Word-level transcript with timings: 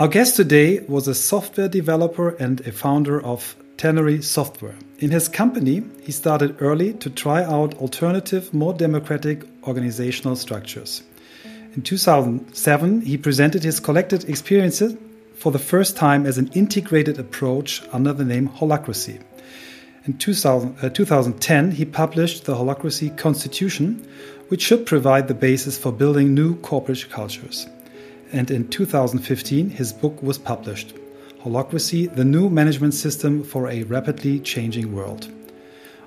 Our 0.00 0.08
guest 0.08 0.36
today 0.36 0.80
was 0.88 1.06
a 1.08 1.14
software 1.14 1.68
developer 1.68 2.30
and 2.30 2.66
a 2.66 2.72
founder 2.72 3.22
of 3.22 3.54
Ternary 3.76 4.22
Software. 4.22 4.74
In 4.98 5.10
his 5.10 5.28
company, 5.28 5.82
he 6.02 6.10
started 6.10 6.56
early 6.62 6.94
to 6.94 7.10
try 7.10 7.44
out 7.44 7.74
alternative, 7.74 8.54
more 8.54 8.72
democratic 8.72 9.42
organizational 9.64 10.36
structures. 10.36 11.02
In 11.74 11.82
2007, 11.82 13.02
he 13.02 13.18
presented 13.18 13.62
his 13.62 13.78
collected 13.78 14.26
experiences 14.26 14.96
for 15.34 15.52
the 15.52 15.58
first 15.58 15.98
time 15.98 16.24
as 16.24 16.38
an 16.38 16.50
integrated 16.54 17.18
approach 17.18 17.82
under 17.92 18.14
the 18.14 18.24
name 18.24 18.48
Holacracy. 18.48 19.20
In 20.06 20.16
2000, 20.16 20.76
uh, 20.82 20.88
2010, 20.88 21.72
he 21.72 21.84
published 21.84 22.46
the 22.46 22.54
Holacracy 22.54 23.18
Constitution, 23.18 24.08
which 24.48 24.62
should 24.62 24.86
provide 24.86 25.28
the 25.28 25.34
basis 25.34 25.76
for 25.76 25.92
building 25.92 26.32
new 26.32 26.56
corporate 26.60 27.10
cultures. 27.10 27.66
And 28.32 28.50
in 28.50 28.68
2015, 28.68 29.70
his 29.70 29.92
book 29.92 30.22
was 30.22 30.38
published 30.38 30.94
Holacracy 31.42 32.14
The 32.14 32.24
New 32.24 32.48
Management 32.48 32.94
System 32.94 33.42
for 33.42 33.68
a 33.68 33.82
Rapidly 33.84 34.38
Changing 34.38 34.94
World. 34.94 35.28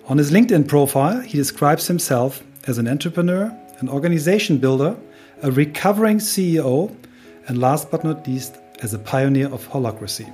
On 0.08 0.18
his 0.18 0.32
LinkedIn 0.32 0.68
profile, 0.68 1.20
he 1.20 1.38
describes 1.38 1.88
himself 1.88 2.42
as 2.66 2.78
an 2.78 2.88
entrepreneur, 2.88 3.52
an 3.80 3.90
organization 3.90 4.58
builder, 4.58 4.96
a 5.42 5.52
recovering 5.52 6.20
CEO, 6.20 6.96
and 7.48 7.58
last 7.58 7.92
but 7.92 8.06
not 8.06 8.26
least, 8.26 8.58
as 8.82 8.94
a 8.94 9.00
pioneer 9.00 9.48
of 9.48 9.68
holacracy. 9.68 10.32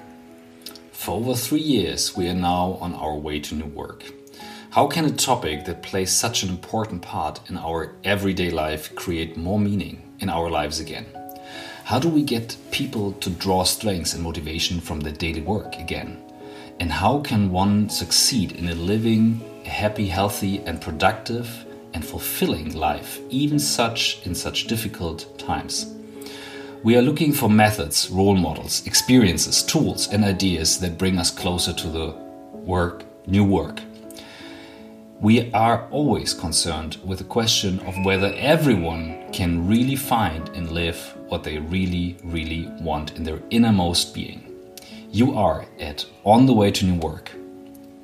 For 0.92 1.16
over 1.16 1.34
three 1.34 1.62
years, 1.62 2.16
we 2.16 2.28
are 2.28 2.36
now 2.36 2.78
on 2.82 2.94
our 2.94 3.16
way 3.16 3.40
to 3.40 3.56
new 3.56 3.66
work. 3.66 4.04
How 4.72 4.86
can 4.86 5.06
a 5.06 5.12
topic 5.12 5.66
that 5.66 5.82
plays 5.82 6.12
such 6.12 6.44
an 6.44 6.50
important 6.50 7.02
part 7.02 7.40
in 7.50 7.58
our 7.58 7.96
everyday 8.04 8.52
life 8.52 8.94
create 8.96 9.38
more 9.38 9.60
meaning 9.60 10.04
in 10.20 10.30
our 10.30 10.52
lives 10.52 10.80
again? 10.80 11.06
How 11.90 11.98
do 11.98 12.08
we 12.08 12.22
get 12.22 12.56
people 12.70 13.14
to 13.14 13.32
draw 13.32 13.64
strength 13.64 14.14
and 14.14 14.22
motivation 14.22 14.80
from 14.80 15.00
their 15.00 15.12
daily 15.12 15.42
work 15.42 15.74
again? 15.78 16.22
And 16.80 16.92
how 16.92 17.20
can 17.22 17.50
one 17.50 17.90
succeed 17.90 18.52
in 18.52 18.70
a 18.70 18.76
living, 18.76 19.42
a 19.66 19.70
happy, 19.70 20.08
healthy, 20.08 20.60
and 20.68 20.80
productive 20.80 21.50
and 21.96 22.06
fulfilling 22.06 22.76
life, 22.76 23.20
even 23.32 23.58
such 23.58 24.24
in 24.24 24.36
such 24.36 24.68
difficult 24.68 25.40
times? 25.40 25.96
We 26.84 26.96
are 26.96 27.02
looking 27.02 27.34
for 27.34 27.50
methods, 27.50 28.08
role 28.12 28.38
models, 28.38 28.86
experiences, 28.86 29.64
tools, 29.64 30.10
and 30.10 30.24
ideas 30.24 30.80
that 30.82 31.00
bring 31.00 31.18
us 31.18 31.32
closer 31.32 31.74
to 31.74 31.88
the 31.88 32.12
work, 32.54 33.04
new 33.26 33.44
work. 33.44 33.82
We 35.20 35.52
are 35.54 35.88
always 35.90 36.36
concerned 36.36 36.98
with 37.04 37.18
the 37.18 37.24
question 37.24 37.80
of 37.80 38.06
whether 38.06 38.32
everyone 38.38 39.34
can 39.34 39.68
really 39.68 39.96
find 39.96 40.50
and 40.50 40.70
live 40.70 41.16
what 41.30 41.44
they 41.44 41.60
really, 41.60 42.18
really 42.24 42.68
want 42.82 43.16
in 43.16 43.24
their 43.24 43.40
innermost 43.50 44.14
being. 44.14 44.46
You 45.12 45.36
are 45.38 45.66
at 45.80 46.06
On 46.26 46.46
the 46.46 46.54
Way 46.54 46.72
to 46.72 46.86
New 46.86 47.00
Work 47.00 47.32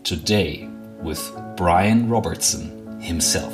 today 0.04 0.70
with 1.02 1.32
Brian 1.58 2.08
Robertson 2.10 3.00
himself. 3.02 3.54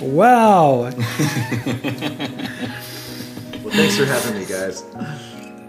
Wow! 0.00 0.90
Thanks 3.70 3.96
for 3.96 4.04
having 4.04 4.38
me, 4.38 4.46
guys. 4.46 4.82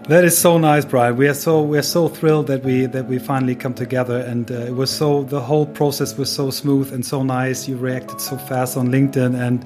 That 0.08 0.24
is 0.24 0.38
so 0.38 0.56
nice, 0.56 0.84
Brian. 0.84 1.16
We 1.16 1.26
are 1.26 1.34
so 1.34 1.62
we 1.62 1.78
are 1.78 1.82
so 1.82 2.08
thrilled 2.08 2.46
that 2.46 2.62
we 2.62 2.86
that 2.86 3.06
we 3.06 3.18
finally 3.18 3.56
come 3.56 3.74
together, 3.74 4.18
and 4.18 4.48
uh, 4.50 4.54
it 4.54 4.74
was 4.76 4.90
so 4.90 5.24
the 5.24 5.40
whole 5.40 5.66
process 5.66 6.16
was 6.16 6.30
so 6.30 6.50
smooth 6.50 6.92
and 6.92 7.04
so 7.04 7.24
nice. 7.24 7.66
You 7.66 7.76
reacted 7.76 8.20
so 8.20 8.36
fast 8.36 8.76
on 8.76 8.88
LinkedIn, 8.88 9.34
and 9.34 9.64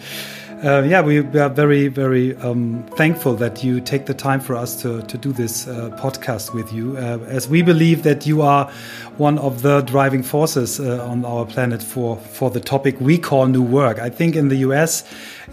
uh, 0.62 0.82
yeah, 0.82 1.00
we, 1.00 1.18
are 1.18 1.48
very 1.48 1.88
very 1.88 2.36
um, 2.36 2.84
thankful 2.96 3.34
that 3.36 3.64
you 3.64 3.80
take 3.80 4.06
the 4.06 4.14
time 4.14 4.40
for 4.40 4.54
us 4.54 4.80
to 4.82 5.02
to 5.02 5.16
do 5.16 5.32
this 5.32 5.66
uh, 5.66 5.90
podcast 5.98 6.52
with 6.52 6.70
you, 6.72 6.96
uh, 6.98 7.18
as 7.28 7.48
we 7.48 7.62
believe 7.62 8.02
that 8.02 8.26
you 8.26 8.42
are 8.42 8.70
one 9.16 9.38
of 9.38 9.62
the 9.62 9.80
driving 9.82 10.22
forces 10.22 10.78
uh, 10.78 11.06
on 11.06 11.24
our 11.24 11.46
planet 11.46 11.82
for 11.82 12.16
for 12.16 12.50
the 12.50 12.60
topic 12.60 13.00
we 13.00 13.16
call 13.16 13.46
new 13.46 13.62
work. 13.62 13.98
I 13.98 14.10
think 14.10 14.36
in 14.36 14.48
the 14.48 14.56
U.S. 14.56 15.04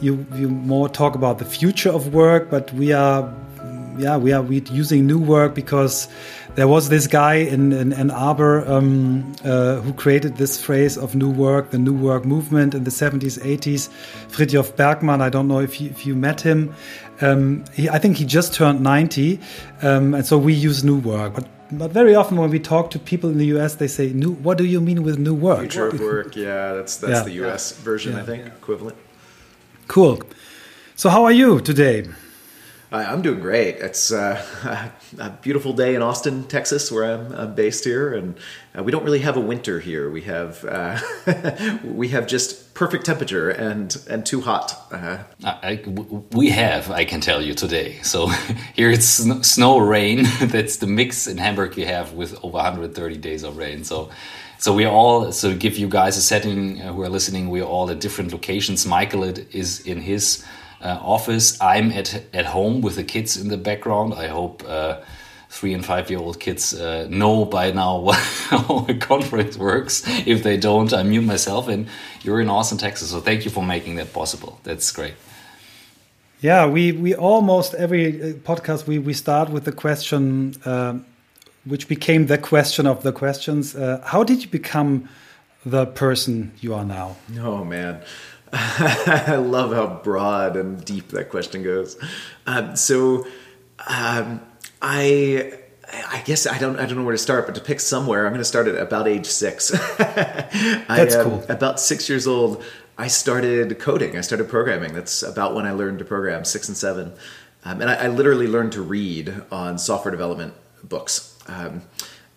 you 0.01 0.25
you 0.35 0.49
more 0.49 0.89
talk 0.89 1.15
about 1.15 1.39
the 1.39 1.45
future 1.45 1.89
of 1.89 2.13
work, 2.13 2.49
but 2.49 2.73
we 2.73 2.91
are 2.91 3.33
yeah, 3.97 4.17
we 4.17 4.33
are 4.33 4.43
using 4.43 5.07
new 5.07 5.19
work 5.19 5.55
because 5.55 6.07
there 6.57 6.67
was 6.67 6.89
this 6.89 7.05
guy 7.05 7.35
in, 7.35 7.71
in 7.71 7.93
Ann 7.93 8.09
Arbor 8.09 8.67
um, 8.67 9.35
uh, 9.45 9.75
who 9.75 9.93
created 9.93 10.37
this 10.37 10.59
phrase 10.59 10.97
of 10.97 11.13
new 11.13 11.29
work, 11.29 11.69
the 11.69 11.77
new 11.77 11.93
work 11.93 12.25
movement 12.25 12.73
in 12.73 12.83
the 12.83 12.89
70s, 12.89 13.39
80s. 13.39 13.89
Frithjof 14.29 14.75
Bergmann, 14.75 15.21
I 15.21 15.29
don't 15.29 15.47
know 15.47 15.59
if 15.59 15.79
you, 15.79 15.91
if 15.91 16.07
you 16.07 16.15
met 16.15 16.41
him. 16.41 16.73
Um, 17.21 17.63
he, 17.75 17.87
I 17.87 17.99
think 17.99 18.17
he 18.17 18.25
just 18.25 18.55
turned 18.55 18.81
90, 18.81 19.39
um, 19.83 20.15
and 20.15 20.25
so 20.25 20.39
we 20.39 20.53
use 20.53 20.83
new 20.83 20.97
work. 20.97 21.35
But 21.35 21.47
but 21.69 21.91
very 21.91 22.15
often 22.15 22.37
when 22.37 22.49
we 22.49 22.59
talk 22.59 22.91
to 22.91 22.99
people 22.99 23.29
in 23.29 23.37
the 23.37 23.47
US, 23.57 23.75
they 23.75 23.89
say, 23.89 24.13
"New? 24.13 24.31
What 24.31 24.57
do 24.57 24.63
you 24.63 24.79
mean 24.79 25.03
with 25.03 25.19
new 25.19 25.35
work?" 25.35 25.59
Future 25.59 25.87
of 25.87 25.99
work. 25.99 26.35
Yeah, 26.35 26.73
that's 26.73 26.95
that's 26.97 27.19
yeah. 27.19 27.23
the 27.23 27.45
US 27.45 27.73
version, 27.73 28.13
yeah. 28.13 28.21
I 28.21 28.25
think, 28.25 28.47
equivalent. 28.47 28.97
Cool. 29.87 30.21
So 30.95 31.09
how 31.09 31.25
are 31.25 31.31
you 31.31 31.59
today? 31.59 32.07
I'm 32.91 33.21
doing 33.21 33.41
great. 33.41 33.75
It's 33.75 34.11
uh, 34.11 34.91
a 35.19 35.29
beautiful 35.41 35.73
day 35.73 35.95
in 35.95 36.01
Austin, 36.01 36.45
Texas, 36.45 36.89
where 36.89 37.03
I'm, 37.03 37.33
I'm 37.33 37.55
based 37.55 37.83
here, 37.83 38.13
and 38.13 38.37
uh, 38.77 38.83
we 38.83 38.91
don't 38.91 39.03
really 39.03 39.19
have 39.19 39.35
a 39.35 39.41
winter 39.41 39.79
here. 39.79 40.09
We 40.09 40.21
have 40.21 40.63
uh, 40.63 40.99
we 41.83 42.09
have 42.09 42.27
just 42.27 42.73
perfect 42.73 43.05
temperature 43.05 43.49
and 43.49 43.95
and 44.09 44.25
too 44.25 44.39
hot. 44.39 44.73
Uh, 44.91 45.17
I, 45.43 45.81
we 46.31 46.49
have, 46.49 46.89
I 46.89 47.03
can 47.03 47.19
tell 47.19 47.41
you 47.41 47.53
today. 47.53 47.99
So 48.03 48.27
here 48.75 48.89
it's 48.89 49.05
snow, 49.05 49.79
rain. 49.79 50.23
That's 50.39 50.77
the 50.77 50.87
mix 50.87 51.27
in 51.27 51.37
Hamburg 51.37 51.77
you 51.77 51.85
have 51.85 52.13
with 52.13 52.35
over 52.41 52.55
130 52.55 53.17
days 53.17 53.43
of 53.43 53.57
rain. 53.57 53.83
So. 53.83 54.09
So 54.59 54.73
we 54.73 54.85
all 54.85 55.31
so 55.31 55.55
give 55.55 55.77
you 55.77 55.87
guys 55.87 56.17
a 56.17 56.21
setting 56.21 56.81
uh, 56.81 56.91
who 56.91 57.03
are 57.03 57.09
listening. 57.09 57.49
We 57.49 57.61
are 57.61 57.67
all 57.67 57.91
at 57.91 57.99
different 57.99 58.31
locations. 58.31 58.87
Michael 58.87 59.23
is 59.23 59.81
in 59.81 60.01
his 60.01 60.43
uh, 60.87 60.99
office. 61.01 61.61
I'm 61.61 61.91
at 61.91 62.09
at 62.33 62.45
home 62.45 62.81
with 62.81 62.95
the 62.95 63.03
kids 63.03 63.37
in 63.37 63.49
the 63.49 63.57
background. 63.57 64.13
I 64.13 64.27
hope 64.27 64.63
uh, 64.67 64.93
three 65.49 65.73
and 65.73 65.85
five 65.85 66.09
year 66.09 66.19
old 66.19 66.39
kids 66.39 66.73
uh, 66.73 67.07
know 67.09 67.45
by 67.45 67.71
now 67.71 68.11
how 68.49 68.85
a 68.89 68.93
conference 68.93 69.57
works. 69.57 70.03
If 70.25 70.41
they 70.43 70.57
don't, 70.57 70.93
I 70.93 71.03
mute 71.03 71.25
myself. 71.25 71.67
And 71.67 71.87
you're 72.23 72.41
in 72.41 72.49
Austin, 72.49 72.77
Texas, 72.77 73.11
so 73.11 73.19
thank 73.21 73.43
you 73.45 73.51
for 73.51 73.63
making 73.63 73.97
that 73.97 74.13
possible. 74.13 74.59
That's 74.63 74.91
great. 74.91 75.13
Yeah, 76.41 76.71
we 76.71 76.91
we 76.91 77.15
almost 77.15 77.73
every 77.73 78.07
uh, 78.07 78.33
podcast 78.43 78.87
we 78.87 78.99
we 78.99 79.13
start 79.13 79.49
with 79.49 79.63
the 79.63 79.73
question. 79.73 80.53
Uh, 80.65 80.99
which 81.69 81.87
became 81.87 82.27
the 82.27 82.37
question 82.37 82.87
of 82.87 83.03
the 83.03 83.11
questions. 83.11 83.75
Uh, 83.75 84.01
how 84.05 84.23
did 84.23 84.41
you 84.41 84.49
become 84.49 85.09
the 85.65 85.85
person 85.85 86.51
you 86.61 86.73
are 86.73 86.85
now? 86.85 87.15
Oh 87.39 87.63
man, 87.63 88.01
I 88.53 89.35
love 89.35 89.73
how 89.73 90.01
broad 90.03 90.55
and 90.55 90.83
deep 90.83 91.09
that 91.09 91.29
question 91.29 91.63
goes. 91.63 91.97
Um, 92.45 92.75
so, 92.75 93.27
um, 93.87 94.41
I. 94.81 95.59
I 95.89 96.21
guess 96.25 96.45
I 96.45 96.57
don't 96.57 96.77
I 96.77 96.85
don't 96.85 96.97
know 96.97 97.05
where 97.05 97.13
to 97.13 97.17
start, 97.17 97.45
but 97.45 97.55
to 97.55 97.61
pick 97.61 97.79
somewhere, 97.79 98.25
I'm 98.25 98.33
going 98.33 98.41
to 98.41 98.45
start 98.45 98.67
at 98.67 98.75
about 98.75 99.07
age 99.07 99.25
six. 99.25 99.69
That's 99.97 101.15
I, 101.15 101.19
um, 101.19 101.23
cool. 101.23 101.45
About 101.47 101.79
six 101.79 102.09
years 102.09 102.27
old, 102.27 102.61
I 102.97 103.07
started 103.07 103.79
coding. 103.79 104.17
I 104.17 104.21
started 104.21 104.49
programming. 104.49 104.93
That's 104.93 105.23
about 105.23 105.55
when 105.55 105.65
I 105.65 105.71
learned 105.71 105.99
to 105.99 106.05
program, 106.05 106.43
six 106.43 106.67
and 106.67 106.75
seven, 106.75 107.13
um, 107.63 107.79
and 107.79 107.89
I, 107.89 107.95
I, 107.95 108.07
literally 108.09 108.47
learned 108.47 108.73
to 108.73 108.81
read 108.81 109.33
on 109.49 109.77
software 109.77 110.11
development 110.11 110.55
books. 110.83 111.37
Um, 111.47 111.83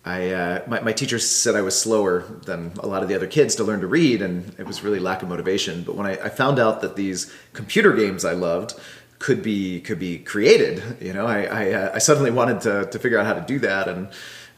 I 0.03 0.31
uh, 0.31 0.63
my, 0.67 0.81
my 0.81 0.93
teacher 0.93 1.19
said 1.19 1.55
I 1.55 1.61
was 1.61 1.79
slower 1.79 2.21
than 2.45 2.73
a 2.79 2.87
lot 2.87 3.03
of 3.03 3.09
the 3.09 3.15
other 3.15 3.27
kids 3.27 3.55
to 3.55 3.63
learn 3.63 3.81
to 3.81 3.87
read, 3.87 4.21
and 4.21 4.55
it 4.57 4.65
was 4.65 4.83
really 4.83 4.99
lack 4.99 5.21
of 5.21 5.29
motivation. 5.29 5.83
But 5.83 5.95
when 5.95 6.07
I, 6.07 6.13
I 6.13 6.29
found 6.29 6.57
out 6.57 6.81
that 6.81 6.95
these 6.95 7.31
computer 7.53 7.93
games 7.93 8.25
I 8.25 8.33
loved 8.33 8.73
could 9.19 9.43
be 9.43 9.79
could 9.81 9.99
be 9.99 10.17
created, 10.17 10.97
you 10.99 11.13
know, 11.13 11.27
I 11.27 11.43
I, 11.43 11.71
uh, 11.73 11.91
I 11.93 11.99
suddenly 11.99 12.31
wanted 12.31 12.61
to 12.61 12.85
to 12.85 12.99
figure 12.99 13.19
out 13.19 13.27
how 13.27 13.33
to 13.33 13.41
do 13.41 13.59
that, 13.59 13.87
and 13.87 14.07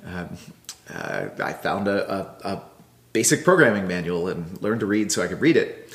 um, 0.05 0.37
uh, 0.93 1.27
I 1.43 1.51
found 1.51 1.87
a, 1.89 2.13
a, 2.13 2.53
a, 2.53 2.61
basic 3.11 3.43
programming 3.43 3.87
manual 3.87 4.27
and 4.27 4.59
learned 4.61 4.79
to 4.79 4.87
read 4.87 5.11
so 5.11 5.21
I 5.21 5.27
could 5.27 5.39
read 5.39 5.55
it, 5.55 5.93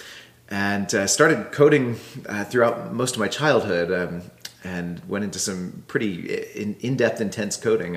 and 0.51 0.95
uh, 0.95 1.07
started 1.07 1.53
coding 1.53 1.99
uh, 2.29 2.45
throughout 2.45 2.93
most 2.93 3.15
of 3.15 3.19
my 3.19 3.29
childhood, 3.29 3.91
um, 3.91 4.23
and 4.63 5.01
went 5.09 5.25
into 5.25 5.39
some 5.39 5.85
pretty 5.89 6.35
in, 6.55 6.77
in-depth, 6.81 7.23
intense 7.23 7.57
coding. 7.57 7.97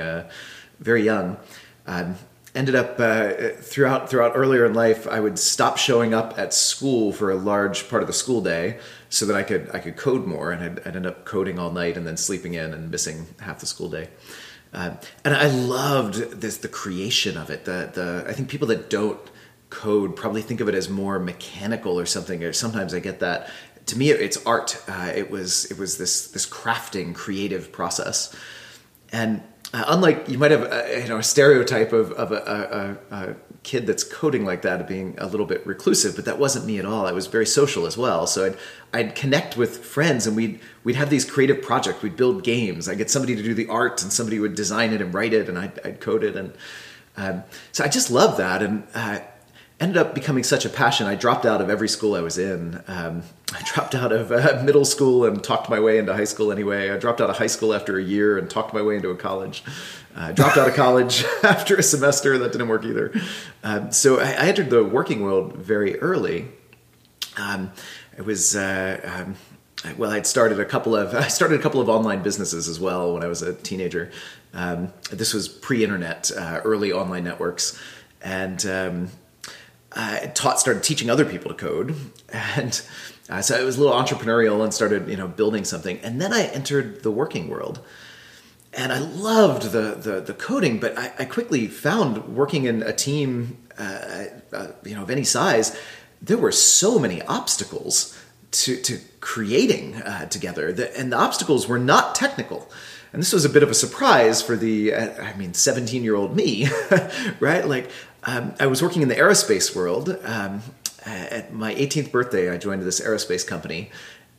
Very 0.82 1.04
young. 1.04 1.38
Um, 1.88 2.16
ended 2.54 2.76
up 2.76 3.00
uh, 3.00 3.52
throughout 3.62 4.10
throughout 4.10 4.34
earlier 4.36 4.66
in 4.66 4.74
life, 4.74 5.08
I 5.08 5.20
would 5.20 5.40
stop 5.40 5.78
showing 5.78 6.14
up 6.14 6.38
at 6.38 6.54
school 6.54 7.14
for 7.14 7.32
a 7.32 7.36
large 7.36 7.90
part 7.90 8.02
of 8.02 8.08
the 8.08 8.14
school 8.14 8.42
day 8.42 8.78
so 9.10 9.26
that 9.26 9.36
I 9.36 9.44
could 9.44 9.70
I 9.74 9.80
could 9.80 9.96
code 9.96 10.26
more, 10.26 10.52
and 10.52 10.64
I'd, 10.64 10.88
I'd 10.88 10.96
end 10.96 11.06
up 11.06 11.26
coding 11.26 11.60
all 11.60 11.72
night 11.72 11.98
and 11.98 12.06
then 12.06 12.18
sleeping 12.18 12.56
in 12.56 12.74
and 12.74 12.92
missing 12.92 13.28
half 13.40 13.60
the 13.60 13.66
school 13.66 13.90
day. 13.90 14.10
Uh, 14.74 14.96
and 15.24 15.34
I 15.34 15.48
loved 15.48 16.42
this 16.42 16.58
the 16.58 16.68
creation 16.68 17.38
of 17.38 17.50
it. 17.50 17.66
The 17.66 17.90
the 17.94 18.26
I 18.28 18.34
think 18.34 18.50
people 18.50 18.68
that 18.70 18.90
don't 18.90 19.20
code 19.70 20.16
probably 20.18 20.42
think 20.42 20.60
of 20.60 20.68
it 20.68 20.76
as 20.76 20.90
more 20.90 21.18
mechanical 21.20 21.98
or 21.98 22.06
something. 22.06 22.44
Or 22.44 22.52
sometimes 22.54 22.94
I 22.94 23.00
get 23.00 23.20
that 23.20 23.50
to 23.88 23.98
me, 23.98 24.12
it's 24.12 24.44
art. 24.46 24.82
Uh, 24.88 25.12
it 25.16 25.32
was 25.32 25.66
it 25.72 25.78
was 25.78 25.98
this 25.98 26.28
this 26.28 26.46
crafting, 26.46 27.16
creative 27.16 27.72
process, 27.72 28.36
and 29.12 29.42
uh, 29.74 29.86
unlike 29.88 30.28
you 30.28 30.38
might 30.38 30.52
have 30.52 30.64
a, 30.64 31.02
you 31.02 31.08
know 31.08 31.18
a 31.18 31.24
stereotype 31.24 31.94
of, 31.94 32.12
of 32.14 32.32
a, 32.32 32.98
a, 33.12 33.16
a, 33.16 33.36
kid 33.64 33.86
that's 33.86 34.04
coding 34.04 34.44
like 34.44 34.64
that 34.64 34.82
of 34.82 34.88
being 34.88 35.14
a 35.20 35.28
little 35.28 35.46
bit 35.46 35.66
reclusive, 35.68 36.16
but 36.16 36.26
that 36.26 36.40
wasn't 36.40 36.66
me 36.66 36.80
at 36.80 36.86
all. 36.86 37.06
I 37.06 37.12
was 37.12 37.28
very 37.28 37.46
social 37.46 37.86
as 37.86 37.98
well, 37.98 38.28
so 38.28 38.46
I'd 38.46 38.58
I'd 38.94 39.16
connect 39.16 39.56
with 39.56 39.86
friends 39.86 40.28
and 40.28 40.36
we'd 40.36 40.60
we'd 40.84 40.96
have 40.96 41.10
these 41.10 41.24
creative 41.24 41.62
projects. 41.62 42.02
We'd 42.02 42.18
build 42.18 42.44
games. 42.44 42.88
I 42.88 42.92
would 42.92 42.98
get 42.98 43.10
somebody 43.10 43.36
to 43.36 43.44
do 43.44 43.54
the 43.54 43.68
art 43.68 44.02
and 44.02 44.12
somebody 44.12 44.40
would 44.40 44.56
design 44.56 44.94
it 44.94 45.02
and 45.02 45.14
write 45.14 45.34
it, 45.34 45.48
and 45.48 45.58
I'd, 45.58 45.80
I'd 45.86 46.02
code 46.02 46.24
it, 46.24 46.36
and 46.36 46.54
um, 47.18 47.44
so 47.72 47.84
I 47.84 47.88
just 47.88 48.12
love 48.12 48.38
that 48.38 48.62
and. 48.62 48.88
Uh, 48.94 49.20
ended 49.82 49.98
up 49.98 50.14
becoming 50.14 50.44
such 50.44 50.64
a 50.64 50.70
passion. 50.70 51.08
I 51.08 51.16
dropped 51.16 51.46
out 51.46 51.60
of 51.60 51.70
every 51.70 51.90
school 51.90 52.16
I 52.16 52.22
was 52.22 52.38
in. 52.38 52.82
Um, 52.88 53.24
I 53.54 53.62
dropped 53.66 53.96
out 53.96 54.12
of 54.12 54.32
uh, 54.32 54.62
middle 54.64 54.86
school 54.86 55.26
and 55.26 55.44
talked 55.44 55.70
my 55.70 55.80
way 55.80 55.98
into 55.98 56.14
high 56.14 56.24
school 56.24 56.52
anyway. 56.52 56.90
I 56.90 56.98
dropped 56.98 57.20
out 57.20 57.30
of 57.30 57.38
high 57.38 57.48
school 57.48 57.74
after 57.74 57.98
a 57.98 58.04
year 58.04 58.38
and 58.38 58.50
talked 58.50 58.74
my 58.74 58.82
way 58.82 58.96
into 58.96 59.10
a 59.10 59.18
college. 59.18 59.64
I 60.16 60.30
uh, 60.30 60.32
dropped 60.34 60.58
out 60.58 60.70
of 60.70 60.76
college 60.76 61.26
after 61.44 61.76
a 61.76 61.84
semester. 61.84 62.38
That 62.38 62.52
didn't 62.52 62.68
work 62.68 62.86
either. 62.86 63.14
Um, 63.64 63.92
so 63.92 64.20
I, 64.20 64.32
I, 64.32 64.48
entered 64.48 64.70
the 64.70 64.84
working 64.84 65.22
world 65.22 65.56
very 65.56 66.00
early. 66.00 66.48
Um, 67.38 67.72
it 68.18 68.26
was. 68.26 68.56
Uh, 68.56 69.00
um, 69.04 69.36
well, 69.98 70.12
I'd 70.12 70.28
started 70.28 70.60
a 70.60 70.66
couple 70.66 70.96
of 70.96 71.16
I 71.16 71.28
started 71.28 71.60
a 71.60 71.64
couple 71.64 71.82
of 71.82 71.90
online 71.90 72.24
businesses 72.24 72.68
as 72.68 72.80
well 72.80 73.14
when 73.14 73.24
I 73.24 73.28
was 73.28 73.42
a 73.42 73.54
teenager. 73.54 74.12
Um, 74.54 74.94
this 75.12 75.34
was 75.34 75.48
pre-internet, 75.48 76.30
uh, 76.38 76.60
early 76.64 76.92
online 76.92 77.24
networks, 77.24 77.80
and 78.22 78.66
um, 78.66 79.08
I 79.94 80.32
taught 80.34 80.60
started 80.60 80.84
teaching 80.84 81.10
other 81.10 81.26
people 81.26 81.50
to 81.52 81.58
code, 81.58 81.96
and 82.32 82.82
uh, 83.30 83.42
so 83.42 83.60
I 83.60 83.64
was 83.64 83.78
a 83.78 83.84
little 83.84 83.96
entrepreneurial 83.96 84.64
and 84.64 84.74
started 84.74 85.08
you 85.08 85.18
know 85.18 85.28
building 85.28 85.66
something. 85.66 86.00
And 86.00 86.22
then 86.22 86.34
I 86.34 86.44
entered 86.44 87.04
the 87.04 87.12
working 87.12 87.50
world, 87.50 87.80
and 88.74 88.92
I 88.92 89.00
loved 89.00 89.72
the 89.72 89.96
the, 89.96 90.22
the 90.22 90.34
coding, 90.34 90.80
but 90.80 90.98
I, 90.98 91.12
I, 91.20 91.26
quickly 91.26 91.68
found 91.68 92.36
working 92.36 92.66
in 92.66 92.84
a 92.84 92.94
team 92.94 93.58
uh, 93.78 94.26
uh, 94.54 94.68
you 94.84 94.96
know 94.96 95.04
of 95.04 95.10
any 95.10 95.26
size, 95.26 95.78
there 96.22 96.38
were 96.38 96.52
so 96.52 96.98
many 96.98 97.22
obstacles 97.24 98.18
to 98.52 98.78
to 98.84 99.00
creating 99.20 99.96
uh, 99.96 100.28
together, 100.28 100.72
that, 100.72 100.96
and 100.96 101.12
the 101.12 101.18
obstacles 101.18 101.68
were 101.68 101.80
not 101.80 102.16
technical. 102.16 102.70
And 103.14 103.22
this 103.22 103.34
was 103.34 103.44
a 103.44 103.50
bit 103.50 103.62
of 103.62 103.70
a 103.70 103.74
surprise 103.74 104.42
for 104.42 104.56
the, 104.56 104.94
uh, 104.94 105.22
I 105.22 105.34
mean, 105.34 105.54
17 105.54 106.02
year 106.04 106.16
old 106.16 106.34
me, 106.34 106.70
right? 107.42 107.68
Like, 107.68 107.90
um, 108.24 108.54
I 108.60 108.68
was 108.68 108.82
working 108.82 109.02
in 109.02 109.08
the 109.08 109.16
aerospace 109.16 109.76
world. 109.76 110.18
Um, 110.24 110.62
at 111.06 111.52
my 111.52 111.74
18th 111.74 112.12
birthday, 112.12 112.52
I 112.52 112.58
joined 112.58 112.84
this 112.84 113.02
aerospace 113.02 113.46
company 113.46 113.90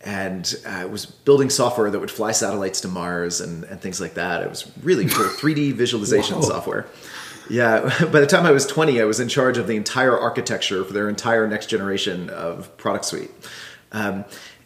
and 0.04 0.54
I 0.66 0.84
was 0.84 1.06
building 1.06 1.50
software 1.50 1.90
that 1.90 1.98
would 1.98 2.10
fly 2.10 2.32
satellites 2.32 2.80
to 2.82 2.88
Mars 2.88 3.40
and, 3.40 3.64
and 3.64 3.80
things 3.80 4.00
like 4.00 4.14
that. 4.14 4.42
It 4.42 4.48
was 4.48 4.70
really 4.82 5.06
cool 5.06 5.26
3D 5.26 5.72
visualization 5.74 6.36
Whoa. 6.36 6.42
software. 6.42 6.86
Yeah, 7.48 7.80
by 8.12 8.20
the 8.20 8.26
time 8.26 8.46
I 8.46 8.50
was 8.50 8.66
20, 8.66 9.00
I 9.00 9.04
was 9.04 9.20
in 9.20 9.28
charge 9.28 9.58
of 9.58 9.66
the 9.66 9.76
entire 9.76 10.18
architecture 10.18 10.84
for 10.84 10.92
their 10.92 11.08
entire 11.08 11.46
next 11.46 11.66
generation 11.66 12.30
of 12.30 12.76
product 12.76 13.04
suite. 13.04 13.30
Um, 13.92 14.24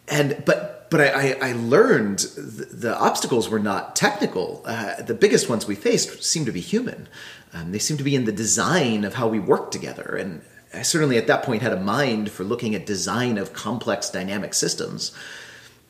and 0.08 0.42
but 0.46 0.75
but 0.91 1.00
I, 1.00 1.33
I 1.41 1.53
learned 1.53 2.19
the 2.19 2.97
obstacles 2.97 3.49
were 3.49 3.59
not 3.59 3.97
technical. 3.97 4.62
Uh, 4.65 5.03
the 5.03 5.15
biggest 5.15 5.49
ones 5.49 5.67
we 5.67 5.75
faced 5.75 6.23
seemed 6.23 6.47
to 6.47 6.53
be 6.53 6.61
human. 6.61 7.09
Um, 7.53 7.73
they 7.73 7.79
seemed 7.79 7.99
to 7.99 8.05
be 8.05 8.15
in 8.15 8.25
the 8.25 8.33
design 8.33 9.05
of 9.05 9.15
how 9.15 9.29
we 9.29 9.38
work 9.38 9.71
together. 9.71 10.17
And 10.19 10.43
I 10.73 10.83
certainly 10.83 11.17
at 11.17 11.27
that 11.27 11.43
point 11.43 11.62
had 11.62 11.73
a 11.73 11.81
mind 11.81 12.31
for 12.31 12.44
looking 12.44 12.75
at 12.75 12.87
design 12.87 13.38
of 13.38 13.53
complex 13.53 14.11
dynamic 14.11 14.55
systems. 14.55 15.17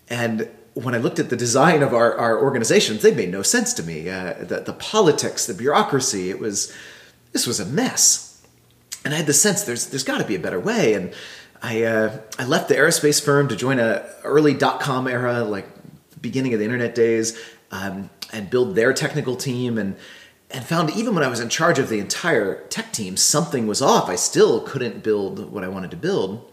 And 0.09 0.49
when 0.75 0.95
I 0.95 0.99
looked 0.99 1.19
at 1.19 1.31
the 1.31 1.37
design 1.37 1.83
of 1.83 1.95
our, 1.95 2.17
our 2.17 2.39
organizations, 2.41 3.03
they 3.03 3.15
made 3.15 3.31
no 3.31 3.43
sense 3.43 3.73
to 3.75 3.83
me. 3.83 4.09
Uh, 4.09 4.35
the, 4.35 4.61
the 4.61 4.75
politics, 4.75 5.47
the 5.47 5.55
bureaucracy, 5.55 6.31
it 6.31 6.39
was 6.39 6.73
this 7.33 7.47
was 7.47 7.61
a 7.61 7.67
mess. 7.67 8.47
And 9.05 9.15
I 9.15 9.19
had 9.19 9.27
the 9.27 9.33
sense 9.33 9.63
there's 9.63 9.87
there's 9.87 10.05
got 10.05 10.19
to 10.19 10.25
be 10.25 10.35
a 10.35 10.41
better 10.41 10.61
way. 10.61 10.95
And 10.95 11.13
I 11.67 11.83
uh, 11.83 12.21
I 12.39 12.45
left 12.45 12.69
the 12.69 12.77
aerospace 12.77 13.21
firm 13.21 13.49
to 13.49 13.57
join 13.57 13.81
a 13.81 14.09
early 14.23 14.55
dot 14.55 14.79
com 14.79 15.09
era, 15.09 15.43
like 15.43 15.67
beginning 16.21 16.55
of 16.55 16.61
the 16.61 16.65
internet 16.65 16.95
days, 16.95 17.37
um, 17.73 18.09
and 18.33 18.49
build 18.49 18.77
their 18.77 18.93
technical 18.93 19.35
team 19.35 19.77
and 19.77 19.97
and 20.49 20.65
found 20.65 20.91
even 20.91 21.13
when 21.13 21.25
I 21.25 21.29
was 21.29 21.41
in 21.41 21.49
charge 21.49 21.81
of 21.81 21.89
the 21.89 21.99
entire 21.99 22.63
tech 22.69 22.93
team, 22.93 23.17
something 23.17 23.67
was 23.67 23.83
off. 23.83 24.09
I 24.09 24.15
still 24.15 24.61
couldn't 24.61 25.03
build 25.03 25.51
what 25.51 25.65
I 25.65 25.69
wanted 25.69 25.91
to 25.91 25.97
build. 25.97 26.49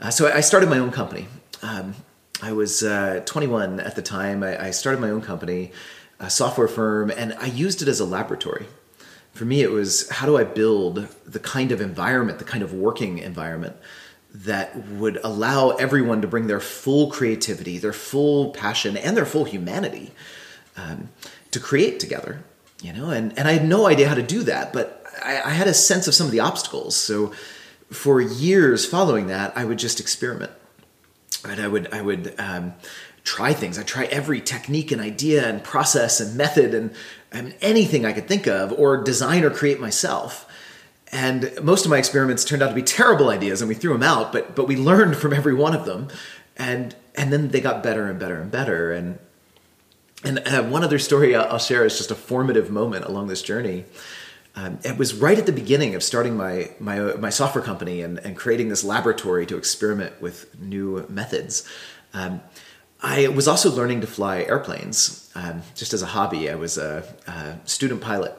Uh, 0.00 0.08
so 0.08 0.32
I 0.32 0.40
started 0.40 0.70
my 0.70 0.78
own 0.78 0.92
company. 0.92 1.28
Um, 1.60 1.94
I 2.40 2.52
was 2.52 2.82
uh, 2.82 3.20
21 3.26 3.80
at 3.80 3.96
the 3.96 4.02
time. 4.02 4.42
I, 4.42 4.68
I, 4.68 4.70
started 4.70 5.00
my 5.00 5.10
own 5.10 5.20
company, 5.20 5.72
a 6.20 6.30
software 6.30 6.68
firm, 6.68 7.10
and 7.10 7.34
I 7.34 7.46
used 7.46 7.82
it 7.82 7.88
as 7.88 8.00
a 8.00 8.06
laboratory. 8.06 8.66
For 9.32 9.44
me, 9.44 9.60
it 9.60 9.72
was 9.72 10.08
how 10.08 10.24
do 10.24 10.38
I 10.38 10.44
build 10.44 11.08
the 11.26 11.40
kind 11.40 11.70
of 11.70 11.82
environment, 11.82 12.38
the 12.38 12.44
kind 12.46 12.62
of 12.62 12.72
working 12.72 13.18
environment 13.18 13.76
that 14.34 14.76
would 14.88 15.18
allow 15.24 15.70
everyone 15.70 16.20
to 16.22 16.28
bring 16.28 16.46
their 16.46 16.60
full 16.60 17.10
creativity, 17.10 17.78
their 17.78 17.92
full 17.92 18.50
passion, 18.50 18.96
and 18.96 19.16
their 19.16 19.26
full 19.26 19.44
humanity 19.44 20.12
um, 20.76 21.08
to 21.50 21.58
create 21.58 21.98
together 21.98 22.44
you 22.82 22.92
know? 22.92 23.10
And, 23.10 23.36
and 23.38 23.48
i 23.48 23.52
had 23.52 23.66
no 23.66 23.86
idea 23.86 24.08
how 24.08 24.14
to 24.14 24.22
do 24.22 24.42
that 24.44 24.72
but 24.72 25.04
I, 25.24 25.42
I, 25.42 25.50
had 25.50 25.66
a 25.66 25.74
sense 25.74 26.06
of 26.06 26.14
some 26.14 26.26
of 26.26 26.32
the 26.32 26.40
obstacles. 26.40 26.94
So 26.94 27.32
for 27.90 28.20
years 28.20 28.86
following 28.86 29.28
that 29.28 29.56
i 29.56 29.64
would 29.64 29.78
just 29.78 30.00
experiment 30.00 30.52
right? 31.44 31.58
I 31.58 31.68
would 31.68 31.92
i 31.92 32.02
would 32.02 32.34
um, 32.38 32.74
try 33.24 33.52
things. 33.52 33.78
I 33.78 33.82
try 33.82 34.04
every 34.06 34.40
technique 34.40 34.90
and 34.90 35.02
idea 35.02 35.46
and 35.46 35.62
process 35.62 36.18
and 36.18 36.34
method 36.34 36.74
and, 36.74 36.94
and 37.32 37.54
anything 37.60 38.06
i 38.06 38.12
could 38.12 38.28
think 38.28 38.46
of 38.46 38.72
or 38.72 39.02
design 39.02 39.44
or 39.44 39.50
create 39.50 39.80
myself 39.80 40.47
and 41.10 41.52
most 41.62 41.84
of 41.84 41.90
my 41.90 41.98
experiments 41.98 42.44
turned 42.44 42.62
out 42.62 42.68
to 42.68 42.74
be 42.74 42.82
terrible 42.82 43.30
ideas 43.30 43.60
and 43.62 43.68
we 43.68 43.74
threw 43.74 43.92
them 43.92 44.02
out 44.02 44.32
but 44.32 44.54
but 44.54 44.66
we 44.66 44.76
learned 44.76 45.16
from 45.16 45.32
every 45.32 45.54
one 45.54 45.74
of 45.74 45.84
them 45.84 46.08
and 46.56 46.94
and 47.14 47.32
then 47.32 47.48
they 47.48 47.60
got 47.60 47.82
better 47.82 48.08
and 48.08 48.18
better 48.18 48.40
and 48.40 48.50
better 48.50 48.92
and 48.92 49.18
and 50.24 50.40
uh, 50.46 50.64
one 50.64 50.82
other 50.82 50.98
story 50.98 51.36
I'll 51.36 51.58
share 51.58 51.84
is 51.84 51.96
just 51.96 52.10
a 52.10 52.14
formative 52.14 52.70
moment 52.70 53.04
along 53.04 53.28
this 53.28 53.40
journey. 53.40 53.84
Um, 54.56 54.80
it 54.82 54.98
was 54.98 55.14
right 55.14 55.38
at 55.38 55.46
the 55.46 55.52
beginning 55.52 55.94
of 55.94 56.02
starting 56.02 56.36
my 56.36 56.72
my, 56.80 56.98
my 57.14 57.30
software 57.30 57.62
company 57.62 58.02
and, 58.02 58.18
and 58.18 58.36
creating 58.36 58.68
this 58.68 58.82
laboratory 58.82 59.46
to 59.46 59.56
experiment 59.56 60.20
with 60.20 60.58
new 60.58 61.06
methods. 61.08 61.68
Um, 62.12 62.40
I 63.00 63.28
was 63.28 63.46
also 63.46 63.70
learning 63.70 64.00
to 64.00 64.08
fly 64.08 64.42
airplanes 64.42 65.30
um, 65.36 65.62
just 65.76 65.92
as 65.92 66.02
a 66.02 66.06
hobby. 66.06 66.50
I 66.50 66.56
was 66.56 66.78
a, 66.78 67.04
a 67.28 67.56
student 67.68 68.00
pilot, 68.00 68.34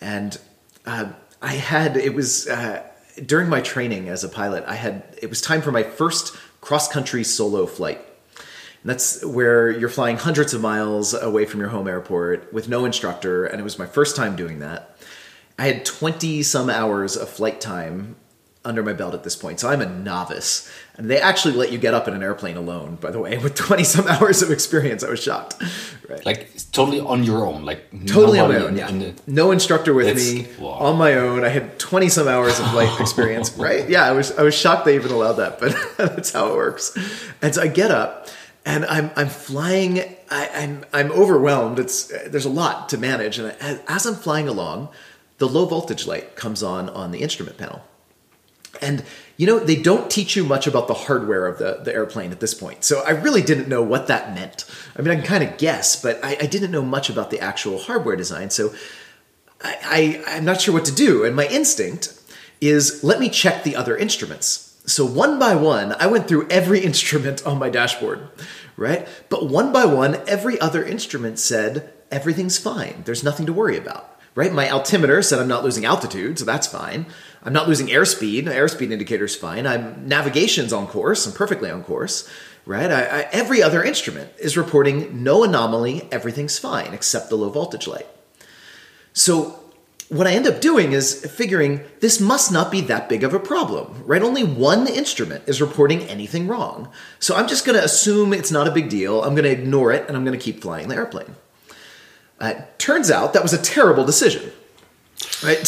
and 0.00 0.36
uh, 0.84 1.12
I 1.44 1.52
had 1.52 1.96
it 1.96 2.14
was 2.14 2.48
uh, 2.48 2.82
during 3.24 3.48
my 3.48 3.60
training 3.60 4.08
as 4.08 4.24
a 4.24 4.28
pilot. 4.28 4.64
I 4.66 4.74
had 4.74 5.02
it 5.20 5.28
was 5.28 5.40
time 5.40 5.62
for 5.62 5.70
my 5.70 5.82
first 5.82 6.36
cross 6.60 6.88
country 6.88 7.22
solo 7.22 7.66
flight 7.66 8.00
and 8.84 8.90
that's 8.90 9.24
where 9.24 9.70
you're 9.70 9.88
flying 9.88 10.18
hundreds 10.18 10.52
of 10.52 10.60
miles 10.60 11.14
away 11.14 11.46
from 11.46 11.60
your 11.60 11.70
home 11.70 11.88
airport 11.88 12.52
with 12.52 12.68
no 12.68 12.84
instructor. 12.84 13.46
And 13.46 13.58
it 13.58 13.64
was 13.64 13.78
my 13.78 13.86
first 13.86 14.14
time 14.14 14.36
doing 14.36 14.58
that. 14.58 14.98
I 15.58 15.68
had 15.68 15.86
20 15.86 16.42
some 16.42 16.68
hours 16.68 17.16
of 17.16 17.30
flight 17.30 17.62
time 17.62 18.16
under 18.62 18.82
my 18.82 18.92
belt 18.92 19.14
at 19.14 19.24
this 19.24 19.36
point. 19.36 19.58
So 19.58 19.70
I'm 19.70 19.80
a 19.80 19.88
novice. 19.88 20.70
And 20.96 21.10
they 21.10 21.20
actually 21.20 21.54
let 21.54 21.72
you 21.72 21.78
get 21.78 21.92
up 21.92 22.06
in 22.06 22.14
an 22.14 22.22
airplane 22.22 22.56
alone, 22.56 22.96
by 22.96 23.10
the 23.10 23.18
way, 23.18 23.36
with 23.42 23.54
20 23.54 23.82
some 23.84 24.06
hours 24.06 24.42
of 24.42 24.50
experience. 24.50 25.02
I 25.02 25.10
was 25.10 25.22
shocked. 25.22 25.56
Right. 26.08 26.24
Like 26.24 26.50
totally 26.72 27.00
on 27.00 27.24
your 27.24 27.44
own. 27.44 27.64
Like 27.64 27.90
totally 28.06 28.38
on 28.38 28.50
my 28.50 28.58
own, 28.58 28.76
yeah. 28.76 28.90
The, 28.90 29.14
no 29.26 29.50
instructor 29.50 29.92
with 29.92 30.16
me, 30.16 30.46
wow. 30.58 30.70
on 30.72 30.96
my 30.96 31.14
own. 31.14 31.44
I 31.44 31.48
had 31.48 31.78
20 31.78 32.08
some 32.08 32.28
hours 32.28 32.60
of 32.60 32.70
flight 32.70 33.00
experience, 33.00 33.52
right? 33.58 33.88
Yeah, 33.88 34.04
I 34.04 34.12
was 34.12 34.30
I 34.32 34.42
was 34.42 34.54
shocked 34.54 34.84
they 34.84 34.94
even 34.94 35.10
allowed 35.10 35.34
that, 35.34 35.58
but 35.58 35.74
that's 35.96 36.32
how 36.32 36.52
it 36.52 36.56
works. 36.56 36.96
And 37.42 37.54
so 37.54 37.62
I 37.62 37.68
get 37.68 37.90
up 37.90 38.28
and 38.64 38.84
I'm 38.86 39.10
I'm 39.16 39.28
flying. 39.28 40.00
I, 40.30 40.46
am 40.52 40.84
I'm, 40.92 41.10
I'm 41.10 41.12
overwhelmed. 41.12 41.78
It's 41.78 42.12
there's 42.26 42.44
a 42.44 42.50
lot 42.50 42.88
to 42.90 42.98
manage, 42.98 43.38
and 43.38 43.54
as 43.88 44.06
I'm 44.06 44.14
flying 44.14 44.48
along, 44.48 44.88
the 45.38 45.48
low 45.48 45.66
voltage 45.66 46.06
light 46.06 46.36
comes 46.36 46.62
on 46.62 46.88
on 46.88 47.10
the 47.10 47.20
instrument 47.20 47.58
panel, 47.58 47.82
and 48.80 49.04
you 49.36 49.46
know 49.46 49.58
they 49.58 49.76
don't 49.76 50.10
teach 50.10 50.36
you 50.36 50.44
much 50.44 50.66
about 50.66 50.88
the 50.88 50.94
hardware 50.94 51.46
of 51.46 51.58
the 51.58 51.80
the 51.84 51.92
airplane 51.92 52.30
at 52.30 52.40
this 52.40 52.54
point. 52.54 52.84
So 52.84 53.02
I 53.04 53.10
really 53.10 53.42
didn't 53.42 53.68
know 53.68 53.82
what 53.82 54.06
that 54.06 54.34
meant. 54.34 54.64
I 54.96 55.02
mean, 55.02 55.10
I 55.10 55.16
can 55.16 55.24
kind 55.24 55.44
of 55.44 55.58
guess, 55.58 56.00
but 56.00 56.24
I, 56.24 56.36
I 56.40 56.46
didn't 56.46 56.70
know 56.70 56.82
much 56.82 57.10
about 57.10 57.30
the 57.30 57.40
actual 57.40 57.78
hardware 57.78 58.16
design. 58.16 58.50
So 58.50 58.74
I, 59.62 60.22
I 60.28 60.36
I'm 60.36 60.44
not 60.44 60.60
sure 60.60 60.74
what 60.74 60.84
to 60.86 60.94
do, 60.94 61.24
and 61.24 61.34
my 61.34 61.46
instinct 61.46 62.20
is 62.60 63.02
let 63.04 63.20
me 63.20 63.28
check 63.28 63.64
the 63.64 63.76
other 63.76 63.96
instruments 63.96 64.64
so 64.86 65.06
one 65.06 65.38
by 65.38 65.54
one, 65.54 65.94
I 65.98 66.06
went 66.06 66.28
through 66.28 66.48
every 66.48 66.80
instrument 66.84 67.46
on 67.46 67.58
my 67.58 67.70
dashboard, 67.70 68.28
right? 68.76 69.08
But 69.28 69.48
one 69.48 69.72
by 69.72 69.84
one, 69.86 70.16
every 70.26 70.60
other 70.60 70.84
instrument 70.84 71.38
said, 71.38 71.92
everything's 72.10 72.58
fine. 72.58 73.02
There's 73.04 73.24
nothing 73.24 73.46
to 73.46 73.52
worry 73.52 73.78
about, 73.78 74.18
right? 74.34 74.52
My 74.52 74.70
altimeter 74.70 75.22
said 75.22 75.38
I'm 75.38 75.48
not 75.48 75.64
losing 75.64 75.84
altitude, 75.84 76.38
so 76.38 76.44
that's 76.44 76.66
fine. 76.66 77.06
I'm 77.44 77.52
not 77.52 77.68
losing 77.68 77.88
airspeed. 77.88 78.44
Airspeed 78.44 78.90
indicator's 78.90 79.36
fine. 79.36 79.66
I'm 79.66 80.08
navigation's 80.08 80.72
on 80.72 80.86
course. 80.86 81.26
I'm 81.26 81.32
perfectly 81.32 81.70
on 81.70 81.84
course. 81.84 82.28
right? 82.66 82.90
I, 82.90 83.02
I, 83.02 83.20
every 83.32 83.62
other 83.62 83.84
instrument 83.84 84.32
is 84.38 84.56
reporting 84.56 85.22
no 85.22 85.44
anomaly, 85.44 86.08
everything's 86.10 86.58
fine, 86.58 86.94
except 86.94 87.28
the 87.28 87.36
low 87.36 87.50
voltage 87.50 87.86
light. 87.86 88.06
So 89.12 89.60
what 90.08 90.26
I 90.26 90.32
end 90.32 90.46
up 90.46 90.60
doing 90.60 90.92
is 90.92 91.24
figuring 91.24 91.80
this 92.00 92.20
must 92.20 92.52
not 92.52 92.70
be 92.70 92.80
that 92.82 93.08
big 93.08 93.24
of 93.24 93.34
a 93.34 93.40
problem, 93.40 94.02
right? 94.06 94.22
Only 94.22 94.44
one 94.44 94.86
instrument 94.86 95.44
is 95.46 95.60
reporting 95.60 96.02
anything 96.02 96.46
wrong. 96.46 96.90
So 97.18 97.34
I'm 97.34 97.48
just 97.48 97.64
going 97.64 97.78
to 97.78 97.84
assume 97.84 98.32
it's 98.32 98.50
not 98.50 98.68
a 98.68 98.72
big 98.72 98.88
deal. 98.88 99.22
I'm 99.22 99.34
going 99.34 99.44
to 99.44 99.50
ignore 99.50 99.92
it 99.92 100.06
and 100.08 100.16
I'm 100.16 100.24
going 100.24 100.38
to 100.38 100.44
keep 100.44 100.60
flying 100.60 100.88
the 100.88 100.96
airplane. 100.96 101.36
Uh, 102.40 102.54
turns 102.78 103.10
out 103.10 103.32
that 103.32 103.42
was 103.42 103.52
a 103.52 103.62
terrible 103.62 104.04
decision. 104.04 104.52
Right? 105.42 105.64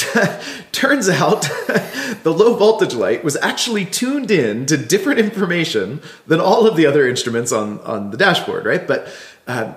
Turns 0.73 1.09
out 1.09 1.43
the 2.23 2.33
low 2.33 2.55
voltage 2.57 2.95
light 2.95 3.25
was 3.25 3.37
actually 3.37 3.85
tuned 3.85 4.31
in 4.31 4.67
to 4.67 4.77
different 4.77 5.19
information 5.19 6.01
than 6.27 6.41
all 6.41 6.67
of 6.67 6.77
the 6.77 6.87
other 6.87 7.09
instruments 7.09 7.53
on, 7.53 7.81
on 7.81 8.11
the 8.11 8.17
dashboard, 8.17 8.65
right? 8.65 8.87
But 8.87 9.09
uh, 9.47 9.75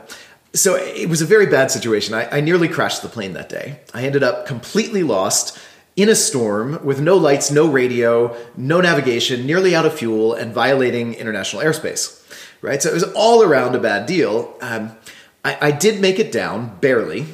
so 0.53 0.75
it 0.75 1.09
was 1.09 1.21
a 1.21 1.25
very 1.25 1.45
bad 1.45 1.71
situation. 1.71 2.13
I, 2.13 2.37
I 2.37 2.41
nearly 2.41 2.67
crashed 2.67 3.01
the 3.01 3.09
plane 3.09 3.33
that 3.33 3.49
day. 3.49 3.79
I 3.93 4.03
ended 4.03 4.23
up 4.23 4.45
completely 4.45 5.03
lost 5.03 5.59
in 5.95 6.09
a 6.09 6.15
storm 6.15 6.83
with 6.83 7.01
no 7.01 7.17
lights, 7.17 7.51
no 7.51 7.69
radio, 7.69 8.35
no 8.55 8.81
navigation, 8.81 9.45
nearly 9.45 9.75
out 9.75 9.85
of 9.85 9.93
fuel, 9.93 10.33
and 10.33 10.53
violating 10.53 11.13
international 11.13 11.61
airspace. 11.61 12.15
Right? 12.61 12.81
So 12.81 12.89
it 12.89 12.93
was 12.93 13.03
all 13.15 13.43
around 13.43 13.75
a 13.75 13.79
bad 13.79 14.05
deal. 14.05 14.55
Um, 14.61 14.95
I, 15.43 15.57
I, 15.61 15.71
did 15.71 16.01
make 16.01 16.19
it 16.19 16.31
down, 16.31 16.77
barely. 16.79 17.25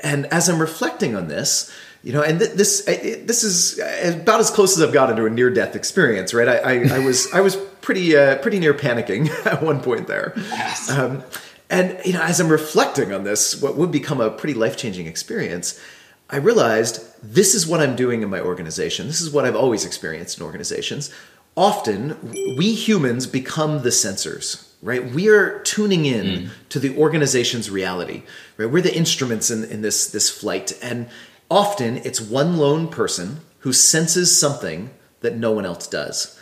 And 0.00 0.26
as 0.26 0.48
I'm 0.48 0.60
reflecting 0.60 1.14
on 1.14 1.28
this, 1.28 1.72
you 2.04 2.12
know, 2.12 2.22
and 2.22 2.38
th- 2.38 2.52
this 2.52 2.82
this 2.82 3.42
is 3.42 3.78
about 3.78 4.38
as 4.38 4.50
close 4.50 4.76
as 4.76 4.82
I've 4.82 4.92
gotten 4.92 5.16
to 5.16 5.24
a 5.24 5.30
near 5.30 5.48
death 5.48 5.74
experience, 5.74 6.34
right? 6.34 6.48
I, 6.48 6.58
I, 6.58 6.96
I 6.96 6.98
was 6.98 7.32
I 7.32 7.40
was 7.40 7.56
pretty 7.56 8.14
uh, 8.14 8.36
pretty 8.38 8.58
near 8.58 8.74
panicking 8.74 9.30
at 9.46 9.62
one 9.62 9.80
point 9.80 10.06
there. 10.06 10.34
Yes. 10.36 10.90
Um, 10.90 11.24
and 11.70 11.98
you 12.04 12.12
know, 12.12 12.20
as 12.20 12.40
I'm 12.40 12.50
reflecting 12.50 13.14
on 13.14 13.24
this, 13.24 13.60
what 13.60 13.76
would 13.76 13.90
become 13.90 14.20
a 14.20 14.30
pretty 14.30 14.52
life 14.52 14.76
changing 14.76 15.06
experience, 15.06 15.80
I 16.28 16.36
realized 16.36 17.02
this 17.22 17.54
is 17.54 17.66
what 17.66 17.80
I'm 17.80 17.96
doing 17.96 18.20
in 18.20 18.28
my 18.28 18.40
organization. 18.40 19.06
This 19.06 19.22
is 19.22 19.30
what 19.30 19.46
I've 19.46 19.56
always 19.56 19.86
experienced 19.86 20.38
in 20.38 20.44
organizations. 20.44 21.10
Often, 21.56 22.18
we 22.58 22.74
humans 22.74 23.26
become 23.26 23.82
the 23.82 23.90
sensors, 23.90 24.68
right? 24.82 25.04
We 25.04 25.28
are 25.28 25.60
tuning 25.60 26.04
in 26.04 26.26
mm. 26.26 26.48
to 26.70 26.80
the 26.80 26.98
organization's 26.98 27.70
reality, 27.70 28.24
right? 28.58 28.68
We're 28.68 28.82
the 28.82 28.94
instruments 28.94 29.50
in, 29.50 29.64
in 29.64 29.80
this, 29.80 30.10
this 30.10 30.28
flight. 30.28 30.76
And 30.82 31.08
often, 31.50 31.98
it's 31.98 32.20
one 32.20 32.56
lone 32.56 32.88
person 32.88 33.40
who 33.60 33.72
senses 33.72 34.38
something 34.38 34.90
that 35.20 35.36
no 35.36 35.52
one 35.52 35.64
else 35.64 35.86
does. 35.86 36.38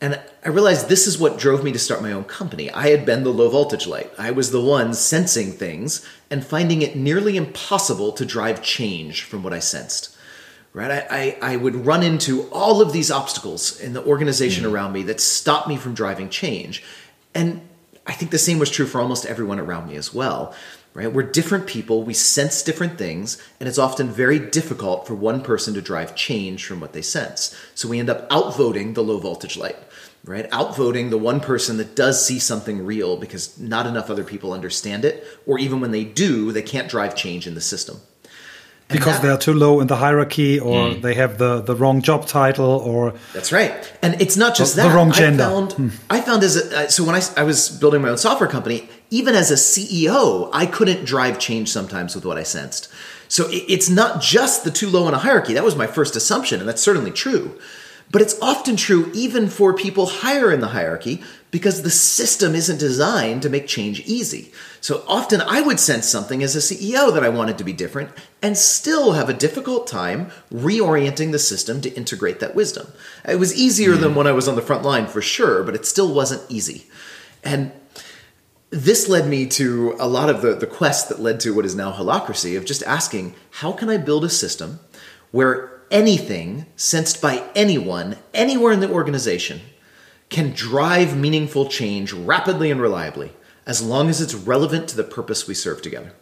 And 0.00 0.20
I 0.44 0.50
realized 0.50 0.88
this 0.88 1.06
is 1.06 1.18
what 1.18 1.38
drove 1.38 1.64
me 1.64 1.72
to 1.72 1.78
start 1.78 2.02
my 2.02 2.12
own 2.12 2.24
company. 2.24 2.70
I 2.70 2.88
had 2.88 3.06
been 3.06 3.24
the 3.24 3.32
low 3.32 3.48
voltage 3.48 3.86
light. 3.86 4.12
I 4.18 4.30
was 4.30 4.50
the 4.50 4.60
one 4.60 4.92
sensing 4.92 5.52
things 5.52 6.06
and 6.30 6.44
finding 6.44 6.82
it 6.82 6.96
nearly 6.96 7.36
impossible 7.36 8.12
to 8.12 8.26
drive 8.26 8.62
change 8.62 9.22
from 9.22 9.42
what 9.42 9.54
I 9.54 9.58
sensed. 9.58 10.14
Right? 10.74 10.90
I, 10.90 11.38
I, 11.42 11.54
I 11.54 11.56
would 11.56 11.86
run 11.86 12.02
into 12.02 12.50
all 12.50 12.82
of 12.82 12.92
these 12.92 13.10
obstacles 13.10 13.80
in 13.80 13.94
the 13.94 14.04
organization 14.04 14.64
mm 14.64 14.70
around 14.70 14.92
me 14.92 15.02
that 15.04 15.20
stopped 15.20 15.68
me 15.68 15.78
from 15.78 15.94
driving 15.94 16.28
change. 16.28 16.84
And 17.34 17.66
I 18.06 18.12
think 18.12 18.30
the 18.30 18.38
same 18.38 18.58
was 18.58 18.70
true 18.70 18.86
for 18.86 19.00
almost 19.00 19.24
everyone 19.24 19.58
around 19.58 19.88
me 19.88 19.96
as 19.96 20.12
well. 20.12 20.54
Right? 20.96 21.12
We're 21.12 21.24
different 21.24 21.66
people, 21.66 22.04
we 22.04 22.14
sense 22.14 22.62
different 22.62 22.96
things, 22.96 23.36
and 23.60 23.68
it's 23.68 23.76
often 23.76 24.08
very 24.08 24.38
difficult 24.38 25.06
for 25.06 25.14
one 25.14 25.42
person 25.42 25.74
to 25.74 25.82
drive 25.82 26.16
change 26.16 26.64
from 26.64 26.80
what 26.80 26.94
they 26.94 27.02
sense. 27.02 27.54
So 27.74 27.86
we 27.86 27.98
end 27.98 28.08
up 28.08 28.26
outvoting 28.30 28.94
the 28.94 29.04
low 29.04 29.18
voltage 29.18 29.58
light 29.58 29.76
right? 30.24 30.50
Outvoting 30.50 31.10
the 31.10 31.18
one 31.18 31.38
person 31.38 31.76
that 31.76 31.94
does 31.94 32.26
see 32.26 32.40
something 32.40 32.84
real 32.84 33.16
because 33.16 33.56
not 33.58 33.86
enough 33.86 34.10
other 34.10 34.24
people 34.24 34.52
understand 34.52 35.04
it, 35.04 35.24
or 35.46 35.56
even 35.58 35.80
when 35.80 35.92
they 35.92 36.02
do, 36.02 36.50
they 36.50 36.62
can't 36.62 36.88
drive 36.88 37.14
change 37.14 37.46
in 37.46 37.54
the 37.54 37.60
system. 37.60 38.00
Because 38.88 39.16
that, 39.16 39.22
they're 39.22 39.36
too 39.36 39.52
low 39.52 39.80
in 39.80 39.88
the 39.88 39.96
hierarchy, 39.96 40.60
or 40.60 40.90
mm. 40.90 41.02
they 41.02 41.14
have 41.14 41.38
the, 41.38 41.60
the 41.60 41.74
wrong 41.74 42.02
job 42.02 42.26
title, 42.26 42.70
or 42.70 43.14
that's 43.32 43.50
right. 43.50 43.72
And 44.00 44.20
it's 44.20 44.36
not 44.36 44.54
just 44.54 44.76
the, 44.76 44.82
that. 44.82 44.88
The 44.88 44.94
wrong 44.94 45.10
gender. 45.10 45.42
I 45.42 45.46
found, 45.46 45.72
hmm. 45.72 45.88
I 46.08 46.20
found 46.20 46.44
as 46.44 46.56
a, 46.56 46.78
uh, 46.78 46.88
so 46.88 47.02
when 47.04 47.16
I, 47.16 47.22
I 47.36 47.42
was 47.42 47.68
building 47.68 48.00
my 48.00 48.10
own 48.10 48.18
software 48.18 48.48
company, 48.48 48.88
even 49.10 49.34
as 49.34 49.50
a 49.50 49.54
CEO, 49.54 50.50
I 50.52 50.66
couldn't 50.66 51.04
drive 51.04 51.40
change 51.40 51.68
sometimes 51.68 52.14
with 52.14 52.24
what 52.24 52.38
I 52.38 52.44
sensed. 52.44 52.88
So 53.28 53.48
it, 53.48 53.64
it's 53.68 53.90
not 53.90 54.22
just 54.22 54.62
the 54.62 54.70
too 54.70 54.88
low 54.88 55.08
in 55.08 55.14
a 55.14 55.18
hierarchy. 55.18 55.54
That 55.54 55.64
was 55.64 55.74
my 55.74 55.88
first 55.88 56.14
assumption, 56.14 56.60
and 56.60 56.68
that's 56.68 56.82
certainly 56.82 57.10
true. 57.10 57.58
But 58.10 58.22
it's 58.22 58.40
often 58.40 58.76
true 58.76 59.10
even 59.14 59.48
for 59.48 59.74
people 59.74 60.06
higher 60.06 60.52
in 60.52 60.60
the 60.60 60.68
hierarchy 60.68 61.22
because 61.50 61.82
the 61.82 61.90
system 61.90 62.54
isn't 62.54 62.78
designed 62.78 63.42
to 63.42 63.50
make 63.50 63.66
change 63.66 64.00
easy. 64.00 64.52
So 64.80 65.04
often 65.08 65.40
I 65.40 65.60
would 65.60 65.80
sense 65.80 66.06
something 66.06 66.42
as 66.42 66.54
a 66.54 66.60
CEO 66.60 67.12
that 67.12 67.24
I 67.24 67.28
wanted 67.28 67.58
to 67.58 67.64
be 67.64 67.72
different 67.72 68.10
and 68.42 68.56
still 68.56 69.12
have 69.12 69.28
a 69.28 69.34
difficult 69.34 69.86
time 69.86 70.30
reorienting 70.52 71.32
the 71.32 71.38
system 71.38 71.80
to 71.80 71.92
integrate 71.94 72.40
that 72.40 72.54
wisdom. 72.54 72.92
It 73.26 73.40
was 73.40 73.56
easier 73.56 73.94
mm. 73.94 74.00
than 74.00 74.14
when 74.14 74.26
I 74.26 74.32
was 74.32 74.46
on 74.46 74.54
the 74.54 74.62
front 74.62 74.84
line 74.84 75.06
for 75.06 75.20
sure, 75.20 75.64
but 75.64 75.74
it 75.74 75.86
still 75.86 76.14
wasn't 76.14 76.48
easy. 76.48 76.86
And 77.42 77.72
this 78.70 79.08
led 79.08 79.28
me 79.28 79.46
to 79.46 79.96
a 79.98 80.06
lot 80.06 80.28
of 80.28 80.42
the, 80.42 80.54
the 80.54 80.66
quest 80.66 81.08
that 81.08 81.20
led 81.20 81.40
to 81.40 81.54
what 81.54 81.64
is 81.64 81.74
now 81.74 81.92
Holacracy 81.92 82.56
of 82.56 82.64
just 82.64 82.82
asking, 82.84 83.34
how 83.50 83.72
can 83.72 83.88
I 83.88 83.96
build 83.96 84.24
a 84.24 84.28
system 84.28 84.80
where 85.30 85.75
anything 85.90 86.66
sensed 86.76 87.20
by 87.20 87.42
anyone, 87.54 88.16
anywhere 88.34 88.72
in 88.72 88.80
the 88.80 88.90
organization, 88.90 89.60
can 90.28 90.50
drive 90.50 91.16
meaningful 91.16 91.68
change 91.68 92.12
rapidly 92.12 92.70
and 92.70 92.80
reliably 92.80 93.32
as 93.66 93.82
long 93.82 94.08
as 94.08 94.20
it's 94.20 94.34
relevant 94.34 94.88
to 94.88 94.96
the 94.96 95.04
purpose 95.04 95.46
we 95.46 95.54
serve 95.54 95.82
together. 95.82 96.12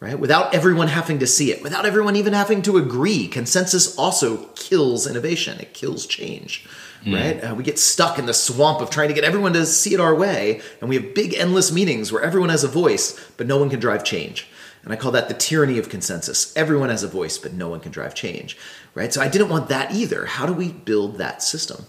Right? 0.00 0.18
Without 0.18 0.54
everyone 0.54 0.88
having 0.88 1.20
to 1.20 1.26
see 1.26 1.50
it, 1.50 1.62
without 1.62 1.86
everyone 1.86 2.16
even 2.16 2.32
having 2.32 2.62
to 2.62 2.76
agree, 2.76 3.26
consensus 3.26 3.96
also 3.96 4.48
kills 4.48 5.06
innovation. 5.06 5.58
It 5.60 5.72
kills 5.72 6.04
change. 6.04 6.66
Mm. 7.04 7.14
Right? 7.14 7.44
Uh, 7.44 7.54
we 7.54 7.62
get 7.62 7.78
stuck 7.78 8.18
in 8.18 8.26
the 8.26 8.34
swamp 8.34 8.80
of 8.80 8.90
trying 8.90 9.08
to 9.08 9.14
get 9.14 9.24
everyone 9.24 9.52
to 9.54 9.64
see 9.64 9.94
it 9.94 10.00
our 10.00 10.14
way, 10.14 10.60
and 10.80 10.90
we 10.90 10.96
have 10.96 11.14
big, 11.14 11.34
endless 11.34 11.72
meetings 11.72 12.12
where 12.12 12.22
everyone 12.22 12.50
has 12.50 12.64
a 12.64 12.68
voice, 12.68 13.18
but 13.36 13.46
no 13.46 13.56
one 13.56 13.70
can 13.70 13.80
drive 13.80 14.04
change. 14.04 14.48
And 14.82 14.92
I 14.92 14.96
call 14.96 15.12
that 15.12 15.28
the 15.28 15.34
tyranny 15.34 15.78
of 15.78 15.88
consensus. 15.88 16.54
Everyone 16.54 16.90
has 16.90 17.02
a 17.02 17.08
voice, 17.08 17.38
but 17.38 17.54
no 17.54 17.68
one 17.68 17.80
can 17.80 17.92
drive 17.92 18.14
change 18.14 18.58
right? 18.94 19.12
So 19.12 19.20
I 19.20 19.28
didn't 19.28 19.48
want 19.48 19.68
that 19.68 19.92
either. 19.92 20.26
How 20.26 20.46
do 20.46 20.52
we 20.52 20.72
build 20.72 21.18
that 21.18 21.42
system? 21.42 21.86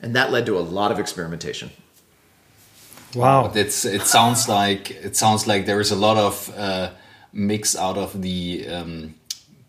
And 0.00 0.14
that 0.14 0.30
led 0.30 0.46
to 0.46 0.58
a 0.58 0.60
lot 0.60 0.92
of 0.92 0.98
experimentation. 0.98 1.70
Wow, 3.14 3.52
it's 3.54 3.84
it 3.84 4.02
sounds 4.02 4.48
like 4.48 4.90
it 4.90 5.16
sounds 5.16 5.46
like 5.46 5.66
there 5.66 5.80
is 5.80 5.92
a 5.92 5.96
lot 5.96 6.16
of 6.16 6.52
uh, 6.56 6.90
mix 7.32 7.76
out 7.76 7.96
of 7.96 8.20
the 8.20 8.66
um, 8.68 9.14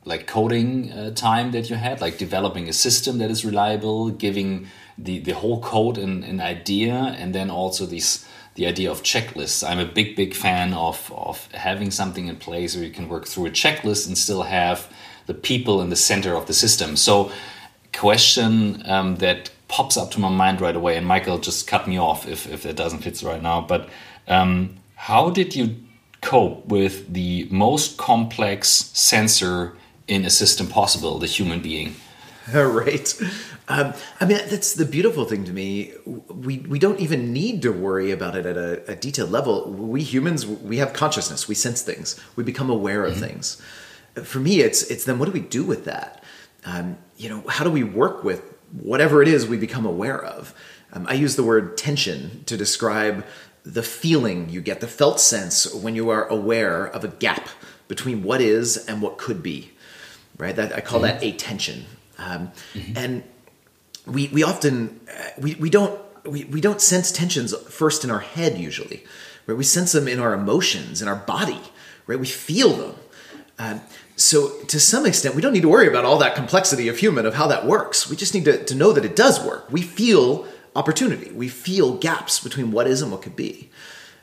like 0.04 0.26
coding 0.26 0.92
uh, 0.92 1.12
time 1.12 1.52
that 1.52 1.70
you 1.70 1.76
had, 1.76 2.02
like 2.02 2.18
developing 2.18 2.68
a 2.70 2.74
system 2.74 3.20
that 3.20 3.30
is 3.30 3.46
reliable, 3.46 4.10
giving 4.10 4.68
the 4.98 5.20
the 5.20 5.34
whole 5.34 5.62
code 5.62 5.98
an, 6.00 6.24
an 6.24 6.42
idea, 6.42 6.94
and 6.94 7.36
then 7.36 7.52
also 7.52 7.86
these 7.86 8.26
the 8.56 8.66
idea 8.66 8.90
of 8.90 9.04
checklists. 9.04 9.68
I'm 9.68 9.80
a 9.80 9.86
big 9.86 10.16
big 10.16 10.34
fan 10.34 10.74
of 10.74 11.12
of 11.16 11.52
having 11.54 11.92
something 11.92 12.28
in 12.28 12.38
place 12.38 12.76
where 12.76 12.84
you 12.84 12.92
can 12.92 13.08
work 13.08 13.28
through 13.28 13.46
a 13.46 13.52
checklist 13.52 14.08
and 14.08 14.18
still 14.18 14.44
have 14.44 14.92
the 15.26 15.34
people 15.34 15.82
in 15.82 15.90
the 15.90 15.96
center 15.96 16.36
of 16.36 16.46
the 16.46 16.54
system. 16.54 16.96
So, 16.96 17.32
question 17.94 18.84
um, 18.90 19.16
that 19.18 19.50
pops 19.68 19.98
up 19.98 20.12
to 20.12 20.20
my 20.20 20.30
mind 20.30 20.62
right 20.62 20.76
away, 20.76 20.98
and 20.98 21.06
Michael 21.06 21.40
just 21.40 21.68
cut 21.68 21.88
me 21.88 21.98
off 21.98 22.28
if 22.28 22.48
if 22.48 22.66
it 22.66 22.76
doesn't 22.76 23.00
fit 23.00 23.22
right 23.24 23.42
now. 23.42 23.62
But 23.62 23.90
um, 24.28 24.78
how 24.96 25.30
did 25.30 25.56
you 25.56 25.76
cope 26.22 26.66
with 26.66 27.14
the 27.14 27.48
most 27.52 27.98
complex 27.98 28.68
sensor 28.94 29.76
in 30.08 30.26
a 30.26 30.30
system 30.30 30.68
possible, 30.68 31.20
the 31.20 31.28
human 31.28 31.62
being? 31.62 31.96
right. 32.54 33.14
Um, 33.68 33.94
I 34.22 34.26
mean, 34.26 34.38
that's 34.50 34.74
the 34.74 34.86
beautiful 34.86 35.26
thing 35.26 35.46
to 35.46 35.52
me. 35.52 35.94
We 36.06 36.60
we 36.60 36.78
don't 36.78 37.00
even 37.00 37.34
need 37.34 37.64
to 37.64 37.72
worry 37.72 38.12
about 38.12 38.36
it 38.36 38.46
at 38.46 38.58
a, 38.58 38.92
a 38.92 38.96
detailed 38.96 39.32
level. 39.32 39.72
We 39.72 40.04
humans, 40.04 40.46
we 40.46 40.78
have 40.78 40.94
consciousness. 40.94 41.48
We 41.48 41.56
sense 41.56 41.82
things. 41.82 42.20
We 42.36 42.44
become 42.44 42.70
aware 42.70 43.04
of 43.06 43.16
mm 43.16 43.20
-hmm. 43.20 43.28
things 43.28 43.58
for 44.24 44.40
me, 44.40 44.62
it's 44.62 44.84
it's 44.84 45.06
then 45.06 45.20
what 45.20 45.26
do 45.26 45.32
we 45.32 45.40
do 45.40 45.64
with 45.64 45.86
that? 45.86 46.24
Um, 46.66 46.98
you 47.18 47.30
know, 47.30 47.44
how 47.48 47.64
do 47.64 47.72
we 47.72 47.84
work 47.84 48.24
with 48.24 48.42
whatever 48.72 49.22
it 49.22 49.28
is 49.28 49.48
we 49.48 49.58
become 49.58 49.86
aware 49.86 50.24
of? 50.24 50.54
Um, 50.94 51.06
I 51.08 51.14
use 51.14 51.36
the 51.36 51.44
word 51.44 51.78
tension 51.78 52.44
to 52.46 52.58
describe 52.58 53.26
the 53.64 53.84
feeling 53.84 54.50
you 54.50 54.62
get, 54.62 54.80
the 54.80 54.88
felt 54.88 55.20
sense 55.20 55.74
when 55.74 55.96
you 55.96 56.10
are 56.10 56.28
aware 56.28 56.86
of 56.86 57.04
a 57.04 57.08
gap 57.08 57.50
between 57.88 58.24
what 58.24 58.42
is 58.42 58.78
and 58.78 59.02
what 59.02 59.18
could 59.18 59.42
be. 59.44 59.72
Right? 60.38 60.56
That 60.56 60.74
I 60.74 60.82
call 60.82 61.02
mm-hmm. 61.02 61.20
that 61.20 61.24
a 61.24 61.32
tension. 61.34 61.86
Um, 62.18 62.52
mm-hmm. 62.74 62.98
And 62.98 63.24
we 64.06 64.28
we 64.30 64.44
often 64.44 65.00
uh, 65.10 65.30
we 65.40 65.56
we 65.56 65.70
don't 65.70 66.00
we, 66.26 66.46
we 66.46 66.62
don't 66.62 66.82
sense 66.82 67.12
tensions 67.12 67.56
first 67.70 68.04
in 68.04 68.12
our 68.12 68.20
head 68.20 68.58
usually. 68.58 69.04
Right? 69.48 69.58
We 69.58 69.64
sense 69.64 69.92
them 69.92 70.08
in 70.08 70.20
our 70.20 70.34
emotions, 70.34 71.02
in 71.02 71.08
our 71.08 71.16
body. 71.16 71.62
Right? 72.08 72.20
We 72.20 72.28
feel 72.28 72.74
them. 72.74 72.96
Um, 73.58 73.82
so 74.16 74.60
to 74.64 74.80
some 74.80 75.06
extent 75.06 75.36
we 75.36 75.42
don't 75.42 75.54
need 75.54 75.62
to 75.62 75.70
worry 75.70 75.88
about 75.88 76.06
all 76.06 76.18
that 76.18 76.36
complexity 76.36 76.88
of 76.88 76.98
human 76.98 77.26
of 77.26 77.34
how 77.34 77.48
that 77.48 77.66
works 77.66 78.10
we 78.10 78.16
just 78.16 78.34
need 78.34 78.46
to, 78.46 78.64
to 78.64 78.76
know 78.76 78.92
that 78.94 79.06
it 79.06 79.16
does 79.16 79.44
work 79.44 79.70
we 79.72 79.82
feel 79.82 80.48
opportunity. 80.76 81.32
We 81.32 81.48
feel 81.48 81.96
gaps 81.96 82.40
between 82.40 82.72
what 82.72 82.88
is 82.88 83.02
and 83.02 83.12
what 83.12 83.22
could 83.22 83.36
be. 83.36 83.70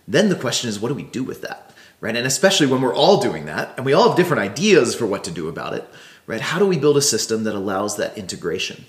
Then 0.06 0.28
the 0.28 0.37
question 0.37 0.68
is, 0.68 0.78
what 0.78 0.88
do 0.88 0.94
we 0.94 1.04
do 1.04 1.25
with 1.25 1.42
that? 1.42 1.72
Right? 2.00 2.14
And 2.14 2.26
especially 2.26 2.66
when 2.66 2.82
we're 2.82 2.94
all 2.94 3.20
doing 3.20 3.46
that 3.46 3.75
and 3.76 3.87
we 3.87 3.92
all 3.92 4.08
have 4.08 4.16
different 4.16 4.42
ideas 4.42 4.94
for 4.94 5.06
what 5.06 5.25
to 5.25 5.30
do 5.30 5.49
about 5.49 5.75
it, 5.75 5.88
right? 6.26 6.40
How 6.40 6.58
do 6.58 6.66
we 6.66 6.76
build 6.76 6.96
a 6.96 7.02
system 7.02 7.44
that 7.44 7.54
allows 7.54 7.96
that 7.96 8.18
integration? 8.18 8.84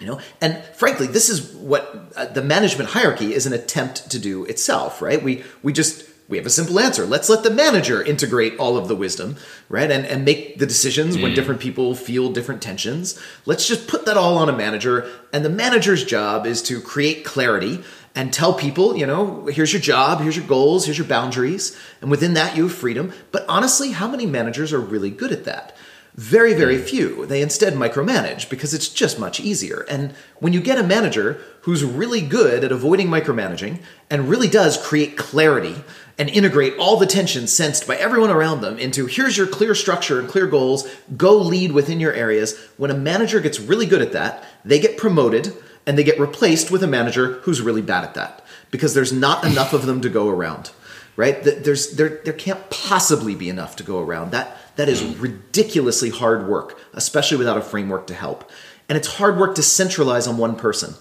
You 0.00 0.06
know, 0.06 0.20
and 0.40 0.62
frankly, 0.76 1.06
this 1.06 1.28
is 1.28 1.54
what 1.54 2.12
uh, 2.16 2.26
the 2.26 2.42
management 2.42 2.90
hierarchy 2.90 3.34
is 3.34 3.46
an 3.46 3.52
attempt 3.52 4.10
to 4.10 4.18
do 4.18 4.44
itself, 4.44 5.00
right? 5.00 5.22
We 5.22 5.44
we 5.62 5.72
just 5.72 6.08
we 6.26 6.38
have 6.38 6.46
a 6.46 6.50
simple 6.50 6.80
answer. 6.80 7.04
Let's 7.04 7.28
let 7.28 7.42
the 7.42 7.50
manager 7.50 8.02
integrate 8.02 8.56
all 8.58 8.76
of 8.76 8.88
the 8.88 8.96
wisdom, 8.96 9.36
right? 9.68 9.90
And 9.90 10.06
and 10.06 10.24
make 10.24 10.58
the 10.58 10.66
decisions 10.66 11.16
mm. 11.16 11.22
when 11.22 11.34
different 11.34 11.60
people 11.60 11.94
feel 11.94 12.32
different 12.32 12.62
tensions. 12.62 13.20
Let's 13.44 13.68
just 13.68 13.88
put 13.88 14.06
that 14.06 14.16
all 14.16 14.38
on 14.38 14.48
a 14.48 14.56
manager, 14.56 15.08
and 15.32 15.44
the 15.44 15.50
manager's 15.50 16.04
job 16.04 16.46
is 16.46 16.62
to 16.62 16.80
create 16.80 17.24
clarity 17.24 17.84
and 18.14 18.32
tell 18.32 18.54
people, 18.54 18.96
you 18.96 19.06
know, 19.06 19.46
here's 19.46 19.72
your 19.72 19.82
job, 19.82 20.20
here's 20.20 20.36
your 20.36 20.46
goals, 20.46 20.84
here's 20.84 20.98
your 20.98 21.06
boundaries, 21.06 21.76
and 22.00 22.10
within 22.10 22.34
that 22.34 22.56
you 22.56 22.68
have 22.68 22.74
freedom. 22.74 23.12
But 23.32 23.44
honestly, 23.48 23.90
how 23.90 24.06
many 24.06 24.24
managers 24.24 24.72
are 24.72 24.80
really 24.80 25.10
good 25.10 25.32
at 25.32 25.44
that? 25.44 25.76
Very, 26.14 26.54
very 26.54 26.78
few. 26.78 27.26
They 27.26 27.42
instead 27.42 27.74
micromanage 27.74 28.48
because 28.48 28.72
it's 28.72 28.88
just 28.88 29.18
much 29.18 29.40
easier. 29.40 29.84
And 29.90 30.14
when 30.38 30.52
you 30.52 30.60
get 30.60 30.78
a 30.78 30.84
manager 30.84 31.40
who's 31.62 31.82
really 31.82 32.20
good 32.20 32.62
at 32.62 32.70
avoiding 32.70 33.08
micromanaging 33.08 33.80
and 34.08 34.28
really 34.28 34.46
does 34.46 34.76
create 34.76 35.16
clarity 35.16 35.74
and 36.16 36.30
integrate 36.30 36.76
all 36.78 36.96
the 36.96 37.06
tension 37.06 37.48
sensed 37.48 37.88
by 37.88 37.96
everyone 37.96 38.30
around 38.30 38.60
them 38.60 38.78
into 38.78 39.06
here's 39.06 39.36
your 39.36 39.48
clear 39.48 39.74
structure 39.74 40.20
and 40.20 40.28
clear 40.28 40.46
goals, 40.46 40.88
go 41.16 41.36
lead 41.36 41.72
within 41.72 41.98
your 41.98 42.12
areas. 42.12 42.56
When 42.76 42.92
a 42.92 42.96
manager 42.96 43.40
gets 43.40 43.58
really 43.58 43.86
good 43.86 44.02
at 44.02 44.12
that, 44.12 44.44
they 44.64 44.78
get 44.78 44.96
promoted 44.96 45.52
and 45.84 45.98
they 45.98 46.04
get 46.04 46.20
replaced 46.20 46.70
with 46.70 46.84
a 46.84 46.86
manager 46.86 47.40
who's 47.40 47.60
really 47.60 47.82
bad 47.82 48.04
at 48.04 48.14
that 48.14 48.44
because 48.70 48.94
there's 48.94 49.12
not 49.12 49.44
enough 49.44 49.72
of 49.72 49.86
them 49.86 50.00
to 50.00 50.08
go 50.08 50.28
around 50.28 50.70
right 51.16 51.44
there's 51.44 51.92
there 51.92 52.20
there 52.24 52.32
can't 52.32 52.70
possibly 52.70 53.34
be 53.34 53.48
enough 53.48 53.76
to 53.76 53.84
go 53.84 54.00
around 54.00 54.32
that 54.32 54.56
that 54.76 54.88
is 54.88 55.02
ridiculously 55.16 56.10
hard 56.10 56.48
work 56.48 56.78
especially 56.94 57.36
without 57.36 57.58
a 57.58 57.62
framework 57.62 58.06
to 58.06 58.14
help. 58.14 58.50
And 58.88 58.96
it's 58.96 59.16
hard 59.16 59.38
work 59.38 59.54
to 59.56 59.62
centralize 59.62 60.26
on 60.26 60.38
one 60.38 60.56
person 60.56 60.94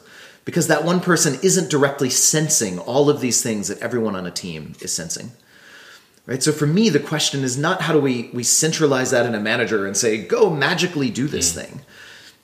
because 0.46 0.68
that 0.68 0.84
one 0.84 1.00
person 1.00 1.40
isn't 1.42 1.70
directly 1.70 2.10
sensing 2.10 2.80
all 2.80 3.10
of 3.10 3.22
these 3.22 3.42
things 3.42 3.68
that 3.68 3.80
everyone 3.80 4.16
on 4.16 4.26
a 4.26 4.32
team 4.32 4.74
is 4.82 4.94
sensing. 4.94 5.32
Right? 6.26 6.42
So 6.42 6.52
for 6.52 6.66
me 6.66 6.90
the 6.90 7.00
question 7.00 7.44
is 7.44 7.58
not 7.58 7.82
how 7.82 7.94
do 7.94 8.00
we 8.00 8.30
we 8.34 8.44
centralize 8.44 9.12
that 9.12 9.26
in 9.26 9.36
a 9.36 9.40
manager 9.40 9.86
and 9.86 9.96
say 9.96 10.24
go 10.24 10.50
magically 10.50 11.10
do 11.10 11.28
this 11.28 11.52
mm. 11.52 11.56
thing 11.56 11.82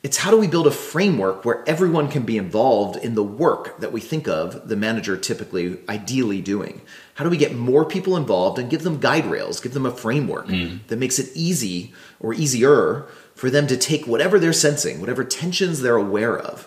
it's 0.02 0.16
how 0.16 0.30
do 0.30 0.38
we 0.38 0.46
build 0.46 0.66
a 0.66 0.70
framework 0.70 1.44
where 1.44 1.62
everyone 1.68 2.08
can 2.08 2.22
be 2.22 2.38
involved 2.38 2.96
in 2.96 3.14
the 3.14 3.22
work 3.22 3.78
that 3.80 3.92
we 3.92 4.00
think 4.00 4.26
of 4.26 4.68
the 4.68 4.76
manager 4.76 5.16
typically 5.16 5.78
ideally 5.88 6.40
doing? 6.40 6.80
How 7.14 7.24
do 7.24 7.30
we 7.30 7.36
get 7.36 7.54
more 7.54 7.84
people 7.84 8.16
involved 8.16 8.58
and 8.58 8.70
give 8.70 8.82
them 8.82 8.98
guide 8.98 9.26
rails 9.26 9.60
give 9.60 9.74
them 9.74 9.84
a 9.84 9.90
framework 9.90 10.46
mm. 10.46 10.78
that 10.86 10.98
makes 10.98 11.18
it 11.18 11.30
easy 11.34 11.92
or 12.18 12.32
easier 12.32 13.06
for 13.34 13.50
them 13.50 13.66
to 13.66 13.76
take 13.76 14.06
whatever 14.06 14.38
they're 14.38 14.54
sensing 14.54 15.00
whatever 15.00 15.22
tensions 15.22 15.80
they're 15.80 15.96
aware 15.96 16.38
of 16.38 16.66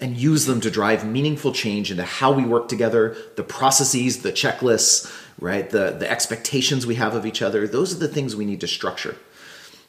and 0.00 0.16
use 0.16 0.46
them 0.46 0.60
to 0.62 0.70
drive 0.70 1.06
meaningful 1.06 1.52
change 1.52 1.90
into 1.90 2.04
how 2.04 2.32
we 2.32 2.44
work 2.44 2.68
together 2.68 3.14
the 3.36 3.42
processes 3.42 4.22
the 4.22 4.32
checklists 4.32 5.14
right 5.38 5.70
the, 5.70 5.90
the 5.98 6.10
expectations 6.10 6.86
we 6.86 6.94
have 6.94 7.14
of 7.14 7.26
each 7.26 7.42
other? 7.42 7.66
Those 7.68 7.94
are 7.94 7.98
the 7.98 8.08
things 8.08 8.34
we 8.34 8.46
need 8.46 8.60
to 8.62 8.68
structure 8.68 9.16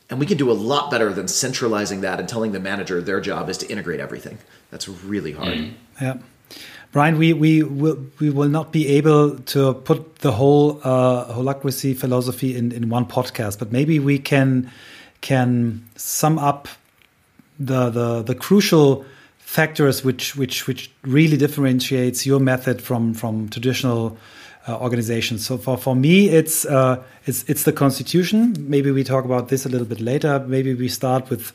and 0.09 0.19
we 0.19 0.25
can 0.25 0.37
do 0.37 0.51
a 0.51 0.53
lot 0.53 0.91
better 0.91 1.13
than 1.13 1.27
centralizing 1.27 2.01
that 2.01 2.19
and 2.19 2.27
telling 2.27 2.51
the 2.51 2.59
manager 2.59 3.01
their 3.01 3.21
job 3.21 3.49
is 3.49 3.57
to 3.59 3.67
integrate 3.67 3.99
everything. 3.99 4.37
That's 4.71 4.87
really 4.87 5.31
hard. 5.31 5.57
Mm. 5.57 5.73
Yeah. 6.01 6.17
Brian, 6.91 7.17
we, 7.17 7.33
we 7.33 7.63
will 7.63 7.97
we 8.19 8.29
will 8.29 8.49
not 8.49 8.71
be 8.71 8.87
able 8.87 9.39
to 9.39 9.73
put 9.73 10.17
the 10.17 10.31
whole 10.31 10.79
uh, 10.83 11.33
holacracy 11.33 11.97
philosophy 11.97 12.55
in, 12.55 12.71
in 12.71 12.89
one 12.89 13.05
podcast, 13.05 13.57
but 13.57 13.71
maybe 13.71 13.97
we 13.99 14.19
can 14.19 14.71
can 15.21 15.83
sum 15.95 16.37
up 16.37 16.67
the 17.59 17.89
the, 17.89 18.21
the 18.21 18.35
crucial 18.35 19.05
factors 19.39 20.03
which 20.03 20.35
which 20.35 20.67
which 20.67 20.91
really 21.01 21.37
differentiates 21.37 22.27
your 22.27 22.39
method 22.39 22.79
from 22.81 23.15
from 23.15 23.49
traditional 23.49 24.15
uh, 24.67 24.77
organizations. 24.77 25.45
So 25.45 25.57
for, 25.57 25.77
for 25.77 25.95
me, 25.95 26.29
it's, 26.29 26.65
uh, 26.65 27.03
it's, 27.25 27.43
it's 27.49 27.63
the 27.63 27.73
constitution. 27.73 28.55
Maybe 28.59 28.91
we 28.91 29.03
talk 29.03 29.25
about 29.25 29.49
this 29.49 29.65
a 29.65 29.69
little 29.69 29.87
bit 29.87 29.99
later. 29.99 30.39
Maybe 30.47 30.73
we 30.73 30.87
start 30.87 31.29
with 31.29 31.51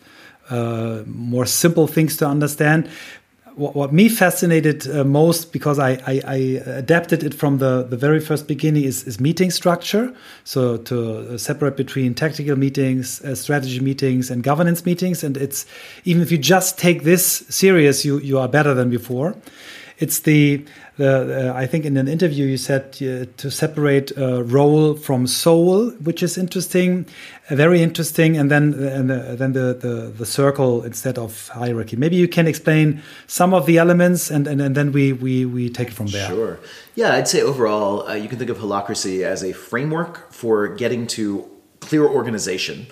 uh, 0.50 1.02
more 1.06 1.46
simple 1.46 1.86
things 1.86 2.16
to 2.18 2.26
understand. 2.26 2.88
What, 3.54 3.74
what 3.74 3.92
me 3.92 4.08
fascinated 4.08 4.88
uh, 4.88 5.04
most, 5.04 5.52
because 5.52 5.78
I, 5.78 5.92
I, 6.06 6.22
I, 6.26 6.36
adapted 6.66 7.24
it 7.24 7.34
from 7.34 7.58
the, 7.58 7.82
the 7.82 7.96
very 7.96 8.20
first 8.20 8.46
beginning, 8.46 8.84
is, 8.84 9.02
is 9.04 9.18
meeting 9.18 9.50
structure. 9.50 10.14
So 10.44 10.76
to 10.76 11.36
separate 11.38 11.76
between 11.76 12.14
tactical 12.14 12.56
meetings, 12.56 13.20
uh, 13.22 13.34
strategy 13.34 13.80
meetings, 13.80 14.30
and 14.30 14.44
governance 14.44 14.86
meetings. 14.86 15.24
And 15.24 15.36
it's 15.36 15.66
even 16.04 16.22
if 16.22 16.30
you 16.30 16.38
just 16.38 16.78
take 16.78 17.02
this 17.02 17.24
serious, 17.48 18.04
you, 18.04 18.18
you 18.18 18.38
are 18.38 18.48
better 18.48 18.74
than 18.74 18.90
before. 18.90 19.34
It's 19.98 20.20
the, 20.20 20.64
uh, 21.00 21.52
I 21.54 21.66
think 21.66 21.84
in 21.84 21.96
an 21.96 22.08
interview 22.08 22.46
you 22.46 22.56
said 22.56 22.96
uh, 23.00 23.26
to 23.37 23.50
separate 23.50 24.16
uh, 24.18 24.42
role 24.44 24.94
from 24.94 25.26
soul, 25.26 25.90
which 26.02 26.22
is 26.22 26.37
interesting, 26.37 27.06
uh, 27.50 27.54
very 27.54 27.82
interesting, 27.82 28.37
and 28.37 28.50
then 28.50 28.74
and 28.74 29.11
the, 29.11 29.37
then 29.38 29.52
the, 29.52 29.74
the, 29.74 30.12
the 30.16 30.26
circle 30.26 30.82
instead 30.82 31.18
of 31.18 31.48
hierarchy. 31.48 31.96
Maybe 31.96 32.16
you 32.16 32.28
can 32.28 32.46
explain 32.46 33.02
some 33.26 33.54
of 33.54 33.66
the 33.66 33.78
elements, 33.78 34.30
and 34.30 34.46
and, 34.46 34.61
and 34.61 34.74
then 34.74 34.92
we, 34.92 35.12
we 35.12 35.44
we 35.44 35.70
take 35.70 35.88
it 35.88 35.94
from 35.94 36.08
there. 36.08 36.28
Sure. 36.28 36.61
Yeah, 36.94 37.14
I'd 37.14 37.28
say 37.28 37.42
overall 37.42 38.08
uh, 38.08 38.14
you 38.14 38.28
can 38.28 38.38
think 38.38 38.50
of 38.50 38.58
holacracy 38.58 39.22
as 39.22 39.44
a 39.44 39.52
framework 39.52 40.32
for 40.32 40.68
getting 40.68 41.06
to 41.08 41.48
clear 41.80 42.06
organization 42.06 42.87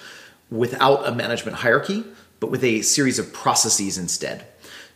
without 0.51 1.07
a 1.07 1.13
management 1.13 1.59
hierarchy, 1.59 2.05
but 2.39 2.51
with 2.51 2.63
a 2.63 2.83
series 2.83 3.19
of 3.19 3.33
processes 3.33 3.99
instead. 3.99 4.47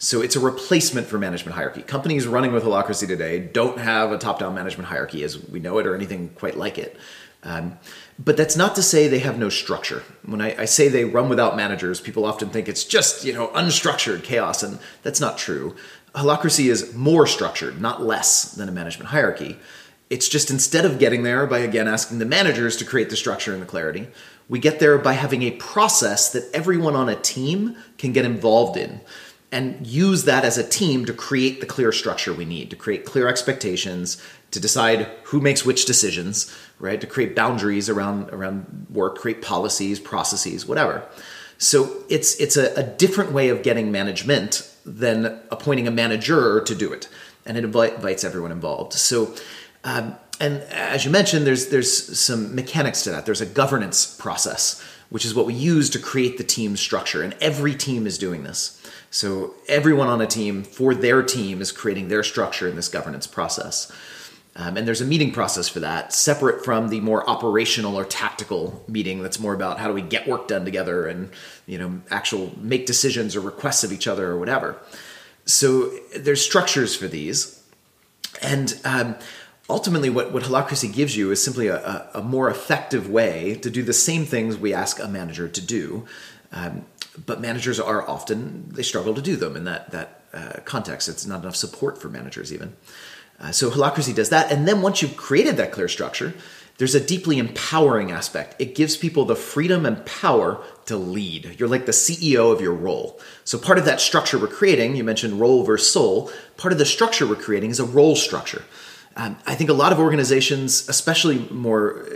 So 0.03 0.23
it's 0.23 0.35
a 0.35 0.41
replacement 0.41 1.09
for 1.09 1.19
management 1.19 1.55
hierarchy. 1.57 1.83
Companies 1.83 2.27
running 2.27 2.53
with 2.53 2.65
holacracy 2.65 3.07
today 3.07 3.39
don't 3.39 3.79
have 3.79 4.13
a 4.13 4.17
top-down 4.17 4.55
management 4.55 4.89
hierarchy 4.89 5.23
as 5.25 5.39
we 5.51 5.61
know 5.61 5.77
it 5.77 5.87
or 5.87 5.95
anything 5.95 6.31
quite 6.31 6.57
like 6.57 6.79
it. 6.79 6.97
Um, 7.43 7.79
but 8.19 8.39
that's 8.39 8.57
not 8.57 8.75
to 8.77 8.83
say 8.83 9.09
they 9.09 9.19
have 9.19 9.39
no 9.39 9.51
structure. 9.51 10.03
When 10.25 10.41
I, 10.41 10.63
I, 10.63 10.65
say 10.65 10.89
they 10.89 11.05
run 11.05 11.29
without 11.29 11.55
managers, 11.55 12.01
people 12.01 12.25
often 12.25 12.49
think 12.49 12.67
it's 12.67 12.85
just 12.85 13.25
you 13.25 13.33
know 13.33 13.49
unstructured 13.49 14.25
chaos, 14.25 14.63
and 14.63 14.79
that's 15.03 15.21
not 15.21 15.37
true. 15.37 15.77
Holacracy 16.15 16.71
is 16.71 16.95
more 16.95 17.27
structured, 17.27 17.81
not 17.81 18.03
less, 18.03 18.53
than 18.53 18.69
a 18.69 18.73
management 18.73 19.11
hierarchy. 19.11 19.59
It's 20.09 20.29
just 20.29 20.51
instead 20.51 20.85
of 20.85 20.99
getting 20.99 21.23
there 21.23 21.47
by 21.47 21.61
again 21.61 21.89
asking 21.89 22.19
the 22.19 22.27
managers 22.27 22.77
to 22.79 22.85
create 22.85 23.11
the 23.11 23.17
structure 23.17 23.53
and 23.53 23.63
the 23.63 23.67
clarity, 23.67 24.09
we 24.49 24.59
get 24.59 24.81
there 24.81 24.99
by 24.99 25.13
having 25.13 25.43
a 25.43 25.53
process 25.53 26.33
that 26.33 26.51
everyone 26.55 26.97
on 26.97 27.09
a 27.09 27.17
team 27.17 27.77
can 27.97 28.13
get 28.13 28.25
involved 28.25 28.77
in 28.77 29.01
and 29.53 29.87
use 29.87 30.25
that 30.25 30.45
as 30.45 30.59
a 30.59 30.69
team 30.69 31.05
to 31.05 31.13
create 31.13 31.61
the 31.61 31.67
clear 31.67 31.91
structure 31.93 32.33
we 32.33 32.45
need 32.45 32.71
to 32.71 32.77
create 32.77 33.05
clear 33.05 33.27
expectations 33.27 34.23
to 34.53 34.61
decide 34.61 35.09
who 35.25 35.41
makes 35.41 35.65
which 35.65 35.85
decisions 35.85 36.55
right? 36.81 37.01
To 37.01 37.07
create 37.07 37.37
boundaries 37.37 37.89
around 37.89 38.31
around 38.31 38.87
work 38.91 39.19
create 39.19 39.43
policies 39.43 40.01
processes 40.01 40.67
whatever. 40.67 41.07
So 41.59 42.05
it's 42.09 42.35
it's 42.41 42.57
a, 42.57 42.75
a 42.75 42.83
different 42.83 43.33
way 43.33 43.51
of 43.51 43.63
getting 43.63 43.93
management 43.93 44.67
than 44.85 45.41
appointing 45.51 45.87
a 45.87 45.91
manager 45.91 46.63
to 46.63 46.75
do 46.75 46.93
it 46.93 47.09
and 47.47 47.57
it 47.57 47.65
invites 47.65 48.25
everyone 48.25 48.51
involved. 48.51 48.95
So 48.95 49.35
um, 49.85 50.17
and 50.41 50.63
as 50.73 51.05
you 51.05 51.11
mentioned 51.11 51.47
there's 51.47 51.69
there's 51.69 52.19
some 52.19 52.55
mechanics 52.55 53.03
to 53.03 53.11
that. 53.11 53.27
There's 53.27 53.43
a 53.43 53.47
governance 53.47 54.17
process 54.17 54.83
which 55.11 55.25
is 55.25 55.35
what 55.35 55.45
we 55.45 55.55
use 55.55 55.91
to 55.91 55.99
create 55.99 56.39
the 56.39 56.45
team 56.45 56.77
structure 56.77 57.23
and 57.23 57.35
every 57.41 57.75
team 57.75 58.07
is 58.07 58.17
doing 58.17 58.43
this 58.45 58.80
so 59.11 59.55
everyone 59.69 60.09
on 60.09 60.21
a 60.21 60.27
team 60.27 60.63
for 60.63 60.95
their 60.95 61.23
team 61.23 61.61
is 61.61 61.73
creating 61.73 62.09
their 62.09 62.23
structure 62.23 62.69
in 62.69 62.77
this 62.77 62.89
governance 62.89 63.27
process. 63.27 63.93
Um, 64.57 64.77
and 64.77 64.87
there's 64.87 65.01
a 65.01 65.07
meeting 65.07 65.33
process 65.33 65.69
for 65.69 65.81
that, 65.81 66.13
separate 66.13 66.65
from 66.65 66.89
the 66.89 67.01
more 67.01 67.29
operational 67.29 67.97
or 67.97 68.05
tactical 68.05 68.85
meeting 68.89 69.23
that's 69.23 69.39
more 69.39 69.55
about 69.55 69.79
how 69.79 69.89
do 69.89 69.95
we 69.95 70.03
get 70.03 70.27
work 70.27 70.49
done 70.49 70.65
together 70.65 71.07
and 71.07 71.31
you 71.67 71.79
know 71.79 72.01
actual 72.11 72.53
make 72.61 72.85
decisions 72.85 73.37
or 73.37 73.41
requests 73.41 73.85
of 73.85 73.93
each 73.93 74.09
other 74.09 74.29
or 74.31 74.39
whatever. 74.39 74.77
So 75.45 75.91
there's 76.17 76.45
structures 76.45 76.97
for 76.97 77.07
these, 77.07 77.63
and 78.43 78.79
um, 78.85 79.15
ultimately, 79.69 80.11
what 80.11 80.33
what 80.33 80.43
Holacracy 80.43 80.93
gives 80.93 81.17
you 81.17 81.31
is 81.31 81.43
simply 81.43 81.69
a, 81.69 82.11
a, 82.13 82.21
more 82.21 82.51
effective 82.51 83.09
way 83.09 83.55
to 83.55 83.71
do 83.71 83.83
the 83.83 83.93
same 83.93 84.25
things 84.25 84.57
we 84.57 84.75
ask 84.75 84.99
a 84.99 85.09
manager 85.09 85.49
to 85.49 85.61
do. 85.61 86.07
Um, 86.53 86.85
but 87.27 87.41
managers 87.41 87.81
are 87.81 88.09
often 88.09 88.69
they 88.71 88.83
struggle 88.83 89.15
to 89.15 89.23
do 89.23 89.37
them 89.37 89.57
in 89.57 89.65
that 89.65 89.91
that 89.91 90.23
uh, 90.33 90.61
context. 90.65 91.09
It's 91.09 91.27
not 91.27 91.43
enough 91.43 91.57
support 91.57 92.01
for 92.01 92.09
managers 92.09 92.53
even. 92.53 92.77
Uh, 93.41 93.53
so 93.53 93.71
holacracy 93.71 94.15
does 94.15 94.29
that, 94.29 94.53
and 94.53 94.69
then 94.69 94.83
once 94.83 95.01
you've 95.01 95.17
created 95.17 95.57
that 95.57 95.73
clear 95.73 95.89
structure, 95.89 96.35
there's 96.81 96.95
a 96.95 97.01
deeply 97.01 97.39
empowering 97.39 98.11
aspect. 98.11 98.57
It 98.59 98.75
gives 98.75 98.97
people 98.97 99.27
the 99.27 99.37
freedom 99.37 99.85
and 99.85 100.05
power 100.07 100.65
to 100.87 100.97
lead. 100.97 101.57
You're 101.59 101.69
like 101.69 101.85
the 101.85 101.93
CEO 101.93 102.53
of 102.53 102.63
your 102.63 102.73
role. 102.73 103.21
So 103.45 103.59
part 103.59 103.77
of 103.77 103.85
that 103.85 104.01
structure 104.01 104.39
we're 104.39 104.47
creating, 104.47 104.97
you 104.97 105.05
mentioned 105.05 105.39
role 105.39 105.63
versus 105.63 105.91
soul, 105.93 106.31
part 106.57 106.73
of 106.73 106.79
the 106.79 106.87
structure 106.87 107.27
we're 107.27 107.37
creating 107.37 107.71
is 107.71 107.81
a 107.81 107.85
role 107.85 108.17
structure. 108.17 108.65
Um, 109.15 109.37
I 109.47 109.57
think 109.57 109.69
a 109.69 109.75
lot 109.75 109.93
of 109.93 109.99
organizations, 109.99 110.89
especially 110.89 111.41
more 111.51 112.07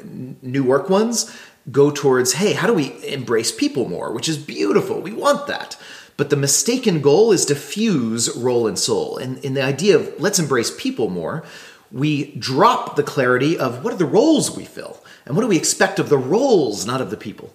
new 0.40 0.64
work 0.64 0.88
ones, 0.88 1.30
go 1.70 1.90
towards, 1.90 2.34
hey, 2.34 2.52
how 2.52 2.66
do 2.66 2.74
we 2.74 2.94
embrace 3.06 3.52
people 3.52 3.88
more? 3.88 4.12
Which 4.12 4.28
is 4.28 4.38
beautiful. 4.38 5.00
We 5.00 5.12
want 5.12 5.46
that. 5.46 5.76
But 6.16 6.30
the 6.30 6.36
mistaken 6.36 7.00
goal 7.00 7.32
is 7.32 7.44
to 7.46 7.54
fuse 7.54 8.34
role 8.36 8.66
and 8.66 8.78
soul. 8.78 9.18
And 9.18 9.38
in 9.44 9.54
the 9.54 9.62
idea 9.62 9.96
of 9.96 10.20
let's 10.20 10.38
embrace 10.38 10.72
people 10.76 11.10
more, 11.10 11.44
we 11.90 12.34
drop 12.36 12.96
the 12.96 13.02
clarity 13.02 13.58
of 13.58 13.84
what 13.84 13.92
are 13.92 13.96
the 13.96 14.04
roles 14.04 14.56
we 14.56 14.64
fill 14.64 15.02
and 15.26 15.36
what 15.36 15.42
do 15.42 15.48
we 15.48 15.56
expect 15.56 15.98
of 15.98 16.08
the 16.08 16.18
roles, 16.18 16.86
not 16.86 17.00
of 17.00 17.10
the 17.10 17.16
people. 17.16 17.54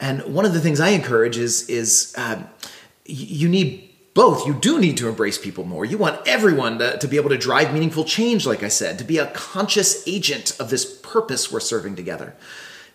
And 0.00 0.22
one 0.34 0.44
of 0.44 0.54
the 0.54 0.60
things 0.60 0.80
I 0.80 0.90
encourage 0.90 1.36
is 1.36 1.68
is 1.68 2.14
uh, 2.16 2.42
you 3.04 3.48
need 3.48 3.90
both. 4.14 4.46
You 4.46 4.54
do 4.54 4.80
need 4.80 4.96
to 4.98 5.08
embrace 5.08 5.38
people 5.38 5.64
more. 5.64 5.84
You 5.84 5.98
want 5.98 6.26
everyone 6.26 6.78
to, 6.78 6.98
to 6.98 7.08
be 7.08 7.16
able 7.16 7.30
to 7.30 7.38
drive 7.38 7.72
meaningful 7.72 8.04
change, 8.04 8.46
like 8.46 8.62
I 8.62 8.68
said, 8.68 8.98
to 8.98 9.04
be 9.04 9.18
a 9.18 9.26
conscious 9.26 10.06
agent 10.06 10.56
of 10.58 10.70
this 10.70 10.98
purpose 11.00 11.52
we're 11.52 11.60
serving 11.60 11.96
together. 11.96 12.34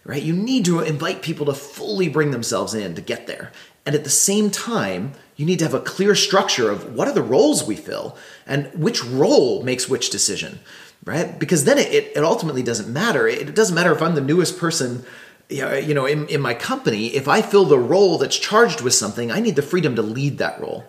Right? 0.06 0.22
You 0.22 0.34
need 0.34 0.66
to 0.66 0.82
invite 0.82 1.22
people 1.22 1.46
to 1.46 1.54
fully 1.54 2.10
bring 2.10 2.32
themselves 2.32 2.74
in 2.74 2.94
to 2.96 3.02
get 3.02 3.26
there. 3.26 3.54
And 3.86 3.96
at 3.96 4.04
the 4.04 4.10
same 4.10 4.50
time, 4.50 5.14
you 5.38 5.46
need 5.46 5.60
to 5.60 5.66
have 5.66 5.74
a 5.74 5.80
clear 5.80 6.14
structure 6.14 6.70
of 6.70 6.94
what 6.94 7.08
are 7.08 7.14
the 7.14 7.22
roles 7.22 7.64
we 7.64 7.76
fill 7.76 8.18
and 8.46 8.68
which 8.74 9.04
role 9.04 9.64
makes 9.64 9.88
which 9.88 10.10
decision, 10.10 10.60
right? 11.06 11.40
Because 11.40 11.64
then 11.64 11.78
it, 11.78 11.94
it 11.94 12.24
ultimately 12.24 12.64
doesn't 12.64 12.92
matter. 12.92 13.28
It 13.28 13.56
doesn't 13.56 13.76
matter 13.76 13.94
if 13.94 14.02
I'm 14.02 14.16
the 14.16 14.22
newest 14.22 14.58
person 14.58 15.06
you 15.50 15.94
know, 15.94 16.06
in, 16.06 16.28
in 16.28 16.42
my 16.42 16.54
company, 16.54 17.08
if 17.08 17.28
I 17.28 17.42
fill 17.42 17.66
the 17.66 17.78
role 17.78 18.18
that's 18.18 18.38
charged 18.38 18.82
with 18.82 18.94
something, 18.94 19.32
I 19.32 19.40
need 19.40 19.56
the 19.56 19.62
freedom 19.62 19.96
to 19.96 20.02
lead 20.02 20.38
that 20.38 20.60
role, 20.60 20.86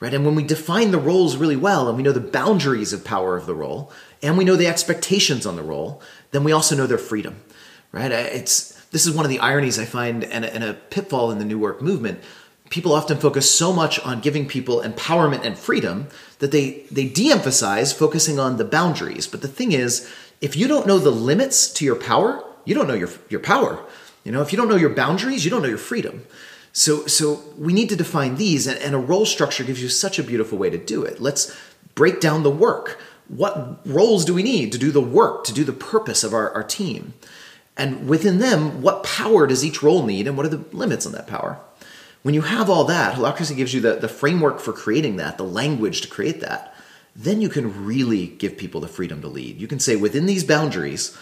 right? 0.00 0.12
And 0.12 0.24
when 0.24 0.34
we 0.34 0.42
define 0.42 0.90
the 0.90 0.98
roles 0.98 1.36
really 1.36 1.56
well 1.56 1.88
and 1.88 1.96
we 1.96 2.02
know 2.02 2.12
the 2.12 2.20
boundaries 2.20 2.92
of 2.92 3.04
power 3.04 3.36
of 3.36 3.46
the 3.46 3.54
role 3.54 3.92
and 4.22 4.36
we 4.36 4.44
know 4.44 4.56
the 4.56 4.66
expectations 4.66 5.46
on 5.46 5.56
the 5.56 5.62
role, 5.62 6.02
then 6.32 6.44
we 6.44 6.52
also 6.52 6.76
know 6.76 6.86
their 6.86 6.98
freedom, 6.98 7.42
right? 7.92 8.10
It's 8.12 8.72
this 8.90 9.06
is 9.06 9.14
one 9.14 9.24
of 9.24 9.30
the 9.30 9.38
ironies 9.40 9.78
I 9.78 9.84
find 9.84 10.24
and 10.24 10.44
a, 10.44 10.54
and 10.54 10.64
a 10.64 10.74
pitfall 10.74 11.30
in 11.30 11.38
the 11.38 11.44
new 11.44 11.58
work 11.58 11.80
movement. 11.80 12.20
People 12.70 12.92
often 12.92 13.18
focus 13.18 13.50
so 13.50 13.72
much 13.72 13.98
on 14.00 14.20
giving 14.20 14.46
people 14.46 14.80
empowerment 14.80 15.44
and 15.44 15.58
freedom 15.58 16.08
that 16.38 16.52
they 16.52 16.84
they 16.90 17.06
de-emphasize 17.06 17.92
focusing 17.92 18.38
on 18.38 18.56
the 18.56 18.64
boundaries. 18.64 19.26
But 19.26 19.42
the 19.42 19.48
thing 19.48 19.72
is, 19.72 20.10
if 20.40 20.56
you 20.56 20.68
don't 20.68 20.86
know 20.86 20.98
the 20.98 21.10
limits 21.10 21.72
to 21.74 21.84
your 21.84 21.96
power, 21.96 22.44
you 22.64 22.74
don't 22.74 22.88
know 22.88 22.94
your 22.94 23.10
your 23.28 23.40
power. 23.40 23.84
You 24.24 24.32
know, 24.32 24.42
if 24.42 24.52
you 24.52 24.56
don't 24.58 24.68
know 24.68 24.76
your 24.76 24.90
boundaries, 24.90 25.44
you 25.44 25.50
don't 25.50 25.62
know 25.62 25.68
your 25.68 25.78
freedom. 25.78 26.26
So, 26.72 27.06
so 27.06 27.42
we 27.58 27.72
need 27.72 27.88
to 27.88 27.96
define 27.96 28.36
these, 28.36 28.66
and, 28.66 28.78
and 28.78 28.94
a 28.94 28.98
role 28.98 29.26
structure 29.26 29.64
gives 29.64 29.82
you 29.82 29.88
such 29.88 30.18
a 30.18 30.22
beautiful 30.22 30.58
way 30.58 30.70
to 30.70 30.78
do 30.78 31.02
it. 31.02 31.20
Let's 31.20 31.56
break 31.94 32.20
down 32.20 32.42
the 32.42 32.50
work. 32.50 33.00
What 33.28 33.80
roles 33.86 34.24
do 34.24 34.34
we 34.34 34.42
need 34.42 34.72
to 34.72 34.78
do 34.78 34.90
the 34.90 35.00
work, 35.00 35.44
to 35.44 35.52
do 35.52 35.64
the 35.64 35.72
purpose 35.72 36.22
of 36.22 36.34
our, 36.34 36.52
our 36.52 36.62
team? 36.62 37.14
And 37.80 38.06
within 38.10 38.40
them, 38.40 38.82
what 38.82 39.04
power 39.04 39.46
does 39.46 39.64
each 39.64 39.82
role 39.82 40.04
need, 40.04 40.26
and 40.26 40.36
what 40.36 40.44
are 40.44 40.50
the 40.50 40.76
limits 40.76 41.06
on 41.06 41.12
that 41.12 41.26
power? 41.26 41.58
When 42.20 42.34
you 42.34 42.42
have 42.42 42.68
all 42.68 42.84
that, 42.84 43.14
Holacracy 43.14 43.56
gives 43.56 43.72
you 43.72 43.80
the, 43.80 43.94
the 43.94 44.06
framework 44.06 44.60
for 44.60 44.74
creating 44.74 45.16
that, 45.16 45.38
the 45.38 45.44
language 45.44 46.02
to 46.02 46.08
create 46.08 46.42
that. 46.42 46.74
Then 47.16 47.40
you 47.40 47.48
can 47.48 47.86
really 47.86 48.26
give 48.26 48.58
people 48.58 48.82
the 48.82 48.86
freedom 48.86 49.22
to 49.22 49.28
lead. 49.28 49.58
You 49.58 49.66
can 49.66 49.80
say, 49.80 49.96
within 49.96 50.26
these 50.26 50.44
boundaries, 50.44 51.16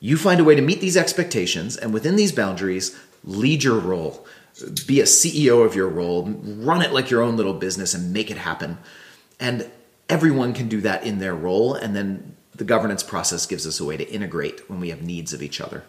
you 0.00 0.16
find 0.16 0.40
a 0.40 0.44
way 0.44 0.56
to 0.56 0.62
meet 0.62 0.80
these 0.80 0.96
expectations, 0.96 1.76
and 1.76 1.94
within 1.94 2.16
these 2.16 2.32
boundaries, 2.32 2.98
lead 3.22 3.62
your 3.62 3.78
role. 3.78 4.26
Be 4.88 4.98
a 5.00 5.04
CEO 5.04 5.64
of 5.64 5.76
your 5.76 5.88
role, 5.88 6.24
run 6.24 6.82
it 6.82 6.92
like 6.92 7.08
your 7.08 7.22
own 7.22 7.36
little 7.36 7.54
business, 7.54 7.94
and 7.94 8.12
make 8.12 8.32
it 8.32 8.36
happen. 8.36 8.78
And 9.38 9.70
everyone 10.08 10.54
can 10.54 10.68
do 10.68 10.80
that 10.80 11.04
in 11.04 11.20
their 11.20 11.36
role, 11.36 11.74
and 11.74 11.94
then 11.94 12.34
the 12.52 12.64
governance 12.64 13.04
process 13.04 13.46
gives 13.46 13.64
us 13.64 13.78
a 13.78 13.84
way 13.84 13.96
to 13.96 14.10
integrate 14.10 14.68
when 14.68 14.80
we 14.80 14.90
have 14.90 15.02
needs 15.02 15.32
of 15.32 15.40
each 15.40 15.60
other. 15.60 15.84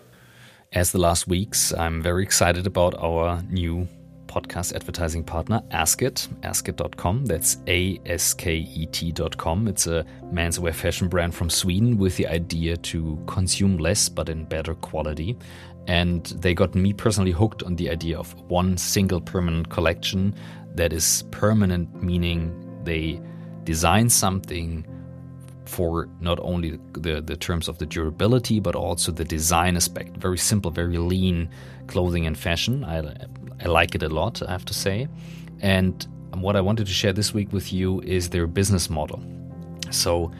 As 0.74 0.94
the 0.94 1.00
last 1.00 1.28
weeks, 1.28 1.74
I'm 1.74 2.02
very 2.02 2.24
excited 2.24 2.66
about 2.66 2.96
our 2.98 3.42
new 3.50 3.90
podcast 4.28 4.74
advertising 4.74 5.22
partner, 5.22 5.62
Asket, 5.70 6.30
asket.com. 6.44 7.26
That's 7.26 7.58
A 7.68 8.00
S 8.06 8.34
K 8.34 8.56
E 8.56 8.86
T.com. 8.86 9.68
It's 9.68 9.88
a 9.88 10.06
menswear 10.32 10.74
fashion 10.74 11.10
brand 11.10 11.36
from 11.36 11.50
Sweden 11.50 11.98
with 11.98 12.16
the 12.16 12.26
idea 12.26 12.78
to 12.78 13.22
consume 13.28 13.80
less 13.80 14.08
but 14.08 14.30
in 14.30 14.46
better 14.46 14.74
quality. 14.76 15.38
And 15.88 16.28
they 16.40 16.54
got 16.54 16.74
me 16.74 16.94
personally 16.94 17.32
hooked 17.32 17.64
on 17.64 17.76
the 17.76 17.90
idea 17.90 18.18
of 18.18 18.34
one 18.50 18.78
single 18.78 19.20
permanent 19.20 19.70
collection 19.70 20.34
that 20.76 20.94
is 20.94 21.26
permanent, 21.32 22.02
meaning 22.02 22.80
they 22.86 23.20
design 23.66 24.08
something 24.10 24.86
for 25.66 26.10
not 26.20 26.40
only 26.42 26.80
the, 26.94 27.22
the 27.22 27.38
terms 27.38 27.68
of 27.68 27.78
the 27.78 27.86
durability, 27.86 28.60
but 28.60 28.76
also 28.76 29.12
the 29.12 29.24
design 29.24 29.76
aspect. 29.76 30.18
Very 30.18 30.38
simple, 30.38 30.72
very 30.72 30.98
lean 30.98 31.50
clothing 31.88 32.26
and 32.26 32.38
fashion. 32.38 32.84
I, 32.84 33.00
I 33.64 33.68
like 33.68 33.96
it 33.96 34.04
a 34.04 34.10
lot, 34.10 34.42
I 34.42 34.52
have 34.52 34.66
to 34.66 34.74
say. 34.74 35.08
And 35.60 36.06
what 36.34 36.56
I 36.56 36.62
wanted 36.62 36.88
to 36.88 36.94
share 36.94 37.14
this 37.14 37.34
week 37.34 37.54
with 37.54 37.72
you 37.72 38.02
is 38.02 38.30
their 38.30 38.48
business 38.48 38.90
model. 38.90 39.22
So 39.92 40.32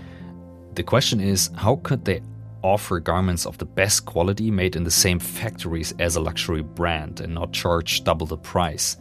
the 0.76 0.84
question 0.84 1.20
is 1.20 1.50
how 1.56 1.78
could 1.84 2.06
they 2.06 2.22
offer 2.64 3.00
garments 3.00 3.46
of 3.46 3.58
the 3.58 3.66
best 3.66 4.06
quality 4.06 4.52
made 4.52 4.76
in 4.76 4.84
the 4.84 4.92
same 4.92 5.20
factories 5.20 5.94
as 6.00 6.16
a 6.16 6.22
luxury 6.22 6.62
brand 6.62 7.20
and 7.20 7.34
not 7.34 7.52
charge 7.52 8.04
double 8.04 8.26
the 8.26 8.38
price? 8.38 8.98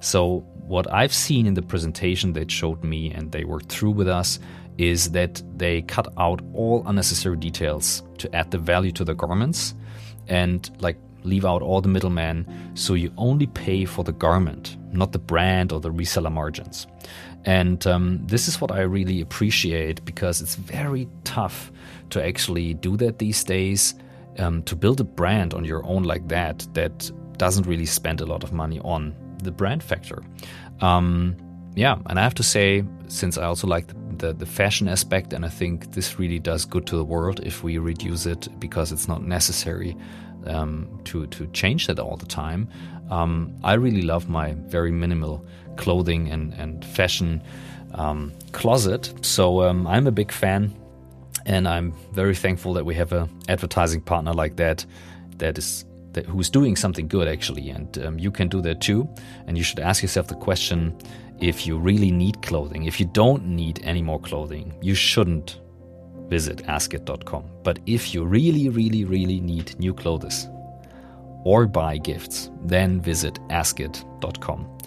So, 0.00 0.40
what 0.66 0.92
I've 0.92 1.12
seen 1.12 1.46
in 1.46 1.54
the 1.54 1.62
presentation 1.62 2.32
that 2.32 2.50
showed 2.50 2.82
me 2.82 3.12
and 3.12 3.30
they 3.30 3.44
worked 3.44 3.68
through 3.68 3.90
with 3.90 4.08
us 4.08 4.38
is 4.78 5.10
that 5.12 5.42
they 5.56 5.82
cut 5.82 6.12
out 6.18 6.40
all 6.54 6.82
unnecessary 6.86 7.36
details 7.36 8.02
to 8.18 8.34
add 8.34 8.50
the 8.50 8.58
value 8.58 8.92
to 8.92 9.04
the 9.04 9.14
garments 9.14 9.74
and 10.28 10.70
like 10.80 10.96
leave 11.24 11.44
out 11.44 11.62
all 11.62 11.80
the 11.80 11.88
middlemen 11.88 12.46
so 12.74 12.94
you 12.94 13.12
only 13.16 13.46
pay 13.46 13.84
for 13.84 14.02
the 14.04 14.12
garment, 14.12 14.76
not 14.92 15.12
the 15.12 15.18
brand 15.18 15.72
or 15.72 15.80
the 15.80 15.90
reseller 15.90 16.32
margins. 16.32 16.86
And 17.44 17.86
um, 17.86 18.20
this 18.26 18.48
is 18.48 18.60
what 18.60 18.70
I 18.70 18.82
really 18.82 19.20
appreciate 19.20 20.04
because 20.04 20.40
it's 20.40 20.54
very 20.54 21.08
tough 21.24 21.72
to 22.10 22.24
actually 22.24 22.74
do 22.74 22.96
that 22.98 23.18
these 23.18 23.42
days. 23.44 23.94
Um, 24.38 24.62
to 24.62 24.74
build 24.74 24.98
a 24.98 25.04
brand 25.04 25.52
on 25.52 25.62
your 25.62 25.84
own 25.84 26.04
like 26.04 26.28
that, 26.28 26.66
that 26.72 27.10
doesn't 27.36 27.66
really 27.66 27.84
spend 27.84 28.22
a 28.22 28.24
lot 28.24 28.42
of 28.42 28.52
money 28.52 28.80
on 28.80 29.14
the 29.42 29.50
brand 29.50 29.82
factor. 29.82 30.22
Um, 30.80 31.36
yeah, 31.74 31.98
and 32.06 32.18
I 32.18 32.22
have 32.22 32.34
to 32.34 32.42
say, 32.42 32.84
since 33.08 33.36
I 33.36 33.44
also 33.44 33.66
like 33.66 33.88
the, 33.88 33.94
the 34.18 34.32
the 34.32 34.46
fashion 34.46 34.88
aspect, 34.88 35.32
and 35.32 35.44
I 35.44 35.48
think 35.48 35.92
this 35.92 36.18
really 36.18 36.38
does 36.38 36.64
good 36.64 36.86
to 36.86 36.96
the 36.96 37.04
world 37.04 37.40
if 37.42 37.62
we 37.62 37.78
reduce 37.78 38.26
it 38.26 38.48
because 38.58 38.92
it's 38.92 39.08
not 39.08 39.22
necessary 39.22 39.96
um, 40.46 41.00
to 41.04 41.26
to 41.26 41.46
change 41.48 41.86
that 41.86 41.98
all 41.98 42.16
the 42.16 42.26
time. 42.26 42.68
Um, 43.10 43.54
I 43.64 43.74
really 43.74 44.02
love 44.02 44.28
my 44.28 44.54
very 44.68 44.90
minimal 44.90 45.44
clothing 45.76 46.30
and 46.30 46.54
and 46.54 46.84
fashion 46.84 47.42
um, 47.94 48.32
closet, 48.52 49.12
so 49.22 49.62
um, 49.62 49.86
I'm 49.86 50.06
a 50.06 50.12
big 50.12 50.32
fan, 50.32 50.74
and 51.46 51.68
I'm 51.68 51.92
very 52.12 52.34
thankful 52.34 52.72
that 52.74 52.84
we 52.84 52.94
have 52.94 53.12
a 53.12 53.28
advertising 53.48 54.00
partner 54.00 54.32
like 54.32 54.56
that 54.56 54.86
that 55.38 55.58
is 55.58 55.84
that, 56.12 56.26
who's 56.26 56.50
doing 56.50 56.76
something 56.76 57.08
good 57.08 57.28
actually, 57.28 57.70
and 57.70 57.98
um, 57.98 58.18
you 58.18 58.30
can 58.30 58.48
do 58.48 58.60
that 58.62 58.80
too. 58.80 59.08
And 59.46 59.56
you 59.56 59.64
should 59.64 59.80
ask 59.80 60.02
yourself 60.02 60.28
the 60.28 60.34
question: 60.34 60.96
if 61.42 61.66
you 61.66 61.76
really 61.76 62.12
need 62.12 62.40
clothing, 62.40 62.84
if 62.84 63.00
you 63.00 63.06
don't 63.06 63.44
need 63.44 63.80
any 63.82 64.00
more 64.00 64.20
clothing, 64.20 64.72
you 64.80 64.94
shouldn't 64.94 65.60
visit 66.28 66.58
asket.com. 66.68 67.44
But 67.64 67.80
if 67.84 68.14
you 68.14 68.24
really, 68.24 68.68
really, 68.68 69.04
really 69.04 69.40
need 69.40 69.78
new 69.78 69.92
clothes 69.92 70.48
or 71.44 71.66
buy 71.66 71.98
gifts, 71.98 72.50
then 72.62 73.00
visit 73.00 73.34
asket.com. 73.48 74.78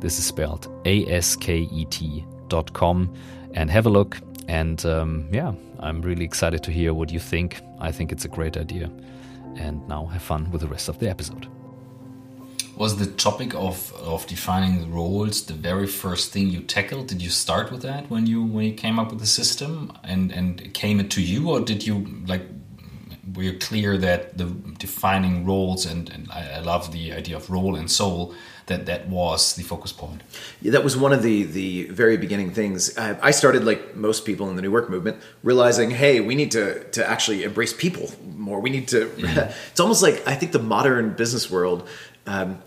This 0.00 0.18
is 0.18 0.26
spelled 0.26 0.68
A 0.84 1.06
S 1.06 1.36
K 1.36 1.60
E 1.72 1.86
T.com 1.86 3.14
and 3.54 3.70
have 3.70 3.86
a 3.86 3.90
look. 3.90 4.20
And 4.46 4.84
um, 4.84 5.30
yeah, 5.32 5.52
I'm 5.80 6.02
really 6.02 6.26
excited 6.26 6.62
to 6.64 6.70
hear 6.70 6.92
what 6.92 7.10
you 7.10 7.18
think. 7.18 7.62
I 7.80 7.90
think 7.90 8.12
it's 8.12 8.26
a 8.26 8.28
great 8.28 8.58
idea. 8.58 8.90
And 9.56 9.88
now 9.88 10.04
have 10.06 10.22
fun 10.22 10.50
with 10.50 10.60
the 10.60 10.68
rest 10.68 10.90
of 10.90 10.98
the 10.98 11.08
episode 11.08 11.48
was 12.76 12.96
the 12.96 13.06
topic 13.06 13.54
of 13.54 13.92
of 13.94 14.26
defining 14.26 14.80
the 14.80 14.86
roles 14.86 15.46
the 15.46 15.54
very 15.54 15.86
first 15.86 16.32
thing 16.32 16.48
you 16.48 16.60
tackled? 16.60 17.06
Did 17.08 17.22
you 17.22 17.30
start 17.30 17.70
with 17.70 17.82
that 17.82 18.10
when 18.10 18.26
you 18.26 18.42
when 18.42 18.64
you 18.64 18.74
came 18.74 18.98
up 18.98 19.10
with 19.10 19.20
the 19.20 19.26
system 19.26 19.92
and 20.02 20.32
and 20.32 20.72
came 20.74 21.00
it 21.00 21.10
to 21.12 21.22
you 21.22 21.50
or 21.50 21.60
did 21.60 21.86
you 21.86 22.06
like 22.26 22.42
were 23.34 23.42
you 23.42 23.58
clear 23.58 23.96
that 23.98 24.38
the 24.38 24.44
defining 24.78 25.44
roles 25.44 25.86
and, 25.86 26.08
and 26.10 26.30
I, 26.30 26.52
I 26.56 26.58
love 26.60 26.92
the 26.92 27.12
idea 27.12 27.36
of 27.36 27.50
role 27.50 27.74
and 27.74 27.90
soul 27.90 28.34
that 28.66 28.86
that 28.86 29.08
was 29.08 29.54
the 29.54 29.62
focus 29.62 29.92
point? 29.92 30.22
Yeah, 30.62 30.72
that 30.72 30.84
was 30.84 30.96
one 30.96 31.12
of 31.12 31.22
the 31.22 31.44
the 31.44 31.84
very 31.84 32.16
beginning 32.16 32.50
things. 32.52 32.96
I, 32.96 33.28
I 33.28 33.30
started 33.30 33.64
like 33.64 33.96
most 33.96 34.24
people 34.24 34.48
in 34.50 34.56
the 34.56 34.62
new 34.62 34.70
work 34.70 34.88
movement 34.90 35.18
realizing 35.42 35.90
hey 35.90 36.20
we 36.20 36.34
need 36.34 36.50
to 36.52 36.84
to 36.90 37.08
actually 37.08 37.44
embrace 37.44 37.72
people 37.72 38.10
more. 38.36 38.60
We 38.60 38.70
need 38.70 38.88
to 38.88 39.06
mm. 39.06 39.54
it's 39.70 39.80
almost 39.80 40.02
like 40.02 40.22
i 40.26 40.34
think 40.34 40.52
the 40.52 40.64
modern 40.76 41.14
business 41.14 41.50
world 41.50 41.88
um, 42.26 42.62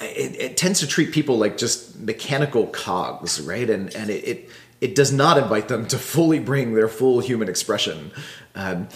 it, 0.00 0.40
it, 0.40 0.56
tends 0.56 0.80
to 0.80 0.86
treat 0.86 1.12
people 1.12 1.38
like 1.38 1.56
just 1.56 1.98
mechanical 1.98 2.66
cogs, 2.68 3.40
right? 3.40 3.68
And 3.68 3.94
and 3.94 4.10
it, 4.10 4.24
it, 4.24 4.50
it 4.80 4.94
does 4.94 5.12
not 5.12 5.38
invite 5.38 5.68
them 5.68 5.86
to 5.88 5.98
fully 5.98 6.38
bring 6.38 6.74
their 6.74 6.88
full 6.88 7.20
human 7.20 7.48
expression. 7.48 8.12
Um, 8.54 8.88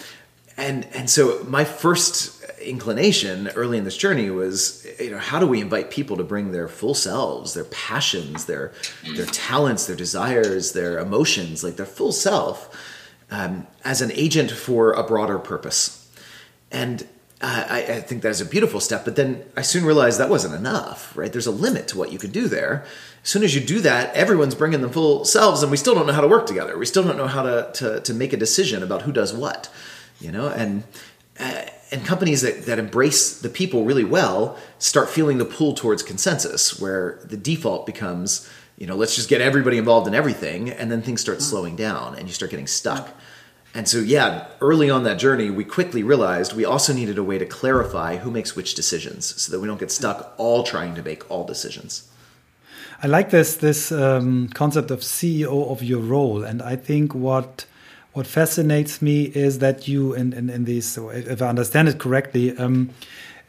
and 0.57 0.87
and 0.93 1.09
so 1.09 1.43
my 1.47 1.65
first 1.65 2.43
inclination 2.61 3.49
early 3.49 3.77
in 3.77 3.83
this 3.83 3.97
journey 3.97 4.29
was 4.29 4.87
you 4.99 5.11
know 5.11 5.17
how 5.17 5.39
do 5.39 5.47
we 5.47 5.59
invite 5.59 5.91
people 5.91 6.15
to 6.17 6.23
bring 6.23 6.51
their 6.51 6.67
full 6.67 6.93
selves 6.93 7.53
their 7.53 7.65
passions 7.65 8.45
their 8.45 8.71
their 9.15 9.25
talents 9.25 9.87
their 9.87 9.95
desires 9.95 10.71
their 10.71 10.99
emotions 10.99 11.63
like 11.63 11.75
their 11.75 11.85
full 11.85 12.11
self 12.11 12.69
um, 13.31 13.67
as 13.83 14.01
an 14.01 14.11
agent 14.13 14.51
for 14.51 14.93
a 14.93 15.03
broader 15.03 15.39
purpose 15.39 16.09
and 16.71 17.05
I, 17.43 17.85
I, 17.89 17.99
think 17.99 18.21
that 18.21 18.29
is 18.29 18.39
a 18.39 18.45
beautiful 18.45 18.79
step. 18.79 19.03
But 19.03 19.17
then 19.17 19.43
I 19.57 19.63
soon 19.63 19.83
realized 19.83 20.19
that 20.19 20.29
wasn't 20.29 20.55
enough, 20.55 21.15
right? 21.17 21.31
There's 21.31 21.47
a 21.47 21.51
limit 21.51 21.89
to 21.89 21.97
what 21.97 22.11
you 22.11 22.17
can 22.17 22.31
do 22.31 22.47
there. 22.47 22.85
As 23.21 23.29
soon 23.29 23.43
as 23.43 23.53
you 23.53 23.59
do 23.59 23.81
that, 23.81 24.15
everyone's 24.15 24.55
bringing 24.55 24.81
them 24.81 24.91
full 24.91 25.25
selves, 25.25 25.61
and 25.61 25.69
we 25.69 25.77
still 25.77 25.93
don't 25.93 26.07
know 26.07 26.13
how 26.13 26.21
to 26.21 26.27
work 26.27 26.45
together. 26.45 26.77
We 26.77 26.85
still 26.85 27.03
don't 27.03 27.17
know 27.17 27.27
how 27.27 27.43
to 27.43 27.71
to, 27.73 27.99
to 27.99 28.13
make 28.13 28.31
a 28.31 28.37
decision 28.37 28.81
about 28.81 29.01
who 29.01 29.11
does 29.11 29.33
what, 29.33 29.69
you 30.21 30.31
know. 30.31 30.47
And 30.47 30.83
uh, 31.37 31.65
and 31.91 32.05
companies 32.05 32.41
that, 32.41 32.65
that 32.65 32.79
embrace 32.79 33.39
the 33.39 33.49
people 33.49 33.83
really 33.83 34.03
well 34.03 34.57
start 34.79 35.09
feeling 35.09 35.37
the 35.37 35.45
pull 35.45 35.73
towards 35.73 36.01
consensus, 36.01 36.79
where 36.79 37.19
the 37.25 37.37
default 37.37 37.85
becomes, 37.85 38.49
you 38.77 38.87
know, 38.87 38.95
let's 38.95 39.15
just 39.15 39.29
get 39.29 39.41
everybody 39.41 39.77
involved 39.77 40.07
in 40.07 40.15
everything, 40.15 40.69
and 40.69 40.91
then 40.91 41.01
things 41.01 41.21
start 41.21 41.41
slowing 41.41 41.75
down, 41.75 42.15
and 42.15 42.27
you 42.27 42.33
start 42.33 42.51
getting 42.51 42.67
stuck. 42.67 43.09
And 43.75 43.89
so, 43.89 43.97
yeah, 43.97 44.47
early 44.61 44.89
on 44.89 45.03
that 45.03 45.17
journey, 45.17 45.49
we 45.49 45.63
quickly 45.63 46.03
realized 46.03 46.53
we 46.53 46.63
also 46.63 46.93
needed 46.93 47.17
a 47.17 47.23
way 47.23 47.39
to 47.39 47.45
clarify 47.45 48.17
who 48.17 48.29
makes 48.29 48.55
which 48.55 48.75
decisions 48.75 49.41
so 49.41 49.51
that 49.51 49.59
we 49.59 49.67
don't 49.67 49.79
get 49.79 49.91
stuck 49.91 50.35
all 50.37 50.63
trying 50.63 50.93
to 50.95 51.01
make 51.01 51.29
all 51.31 51.43
decisions. 51.43 52.07
I 53.01 53.07
like 53.07 53.31
this 53.31 53.55
this 53.55 53.91
um, 53.91 54.47
concept 54.49 54.91
of 54.91 54.99
CEO 54.99 55.69
of 55.69 55.83
your 55.83 55.99
role, 55.99 56.43
and 56.43 56.61
I 56.61 56.75
think 56.75 57.13
what 57.13 57.65
what 58.13 58.27
fascinates 58.27 59.01
me 59.01 59.23
is 59.23 59.59
that 59.59 59.87
you 59.87 60.13
in 60.13 60.31
in, 60.33 60.49
in 60.49 60.65
these, 60.65 60.97
if 60.97 61.41
I 61.41 61.49
understand 61.49 61.89
it 61.89 61.99
correctly, 61.99 62.55
um, 62.57 62.91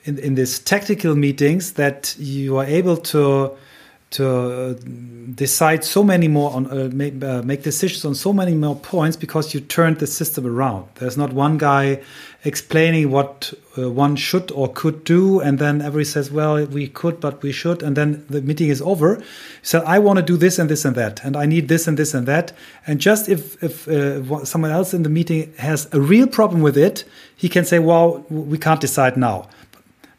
in 0.04 0.18
in 0.18 0.34
these 0.34 0.58
tactical 0.58 1.14
meetings, 1.14 1.74
that 1.74 2.16
you 2.18 2.56
are 2.56 2.64
able 2.64 2.96
to 2.96 3.52
to 4.14 4.28
uh, 4.28 4.74
decide 5.34 5.82
so 5.82 6.04
many 6.04 6.28
more 6.28 6.52
on 6.52 6.66
uh, 6.66 6.88
make, 6.92 7.22
uh, 7.24 7.42
make, 7.42 7.64
decisions 7.64 8.04
on 8.04 8.14
so 8.14 8.32
many 8.32 8.54
more 8.54 8.76
points 8.76 9.16
because 9.16 9.52
you 9.52 9.60
turned 9.60 9.98
the 9.98 10.06
system 10.06 10.46
around. 10.46 10.86
There's 10.94 11.16
not 11.16 11.32
one 11.32 11.58
guy 11.58 12.00
explaining 12.44 13.10
what 13.10 13.52
uh, 13.76 13.90
one 13.90 14.14
should 14.14 14.52
or 14.52 14.72
could 14.72 15.02
do, 15.02 15.40
and 15.40 15.58
then 15.58 15.80
everybody 15.80 16.04
says, 16.04 16.30
"Well, 16.30 16.64
we 16.66 16.86
could, 16.86 17.18
but 17.18 17.42
we 17.42 17.50
should," 17.50 17.82
and 17.82 17.96
then 17.96 18.24
the 18.30 18.40
meeting 18.40 18.68
is 18.68 18.80
over. 18.82 19.20
So 19.62 19.80
I 19.80 19.98
want 19.98 20.18
to 20.18 20.22
do 20.22 20.36
this 20.36 20.60
and 20.60 20.70
this 20.70 20.84
and 20.84 20.94
that, 20.94 21.24
and 21.24 21.36
I 21.36 21.46
need 21.46 21.66
this 21.66 21.88
and 21.88 21.98
this 21.98 22.14
and 22.14 22.24
that, 22.28 22.52
and 22.86 23.00
just 23.00 23.28
if 23.28 23.60
if 23.64 23.88
uh, 23.88 24.44
someone 24.44 24.70
else 24.70 24.94
in 24.94 25.02
the 25.02 25.10
meeting 25.10 25.52
has 25.58 25.88
a 25.92 26.00
real 26.00 26.28
problem 26.28 26.62
with 26.62 26.78
it, 26.78 27.04
he 27.34 27.48
can 27.48 27.64
say, 27.64 27.80
"Well, 27.80 28.24
we 28.30 28.58
can't 28.58 28.80
decide 28.80 29.16
now." 29.16 29.48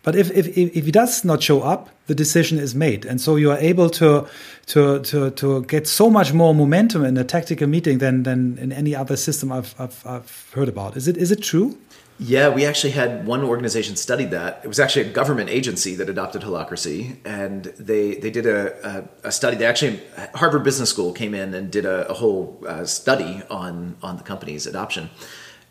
But 0.05 0.15
if, 0.15 0.29
if, 0.31 0.47
if 0.55 0.85
he 0.85 0.91
does 0.91 1.25
not 1.25 1.41
show 1.41 1.63
up, 1.63 1.89
the 2.05 2.13
decision 2.13 2.59
is 2.59 2.75
made. 2.75 3.05
And 3.05 3.19
so 3.19 3.37
you 3.37 3.49
are 3.49 3.57
able 3.57 3.89
to, 3.89 4.27
to, 4.67 4.99
to, 4.99 5.31
to 5.31 5.63
get 5.63 5.87
so 5.87 6.11
much 6.11 6.31
more 6.31 6.53
momentum 6.53 7.03
in 7.03 7.17
a 7.17 7.23
tactical 7.23 7.65
meeting 7.67 7.97
than, 7.97 8.21
than 8.21 8.59
in 8.59 8.71
any 8.71 8.95
other 8.95 9.17
system 9.17 9.51
I've, 9.51 9.73
I've, 9.79 10.05
I've 10.05 10.51
heard 10.53 10.69
about. 10.69 10.95
Is 10.95 11.07
it, 11.07 11.17
is 11.17 11.31
it 11.31 11.41
true? 11.41 11.75
Yeah, 12.19 12.49
we 12.49 12.65
actually 12.65 12.91
had 12.91 13.25
one 13.25 13.43
organization 13.43 13.95
studied 13.95 14.29
that. 14.29 14.61
It 14.63 14.67
was 14.67 14.79
actually 14.79 15.09
a 15.09 15.11
government 15.11 15.49
agency 15.49 15.95
that 15.95 16.07
adopted 16.07 16.43
holacracy, 16.43 17.17
and 17.25 17.65
they 17.77 18.15
they 18.15 18.31
did 18.31 18.45
a, 18.45 18.87
a, 18.87 19.27
a 19.27 19.31
study. 19.33 19.57
They 19.57 19.65
actually 19.65 19.99
Harvard 20.33 20.63
Business 20.63 20.89
School 20.89 21.11
came 21.11 21.33
in 21.33 21.53
and 21.53 21.69
did 21.69 21.83
a, 21.83 22.07
a 22.07 22.13
whole 22.13 22.63
uh, 22.65 22.85
study 22.85 23.41
on 23.49 23.97
on 24.01 24.15
the 24.15 24.23
company's 24.23 24.65
adoption. 24.65 25.09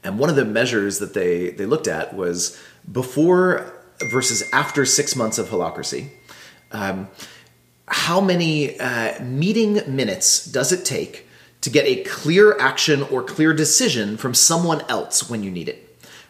And 0.02 0.18
one 0.18 0.28
of 0.28 0.36
the 0.36 0.44
measures 0.44 0.98
that 0.98 1.14
they 1.14 1.48
they 1.48 1.64
looked 1.64 1.88
at 1.88 2.14
was 2.14 2.60
before 2.92 3.72
versus 4.04 4.48
after 4.52 4.86
six 4.86 5.16
months 5.16 5.38
of 5.38 5.48
holacracy. 5.48 6.08
Um, 6.72 7.08
how 7.86 8.20
many 8.20 8.78
uh, 8.80 9.22
meeting 9.22 9.82
minutes 9.94 10.44
does 10.46 10.72
it 10.72 10.84
take 10.84 11.26
to 11.60 11.70
get 11.70 11.86
a 11.86 12.02
clear 12.04 12.58
action 12.58 13.02
or 13.02 13.22
clear 13.22 13.52
decision 13.52 14.16
from 14.16 14.34
someone 14.34 14.82
else 14.88 15.30
when 15.30 15.42
you 15.42 15.50
need 15.50 15.68
it? 15.68 15.80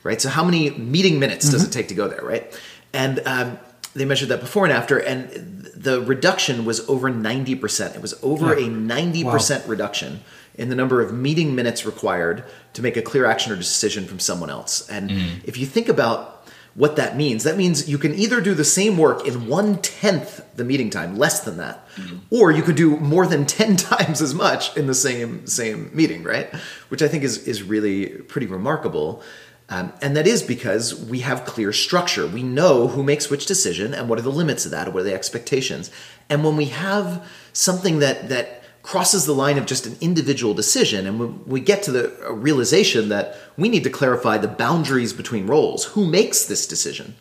Right. 0.02 0.20
So 0.20 0.28
how 0.28 0.44
many 0.44 0.70
meeting 0.70 1.18
minutes 1.18 1.46
mm-hmm. 1.46 1.52
does 1.52 1.64
it 1.66 1.70
take 1.70 1.88
to 1.88 1.94
go 1.94 2.08
there? 2.08 2.22
Right. 2.22 2.60
And 2.92 3.20
um, 3.26 3.58
they 3.94 4.04
measured 4.04 4.28
that 4.28 4.40
before 4.40 4.64
and 4.64 4.72
after, 4.72 4.98
and 4.98 5.30
the 5.74 6.00
reduction 6.02 6.64
was 6.64 6.86
over 6.88 7.08
ninety 7.10 7.54
percent. 7.54 7.94
It 7.94 8.02
was 8.02 8.14
over 8.22 8.58
yeah. 8.58 8.66
a 8.66 8.68
ninety 8.68 9.24
percent 9.24 9.64
wow. 9.64 9.70
reduction 9.70 10.20
in 10.56 10.68
the 10.68 10.74
number 10.74 11.00
of 11.00 11.12
meeting 11.12 11.54
minutes 11.54 11.86
required 11.86 12.44
to 12.74 12.82
make 12.82 12.96
a 12.96 13.02
clear 13.02 13.24
action 13.24 13.52
or 13.52 13.56
decision 13.56 14.06
from 14.06 14.18
someone 14.18 14.50
else. 14.50 14.88
And 14.88 15.10
mm. 15.10 15.44
if 15.44 15.56
you 15.56 15.66
think 15.66 15.88
about 15.88 16.33
what 16.74 16.96
that 16.96 17.16
means. 17.16 17.44
That 17.44 17.56
means 17.56 17.88
you 17.88 17.98
can 17.98 18.14
either 18.14 18.40
do 18.40 18.54
the 18.54 18.64
same 18.64 18.98
work 18.98 19.26
in 19.26 19.46
one 19.46 19.80
tenth 19.80 20.44
the 20.56 20.64
meeting 20.64 20.90
time, 20.90 21.16
less 21.16 21.40
than 21.40 21.56
that, 21.58 21.88
mm-hmm. 21.96 22.18
or 22.30 22.50
you 22.50 22.62
could 22.62 22.76
do 22.76 22.96
more 22.96 23.26
than 23.26 23.46
ten 23.58 23.76
times 23.76 24.20
as 24.20 24.34
much 24.34 24.76
in 24.76 24.86
the 24.86 24.94
same 24.94 25.46
same 25.46 25.90
meeting, 25.94 26.22
right? 26.22 26.52
Which 26.88 27.02
I 27.02 27.08
think 27.08 27.24
is 27.24 27.46
is 27.46 27.62
really 27.62 28.06
pretty 28.06 28.46
remarkable. 28.46 29.22
Um, 29.70 29.94
and 30.02 30.14
that 30.14 30.26
is 30.26 30.42
because 30.42 30.94
we 30.94 31.20
have 31.20 31.46
clear 31.46 31.72
structure. 31.72 32.26
We 32.26 32.42
know 32.42 32.88
who 32.88 33.02
makes 33.02 33.30
which 33.30 33.46
decision 33.46 33.94
and 33.94 34.10
what 34.10 34.18
are 34.18 34.22
the 34.22 34.30
limits 34.30 34.66
of 34.66 34.72
that, 34.72 34.88
or 34.88 34.90
what 34.90 35.00
are 35.00 35.04
the 35.04 35.14
expectations. 35.14 35.90
And 36.28 36.44
when 36.44 36.56
we 36.56 36.66
have 36.66 37.26
something 37.54 38.00
that 38.00 38.28
that 38.28 38.63
crosses 38.84 39.24
the 39.24 39.34
line 39.34 39.56
of 39.56 39.64
just 39.64 39.86
an 39.86 39.96
individual 40.02 40.52
decision. 40.52 41.06
And 41.06 41.18
when 41.18 41.44
we 41.46 41.60
get 41.60 41.82
to 41.84 41.90
the 41.90 42.14
realization 42.30 43.08
that 43.08 43.34
we 43.56 43.70
need 43.70 43.82
to 43.84 43.90
clarify 43.90 44.36
the 44.36 44.46
boundaries 44.46 45.14
between 45.14 45.46
roles, 45.46 45.86
who 45.86 46.06
makes 46.06 46.44
this 46.44 46.66
decision? 46.66 47.16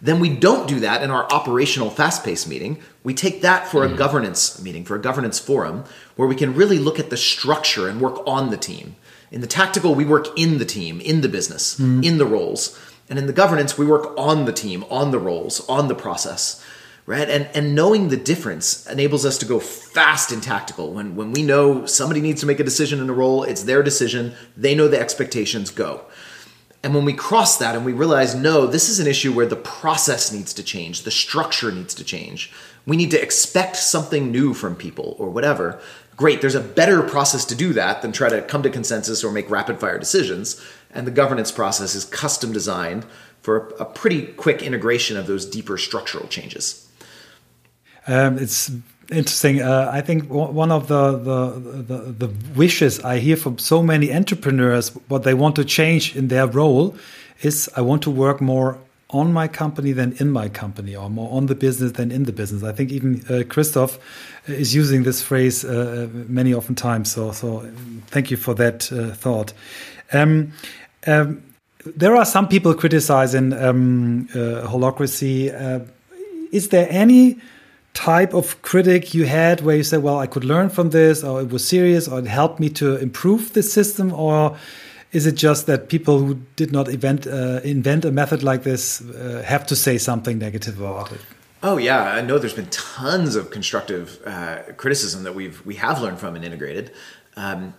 Then 0.00 0.20
we 0.20 0.30
don't 0.30 0.66
do 0.66 0.80
that 0.80 1.02
in 1.02 1.10
our 1.10 1.30
operational 1.30 1.90
fast 1.90 2.24
paced 2.24 2.48
meeting. 2.48 2.78
We 3.04 3.12
take 3.12 3.42
that 3.42 3.68
for 3.68 3.86
mm. 3.86 3.92
a 3.92 3.96
governance 3.96 4.60
meeting, 4.62 4.84
for 4.84 4.96
a 4.96 5.00
governance 5.00 5.38
forum, 5.38 5.84
where 6.16 6.26
we 6.26 6.34
can 6.34 6.54
really 6.54 6.78
look 6.78 6.98
at 6.98 7.10
the 7.10 7.16
structure 7.18 7.88
and 7.88 8.00
work 8.00 8.26
on 8.26 8.48
the 8.48 8.56
team. 8.56 8.96
In 9.30 9.42
the 9.42 9.46
tactical, 9.46 9.94
we 9.94 10.06
work 10.06 10.28
in 10.36 10.58
the 10.58 10.64
team, 10.64 10.98
in 11.00 11.20
the 11.20 11.28
business, 11.28 11.78
mm. 11.78 12.02
in 12.02 12.16
the 12.16 12.26
roles. 12.26 12.80
And 13.10 13.18
in 13.18 13.26
the 13.26 13.32
governance, 13.34 13.76
we 13.76 13.84
work 13.84 14.14
on 14.16 14.46
the 14.46 14.52
team, 14.52 14.82
on 14.90 15.10
the 15.10 15.18
roles, 15.18 15.60
on 15.68 15.88
the 15.88 15.94
process 15.94 16.64
right? 17.06 17.28
And 17.28 17.48
and 17.54 17.74
knowing 17.74 18.08
the 18.08 18.16
difference 18.16 18.86
enables 18.86 19.26
us 19.26 19.38
to 19.38 19.46
go 19.46 19.58
fast 19.58 20.32
and 20.32 20.42
tactical. 20.42 20.92
When 20.92 21.16
when 21.16 21.32
we 21.32 21.42
know 21.42 21.86
somebody 21.86 22.20
needs 22.20 22.40
to 22.40 22.46
make 22.46 22.60
a 22.60 22.64
decision 22.64 23.00
in 23.00 23.10
a 23.10 23.14
role, 23.14 23.42
it's 23.42 23.64
their 23.64 23.82
decision. 23.82 24.34
They 24.56 24.74
know 24.74 24.88
the 24.88 25.00
expectations. 25.00 25.70
Go. 25.70 26.02
And 26.84 26.94
when 26.94 27.04
we 27.04 27.12
cross 27.12 27.58
that 27.58 27.76
and 27.76 27.84
we 27.84 27.92
realize, 27.92 28.34
no, 28.34 28.66
this 28.66 28.88
is 28.88 28.98
an 28.98 29.06
issue 29.06 29.32
where 29.32 29.46
the 29.46 29.54
process 29.54 30.32
needs 30.32 30.52
to 30.54 30.64
change, 30.64 31.02
the 31.02 31.12
structure 31.12 31.70
needs 31.70 31.94
to 31.94 32.04
change. 32.04 32.52
We 32.86 32.96
need 32.96 33.12
to 33.12 33.22
expect 33.22 33.76
something 33.76 34.32
new 34.32 34.52
from 34.52 34.74
people 34.74 35.14
or 35.18 35.30
whatever. 35.30 35.80
Great, 36.16 36.40
there's 36.40 36.56
a 36.56 36.60
better 36.60 37.02
process 37.02 37.44
to 37.46 37.54
do 37.54 37.72
that 37.74 38.02
than 38.02 38.10
try 38.10 38.28
to 38.28 38.42
come 38.42 38.64
to 38.64 38.70
consensus 38.70 39.22
or 39.22 39.30
make 39.30 39.48
rapid 39.48 39.78
fire 39.78 39.98
decisions. 39.98 40.60
And 40.90 41.06
the 41.06 41.12
governance 41.12 41.52
process 41.52 41.94
is 41.94 42.04
custom 42.04 42.52
designed 42.52 43.06
for 43.42 43.68
a 43.78 43.84
pretty 43.84 44.26
quick 44.26 44.62
integration 44.62 45.16
of 45.16 45.26
those 45.26 45.46
deeper 45.46 45.78
structural 45.78 46.26
changes. 46.26 46.88
Um, 48.06 48.38
it's 48.38 48.70
interesting. 49.10 49.62
Uh, 49.62 49.90
I 49.92 50.00
think 50.00 50.28
one 50.28 50.72
of 50.72 50.88
the, 50.88 51.12
the, 51.12 51.82
the 51.82 52.26
the 52.26 52.34
wishes 52.56 53.00
I 53.00 53.18
hear 53.18 53.36
from 53.36 53.58
so 53.58 53.82
many 53.82 54.12
entrepreneurs, 54.12 54.90
what 55.08 55.22
they 55.22 55.34
want 55.34 55.56
to 55.56 55.64
change 55.64 56.16
in 56.16 56.28
their 56.28 56.46
role, 56.46 56.94
is 57.42 57.70
I 57.76 57.80
want 57.80 58.02
to 58.02 58.10
work 58.10 58.40
more 58.40 58.78
on 59.08 59.32
my 59.32 59.46
company 59.46 59.92
than 59.92 60.12
in 60.18 60.30
my 60.30 60.48
company, 60.48 60.96
or 60.96 61.10
more 61.10 61.30
on 61.36 61.46
the 61.46 61.54
business 61.54 61.92
than 61.92 62.10
in 62.10 62.24
the 62.24 62.32
business. 62.32 62.62
I 62.62 62.72
think 62.72 62.90
even 62.90 63.22
uh, 63.28 63.42
Christoph 63.48 63.98
is 64.46 64.74
using 64.74 65.04
this 65.04 65.22
phrase 65.22 65.64
uh, 65.64 66.08
many 66.28 66.54
often 66.54 66.74
times. 66.74 67.12
So, 67.12 67.32
so 67.32 67.60
thank 68.06 68.30
you 68.30 68.38
for 68.38 68.54
that 68.54 68.90
uh, 68.90 69.10
thought. 69.14 69.52
Um, 70.12 70.52
um, 71.06 71.42
there 71.84 72.16
are 72.16 72.24
some 72.24 72.48
people 72.48 72.74
criticizing 72.74 73.52
um, 73.52 74.28
uh, 74.30 74.66
holacracy. 74.66 75.52
Uh, 75.52 75.84
is 76.50 76.68
there 76.68 76.86
any 76.90 77.38
type 77.94 78.32
of 78.34 78.60
critic 78.62 79.14
you 79.14 79.26
had 79.26 79.60
where 79.60 79.76
you 79.76 79.82
said, 79.82 80.02
well, 80.02 80.18
I 80.18 80.26
could 80.26 80.44
learn 80.44 80.70
from 80.70 80.90
this, 80.90 81.22
or 81.22 81.40
it 81.40 81.50
was 81.50 81.66
serious, 81.66 82.08
or 82.08 82.18
it 82.18 82.26
helped 82.26 82.58
me 82.58 82.68
to 82.70 82.96
improve 82.96 83.52
the 83.52 83.62
system? 83.62 84.12
Or 84.12 84.56
is 85.12 85.26
it 85.26 85.34
just 85.34 85.66
that 85.66 85.88
people 85.88 86.18
who 86.18 86.34
did 86.56 86.72
not 86.72 86.88
invent, 86.88 87.26
uh, 87.26 87.60
invent 87.64 88.04
a 88.04 88.10
method 88.10 88.42
like 88.42 88.62
this 88.62 89.02
uh, 89.02 89.42
have 89.46 89.66
to 89.66 89.76
say 89.76 89.98
something 89.98 90.38
negative 90.38 90.80
about 90.80 91.12
it? 91.12 91.20
Oh 91.62 91.76
yeah, 91.76 92.02
I 92.02 92.22
know 92.22 92.38
there's 92.38 92.54
been 92.54 92.70
tons 92.70 93.36
of 93.36 93.50
constructive 93.50 94.20
uh, 94.26 94.62
criticism 94.76 95.22
that 95.22 95.34
we've 95.34 95.64
we 95.64 95.76
have 95.76 96.02
learned 96.02 96.18
from 96.18 96.34
and 96.34 96.44
integrated, 96.44 96.90
um, 97.36 97.74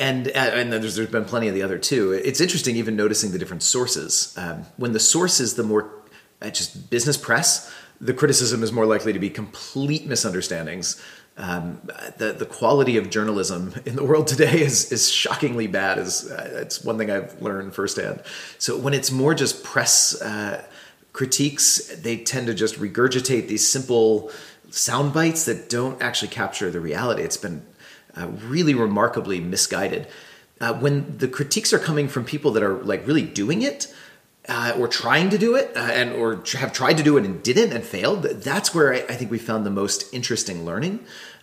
and 0.00 0.26
uh, 0.28 0.50
and 0.58 0.72
there's 0.72 0.96
there's 0.96 1.10
been 1.10 1.24
plenty 1.24 1.46
of 1.46 1.54
the 1.54 1.62
other 1.62 1.78
too. 1.78 2.10
It's 2.10 2.40
interesting 2.40 2.74
even 2.74 2.96
noticing 2.96 3.30
the 3.30 3.38
different 3.38 3.62
sources. 3.62 4.34
Um, 4.36 4.66
when 4.78 4.92
the 4.92 4.98
source 4.98 5.38
is 5.38 5.54
the 5.54 5.62
more 5.62 5.92
uh, 6.42 6.50
just 6.50 6.90
business 6.90 7.16
press, 7.16 7.72
the 8.00 8.14
criticism 8.14 8.62
is 8.62 8.72
more 8.72 8.86
likely 8.86 9.12
to 9.12 9.18
be 9.18 9.30
complete 9.30 10.06
misunderstandings. 10.06 11.00
Um, 11.36 11.80
the 12.18 12.32
the 12.32 12.46
quality 12.46 12.96
of 12.96 13.10
journalism 13.10 13.74
in 13.86 13.96
the 13.96 14.04
world 14.04 14.26
today 14.26 14.60
is 14.60 14.90
is 14.90 15.10
shockingly 15.10 15.66
bad. 15.66 15.98
Is 15.98 16.30
uh, 16.30 16.60
it's 16.62 16.82
one 16.82 16.98
thing 16.98 17.10
I've 17.10 17.40
learned 17.40 17.74
firsthand. 17.74 18.22
So 18.58 18.76
when 18.76 18.94
it's 18.94 19.10
more 19.10 19.34
just 19.34 19.62
press 19.62 20.20
uh, 20.20 20.64
critiques, 21.12 21.94
they 21.96 22.16
tend 22.16 22.46
to 22.46 22.54
just 22.54 22.76
regurgitate 22.76 23.48
these 23.48 23.66
simple 23.66 24.30
sound 24.70 25.12
bites 25.12 25.44
that 25.44 25.68
don't 25.68 26.00
actually 26.00 26.28
capture 26.28 26.70
the 26.70 26.80
reality. 26.80 27.22
It's 27.22 27.36
been 27.36 27.62
uh, 28.16 28.28
really 28.28 28.74
remarkably 28.74 29.40
misguided. 29.40 30.06
Uh, 30.60 30.74
when 30.74 31.16
the 31.18 31.28
critiques 31.28 31.72
are 31.72 31.78
coming 31.78 32.06
from 32.06 32.24
people 32.24 32.50
that 32.52 32.62
are 32.62 32.82
like 32.82 33.06
really 33.06 33.22
doing 33.22 33.62
it, 33.62 33.92
uh, 34.50 34.74
or 34.76 34.88
trying 34.88 35.30
to 35.30 35.38
do 35.38 35.54
it 35.54 35.70
uh, 35.76 35.78
and 35.80 36.12
or 36.12 36.42
have 36.54 36.72
tried 36.72 36.96
to 36.96 37.04
do 37.04 37.16
it 37.16 37.24
and 37.24 37.40
didn't 37.42 37.72
and 37.72 37.84
failed 37.84 38.24
that's 38.24 38.74
where 38.74 38.92
i, 38.92 38.96
I 38.96 39.14
think 39.14 39.30
we 39.30 39.38
found 39.38 39.64
the 39.64 39.70
most 39.70 40.12
interesting 40.12 40.64
learning. 40.64 41.00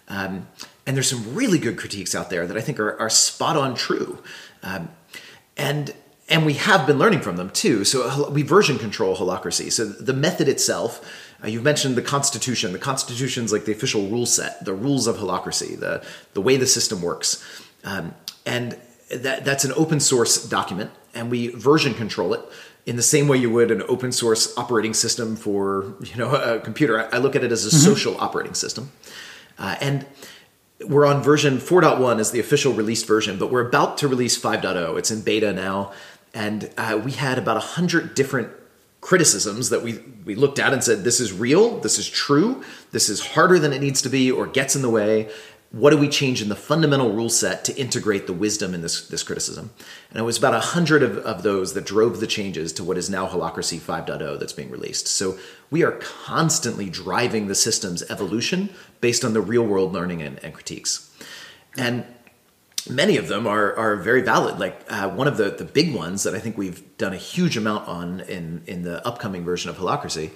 Um, 0.09 0.47
and 0.85 0.95
there's 0.95 1.09
some 1.09 1.33
really 1.33 1.57
good 1.57 1.77
critiques 1.77 2.13
out 2.13 2.29
there 2.29 2.45
that 2.45 2.57
i 2.57 2.61
think 2.61 2.79
are, 2.79 2.99
are 2.99 3.09
spot 3.09 3.55
on 3.55 3.75
true. 3.75 4.21
Um, 4.61 4.89
and 5.55 5.95
and 6.29 6.45
we 6.45 6.55
have 6.55 6.85
been 6.85 6.99
learning 6.99 7.21
from 7.21 7.37
them 7.37 7.49
too. 7.49 7.85
So 7.85 8.29
we 8.29 8.41
version 8.41 8.77
control 8.77 9.15
holacracy 9.15 9.71
so 9.71 9.85
the 9.85 10.13
method 10.13 10.49
itself 10.49 11.01
uh, 11.41 11.47
you've 11.47 11.63
mentioned 11.63 11.95
the 11.95 12.01
constitution. 12.01 12.73
The 12.73 12.79
constitution's 12.79 13.53
like 13.53 13.65
the 13.65 13.71
official 13.71 14.07
rule 14.07 14.25
set 14.25 14.65
the 14.65 14.73
rules 14.73 15.07
of 15.07 15.15
holacracy 15.15 15.79
the 15.79 16.03
the 16.33 16.41
way 16.41 16.57
the 16.57 16.67
system 16.67 17.01
works. 17.01 17.41
Um, 17.85 18.15
and 18.45 18.77
that, 19.09 19.45
that's 19.45 19.63
an 19.63 19.71
open 19.77 20.01
source 20.01 20.43
document 20.49 20.91
and 21.13 21.31
we 21.31 21.47
version 21.47 21.93
control 21.93 22.33
it 22.33 22.41
in 22.87 22.95
the 22.95 23.03
same 23.03 23.27
way 23.27 23.37
you 23.37 23.51
would 23.51 23.69
an 23.69 23.83
open 23.89 24.13
source 24.13 24.57
operating 24.57 24.93
system 24.93 25.35
for 25.35 25.93
you 26.01 26.15
know 26.15 26.33
a 26.33 26.59
computer. 26.59 27.13
I 27.13 27.17
look 27.19 27.35
at 27.35 27.43
it 27.43 27.51
as 27.51 27.65
a 27.65 27.69
mm-hmm. 27.69 27.77
social 27.77 28.19
operating 28.19 28.55
system, 28.55 28.91
uh, 29.59 29.75
and 29.79 30.07
we're 30.85 31.05
on 31.05 31.21
version 31.21 31.57
4.1 31.57 32.19
as 32.19 32.31
the 32.31 32.39
official 32.39 32.71
released 32.71 33.05
version, 33.05 33.37
but 33.37 33.51
we're 33.51 33.67
about 33.67 33.97
to 33.97 34.07
release 34.07 34.39
5.0. 34.39 34.97
It's 34.97 35.11
in 35.11 35.21
beta 35.21 35.51
now, 35.51 35.91
and 36.33 36.71
uh, 36.77 36.99
we 37.03 37.11
had 37.11 37.37
about 37.37 37.57
a 37.57 37.61
hundred 37.61 38.15
different 38.15 38.49
criticisms 39.01 39.69
that 39.69 39.83
we 39.83 39.99
we 40.25 40.35
looked 40.35 40.57
at 40.57 40.71
and 40.71 40.83
said 40.83 41.03
this 41.03 41.19
is 41.19 41.33
real, 41.33 41.79
this 41.81 41.99
is 41.99 42.09
true, 42.09 42.63
this 42.91 43.09
is 43.09 43.19
harder 43.19 43.59
than 43.59 43.73
it 43.73 43.81
needs 43.81 44.01
to 44.03 44.09
be, 44.09 44.31
or 44.31 44.47
gets 44.47 44.75
in 44.77 44.81
the 44.81 44.89
way 44.89 45.29
what 45.77 45.91
do 45.91 45.97
we 45.97 46.09
change 46.09 46.41
in 46.41 46.49
the 46.49 46.55
fundamental 46.55 47.13
rule 47.13 47.29
set 47.29 47.63
to 47.63 47.75
integrate 47.77 48.25
the 48.25 48.33
wisdom 48.33 48.73
in 48.73 48.81
this, 48.81 49.07
this 49.09 49.21
criticism? 49.21 49.69
And 50.09 50.19
it 50.19 50.23
was 50.23 50.35
about 50.35 50.55
a 50.55 50.59
hundred 50.59 51.03
of, 51.03 51.19
of 51.19 51.43
those 51.43 51.75
that 51.75 51.85
drove 51.85 52.19
the 52.19 52.25
changes 52.25 52.73
to 52.73 52.83
what 52.83 52.97
is 52.97 53.11
now 53.11 53.27
Holacracy 53.27 53.77
5.0 53.77 54.39
that's 54.39 54.53
being 54.53 54.71
released. 54.71 55.07
So 55.07 55.37
we 55.69 55.83
are 55.83 55.91
constantly 55.91 56.89
driving 56.89 57.47
the 57.47 57.53
system's 57.53 58.01
evolution 58.09 58.69
based 59.01 59.23
on 59.23 59.33
the 59.33 59.41
real 59.41 59.63
world 59.63 59.93
learning 59.93 60.23
and, 60.23 60.43
and 60.43 60.51
critiques. 60.51 61.15
And 61.77 62.05
many 62.89 63.17
of 63.17 63.27
them 63.27 63.45
are, 63.45 63.75
are 63.75 63.97
very 63.97 64.23
valid. 64.23 64.59
Like 64.59 64.81
uh, 64.89 65.09
one 65.09 65.27
of 65.27 65.37
the, 65.37 65.51
the 65.51 65.65
big 65.65 65.93
ones 65.93 66.23
that 66.23 66.33
I 66.33 66.39
think 66.39 66.57
we've 66.57 66.97
done 66.97 67.13
a 67.13 67.17
huge 67.17 67.55
amount 67.55 67.87
on 67.87 68.21
in, 68.21 68.63
in 68.65 68.81
the 68.81 69.05
upcoming 69.05 69.43
version 69.43 69.69
of 69.69 69.77
Holacracy, 69.77 70.31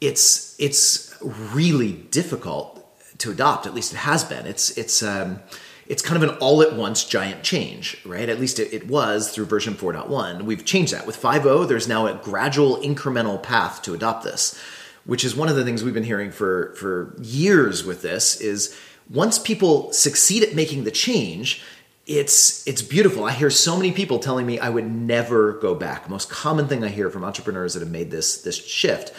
it's, 0.00 0.54
it's 0.60 1.16
really 1.20 1.92
difficult 1.92 2.81
to 3.22 3.30
adopt. 3.30 3.66
At 3.66 3.74
least 3.74 3.92
it 3.92 3.98
has 3.98 4.24
been. 4.24 4.46
It's 4.46 4.76
it's 4.76 5.02
um, 5.02 5.40
it's 5.86 6.02
kind 6.02 6.22
of 6.22 6.28
an 6.28 6.36
all 6.38 6.62
at 6.62 6.74
once 6.74 7.04
giant 7.04 7.42
change, 7.42 7.98
right? 8.04 8.28
At 8.28 8.38
least 8.38 8.58
it, 8.58 8.72
it 8.72 8.88
was 8.88 9.30
through 9.30 9.46
version 9.46 9.74
4.1. 9.74 10.42
We've 10.42 10.64
changed 10.64 10.92
that 10.92 11.06
with 11.06 11.20
5.0. 11.20 11.68
There's 11.68 11.88
now 11.88 12.06
a 12.06 12.14
gradual 12.14 12.76
incremental 12.78 13.42
path 13.42 13.82
to 13.82 13.94
adopt 13.94 14.24
this, 14.24 14.60
which 15.04 15.24
is 15.24 15.34
one 15.34 15.48
of 15.48 15.56
the 15.56 15.64
things 15.64 15.82
we've 15.82 15.94
been 15.94 16.04
hearing 16.04 16.30
for 16.30 16.74
for 16.74 17.16
years 17.20 17.84
with 17.84 18.02
this. 18.02 18.40
Is 18.40 18.76
once 19.10 19.38
people 19.38 19.92
succeed 19.92 20.42
at 20.42 20.54
making 20.54 20.84
the 20.84 20.90
change, 20.90 21.62
it's 22.06 22.66
it's 22.66 22.82
beautiful. 22.82 23.24
I 23.24 23.32
hear 23.32 23.50
so 23.50 23.76
many 23.76 23.92
people 23.92 24.18
telling 24.18 24.46
me 24.46 24.58
I 24.58 24.68
would 24.68 24.90
never 24.90 25.54
go 25.54 25.74
back. 25.74 26.08
Most 26.08 26.28
common 26.28 26.66
thing 26.66 26.82
I 26.82 26.88
hear 26.88 27.10
from 27.10 27.24
entrepreneurs 27.24 27.74
that 27.74 27.80
have 27.80 27.90
made 27.90 28.10
this 28.10 28.42
this 28.42 28.56
shift, 28.56 29.12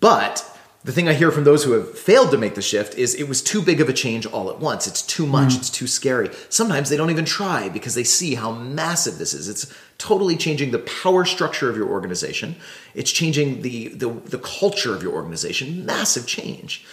but 0.00 0.44
the 0.82 0.92
thing 0.92 1.08
I 1.08 1.12
hear 1.12 1.30
from 1.30 1.44
those 1.44 1.64
who 1.64 1.72
have 1.72 1.98
failed 1.98 2.30
to 2.30 2.38
make 2.38 2.54
the 2.54 2.62
shift 2.62 2.94
is 2.94 3.14
it 3.14 3.28
was 3.28 3.42
too 3.42 3.60
big 3.60 3.82
of 3.82 3.90
a 3.90 3.92
change 3.92 4.24
all 4.24 4.48
at 4.48 4.60
once. 4.60 4.86
It's 4.86 5.02
too 5.02 5.26
much. 5.26 5.52
Mm. 5.52 5.58
It's 5.58 5.70
too 5.70 5.86
scary. 5.86 6.30
Sometimes 6.48 6.88
they 6.88 6.96
don't 6.96 7.10
even 7.10 7.26
try 7.26 7.68
because 7.68 7.94
they 7.94 8.04
see 8.04 8.34
how 8.34 8.52
massive 8.52 9.18
this 9.18 9.34
is. 9.34 9.46
It's 9.46 9.72
totally 9.98 10.36
changing 10.36 10.70
the 10.70 10.78
power 10.78 11.26
structure 11.26 11.68
of 11.68 11.76
your 11.76 11.88
organization. 11.88 12.56
It's 12.94 13.12
changing 13.12 13.60
the, 13.60 13.88
the, 13.88 14.08
the 14.08 14.38
culture 14.38 14.94
of 14.94 15.02
your 15.02 15.12
organization. 15.12 15.84
Massive 15.84 16.26
change. 16.26 16.86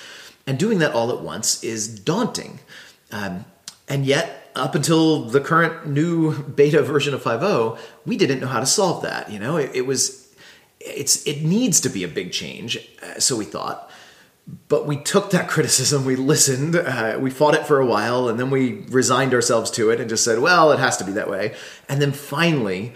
And 0.46 0.60
doing 0.60 0.80
that 0.80 0.92
all 0.92 1.10
at 1.12 1.22
once 1.22 1.64
is 1.64 1.88
daunting. 1.88 2.60
Um, 3.12 3.46
and 3.88 4.06
yet, 4.06 4.52
up 4.54 4.76
until 4.76 5.24
the 5.24 5.40
current 5.40 5.88
new 5.88 6.44
beta 6.44 6.82
version 6.82 7.14
of 7.14 7.24
5.0, 7.24 7.80
we 8.06 8.18
didn't 8.18 8.42
know 8.42 8.48
how 8.48 8.60
to 8.60 8.66
solve 8.66 9.04
that. 9.04 9.32
You 9.32 9.40
know, 9.40 9.56
it, 9.56 9.72
it 9.74 9.86
was 9.86 10.27
it's 10.88 11.26
it 11.28 11.44
needs 11.44 11.82
to 11.82 11.90
be 11.90 12.04
a 12.04 12.08
big 12.08 12.32
change, 12.32 12.78
uh, 13.02 13.20
so 13.20 13.36
we 13.36 13.46
thought. 13.46 13.90
But 14.70 14.88
we 14.88 14.98
took 14.98 15.32
that 15.32 15.50
criticism, 15.56 16.06
we 16.06 16.16
listened, 16.16 16.76
uh, 16.76 17.18
we 17.20 17.30
fought 17.30 17.56
it 17.56 17.68
for 17.68 17.80
a 17.80 17.86
while, 17.86 18.30
and 18.30 18.40
then 18.40 18.50
we 18.50 18.86
resigned 18.90 19.34
ourselves 19.34 19.70
to 19.72 19.90
it 19.90 20.00
and 20.00 20.10
just 20.10 20.24
said, 20.24 20.40
well, 20.40 20.72
it 20.72 20.80
has 20.80 20.98
to 20.98 21.04
be 21.04 21.12
that 21.14 21.30
way. 21.30 21.56
And 21.90 22.02
then 22.02 22.12
finally, 22.12 22.94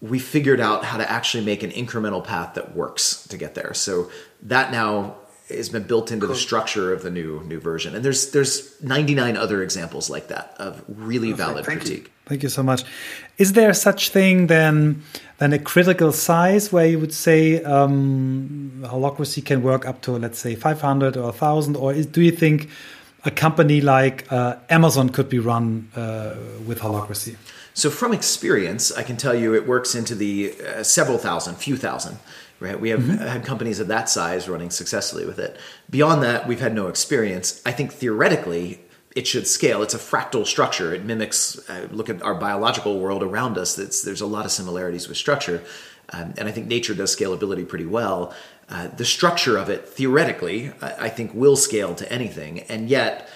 we 0.00 0.18
figured 0.18 0.60
out 0.60 0.84
how 0.84 0.98
to 0.98 1.10
actually 1.10 1.44
make 1.44 1.62
an 1.62 1.70
incremental 1.70 2.22
path 2.22 2.54
that 2.54 2.74
works 2.74 3.26
to 3.28 3.36
get 3.36 3.54
there. 3.54 3.72
So 3.74 4.10
that 4.42 4.70
now 4.70 5.16
has 5.48 5.68
been 5.68 5.82
built 5.82 6.10
into 6.10 6.26
cool. 6.26 6.34
the 6.34 6.40
structure 6.40 6.92
of 6.92 7.02
the 7.02 7.10
new 7.10 7.42
new 7.44 7.60
version. 7.60 7.94
And 7.94 8.04
there's 8.04 8.30
there's 8.30 8.80
99 8.82 9.36
other 9.36 9.62
examples 9.62 10.08
like 10.08 10.28
that 10.28 10.54
of 10.58 10.82
really 10.88 11.32
Perfect. 11.32 11.48
valid 11.48 11.66
Thank 11.66 11.80
critique. 11.80 12.04
You. 12.04 12.10
Thank 12.26 12.42
you 12.42 12.48
so 12.48 12.62
much. 12.62 12.84
Is 13.36 13.52
there 13.52 13.74
such 13.74 14.08
thing 14.08 14.46
then 14.46 15.02
than 15.38 15.52
a 15.52 15.58
critical 15.58 16.12
size 16.12 16.72
where 16.72 16.86
you 16.86 16.98
would 16.98 17.12
say 17.12 17.62
um, 17.64 18.82
holacracy 18.86 19.44
can 19.44 19.62
work 19.62 19.86
up 19.86 20.00
to 20.02 20.12
let's 20.12 20.38
say 20.38 20.54
500 20.54 21.16
or 21.16 21.24
1000 21.24 21.76
or 21.76 21.92
is, 21.92 22.06
do 22.06 22.22
you 22.22 22.30
think 22.30 22.70
a 23.26 23.30
company 23.30 23.80
like 23.80 24.30
uh, 24.32 24.56
Amazon 24.70 25.08
could 25.10 25.28
be 25.28 25.38
run 25.38 25.90
uh, 25.94 26.34
with 26.66 26.80
holacracy? 26.80 27.36
So 27.74 27.90
from 27.90 28.12
experience, 28.12 28.92
I 28.92 29.02
can 29.02 29.16
tell 29.16 29.34
you 29.34 29.52
it 29.54 29.66
works 29.66 29.96
into 29.96 30.14
the 30.14 30.54
uh, 30.60 30.82
several 30.84 31.18
thousand, 31.18 31.56
few 31.56 31.76
thousand 31.76 32.18
right? 32.60 32.80
We 32.80 32.90
have 32.90 33.00
mm-hmm. 33.00 33.18
had 33.18 33.44
companies 33.44 33.80
of 33.80 33.88
that 33.88 34.08
size 34.08 34.48
running 34.48 34.70
successfully 34.70 35.26
with 35.26 35.38
it. 35.38 35.56
Beyond 35.90 36.22
that, 36.22 36.46
we've 36.46 36.60
had 36.60 36.74
no 36.74 36.88
experience. 36.88 37.62
I 37.66 37.72
think 37.72 37.92
theoretically, 37.92 38.80
it 39.14 39.26
should 39.26 39.46
scale. 39.46 39.82
It's 39.82 39.94
a 39.94 39.98
fractal 39.98 40.46
structure. 40.46 40.94
It 40.94 41.04
mimics. 41.04 41.68
Uh, 41.68 41.88
look 41.90 42.10
at 42.10 42.22
our 42.22 42.34
biological 42.34 42.98
world 42.98 43.22
around 43.22 43.58
us. 43.58 43.78
It's, 43.78 44.02
there's 44.02 44.20
a 44.20 44.26
lot 44.26 44.44
of 44.44 44.50
similarities 44.50 45.08
with 45.08 45.16
structure, 45.16 45.62
um, 46.10 46.34
and 46.36 46.48
I 46.48 46.52
think 46.52 46.66
nature 46.66 46.94
does 46.94 47.14
scalability 47.14 47.66
pretty 47.66 47.86
well. 47.86 48.34
Uh, 48.68 48.88
the 48.88 49.04
structure 49.04 49.56
of 49.58 49.68
it, 49.68 49.88
theoretically, 49.88 50.72
I, 50.80 51.06
I 51.06 51.08
think 51.10 51.32
will 51.34 51.56
scale 51.56 51.94
to 51.94 52.10
anything, 52.10 52.60
and 52.60 52.88
yet 52.88 53.28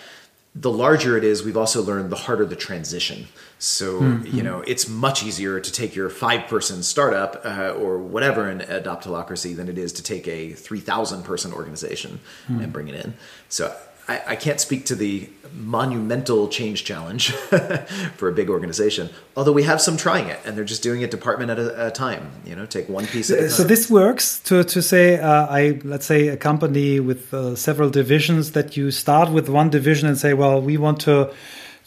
the 0.61 0.71
larger 0.71 1.17
it 1.17 1.25
is, 1.25 1.45
we've 1.45 1.57
also 1.57 1.83
learned 1.83 2.11
the 2.11 2.17
harder 2.17 2.45
the 2.45 2.57
transition. 2.57 3.29
So, 3.59 4.01
mm-hmm. 4.01 4.37
you 4.37 4.43
know, 4.43 4.61
it's 4.67 4.89
much 4.89 5.23
easier 5.23 5.61
to 5.61 5.73
take 5.73 5.95
your 5.95 6.11
five 6.11 6.49
person 6.49 6.83
startup 6.83 7.43
uh, 7.45 7.71
or 7.71 7.99
whatever 7.99 8.49
and 8.49 8.63
adopt 8.63 9.05
holacracy 9.05 9.55
than 9.55 9.69
it 9.69 9.79
is 9.79 9.93
to 9.95 10.03
take 10.03 10.27
a 10.27 10.53
3,000 10.53 11.23
person 11.23 11.53
organization 11.53 12.21
mm-hmm. 12.49 12.61
and 12.61 12.73
bring 12.73 12.89
it 12.89 12.95
in. 12.95 13.15
So, 13.49 13.75
I, 14.09 14.23
I 14.29 14.37
can't 14.37 14.61
speak 14.61 14.87
to 14.87 14.95
the 14.95 15.29
monumental 15.55 16.49
change 16.49 16.85
challenge 16.85 17.31
for 18.17 18.29
a 18.29 18.33
big 18.33 18.49
organization. 18.49 19.11
Although 19.37 19.53
we 19.53 19.65
have 19.65 19.81
some 19.81 19.97
trying 19.97 20.29
it, 20.29 20.41
and 20.45 20.57
they're 20.57 20.65
just 20.65 20.83
doing 20.83 21.03
it 21.03 21.11
department 21.11 21.51
at 21.51 21.59
a, 21.59 21.89
a 21.89 21.91
time. 21.91 22.31
You 22.45 22.57
know, 22.57 22.67
take 22.67 22.89
one 22.89 23.07
piece 23.07 23.31
at 23.31 23.39
a 23.39 23.43
time. 23.43 23.51
So 23.51 23.65
this 23.65 23.91
works 23.91 24.41
to 24.41 24.65
to 24.65 24.83
say, 24.83 25.19
uh, 25.19 25.47
I 25.47 25.81
let's 25.85 26.07
say 26.07 26.29
a 26.29 26.37
company 26.37 27.01
with 27.01 27.33
uh, 27.35 27.55
several 27.57 27.91
divisions 27.91 28.53
that 28.53 28.77
you 28.77 28.91
start 28.91 29.31
with 29.31 29.49
one 29.49 29.71
division 29.71 30.09
and 30.09 30.17
say, 30.17 30.35
well, 30.35 30.61
we 30.61 30.77
want 30.77 31.01
to 31.01 31.33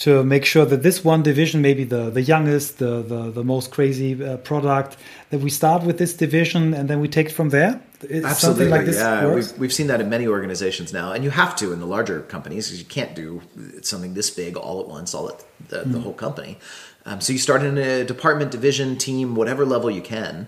to 0.01 0.23
make 0.23 0.45
sure 0.45 0.65
that 0.65 0.81
this 0.81 1.03
one 1.03 1.21
division, 1.21 1.61
maybe 1.61 1.83
the, 1.83 2.09
the 2.09 2.23
youngest, 2.23 2.79
the, 2.79 3.03
the, 3.03 3.29
the 3.29 3.43
most 3.43 3.69
crazy 3.69 4.11
uh, 4.23 4.37
product, 4.37 4.97
that 5.29 5.41
we 5.41 5.49
start 5.51 5.83
with 5.83 5.99
this 5.99 6.13
division 6.13 6.73
and 6.73 6.89
then 6.89 6.99
we 6.99 7.07
take 7.07 7.27
it 7.27 7.33
from 7.33 7.49
there? 7.49 7.79
Is 8.09 8.25
Absolutely, 8.25 8.69
like 8.69 8.87
yeah. 8.87 9.31
We've, 9.31 9.55
we've 9.59 9.73
seen 9.73 9.85
that 9.87 10.01
in 10.01 10.09
many 10.09 10.25
organizations 10.25 10.91
now, 10.91 11.11
and 11.11 11.23
you 11.23 11.29
have 11.29 11.55
to 11.57 11.71
in 11.71 11.79
the 11.79 11.85
larger 11.85 12.21
companies 12.21 12.67
because 12.67 12.79
you 12.79 12.87
can't 12.87 13.13
do 13.13 13.43
something 13.83 14.15
this 14.15 14.31
big 14.31 14.57
all 14.57 14.81
at 14.81 14.87
once, 14.87 15.13
all 15.13 15.29
at 15.29 15.43
the, 15.69 15.77
mm. 15.77 15.91
the 15.91 15.97
hmm. 15.99 16.03
whole 16.05 16.13
company. 16.13 16.57
Um, 17.05 17.21
so 17.21 17.31
you 17.31 17.37
start 17.37 17.61
in 17.61 17.77
a 17.77 18.03
department, 18.03 18.49
division, 18.49 18.97
team, 18.97 19.35
whatever 19.35 19.65
level 19.65 19.91
you 19.91 20.01
can. 20.01 20.47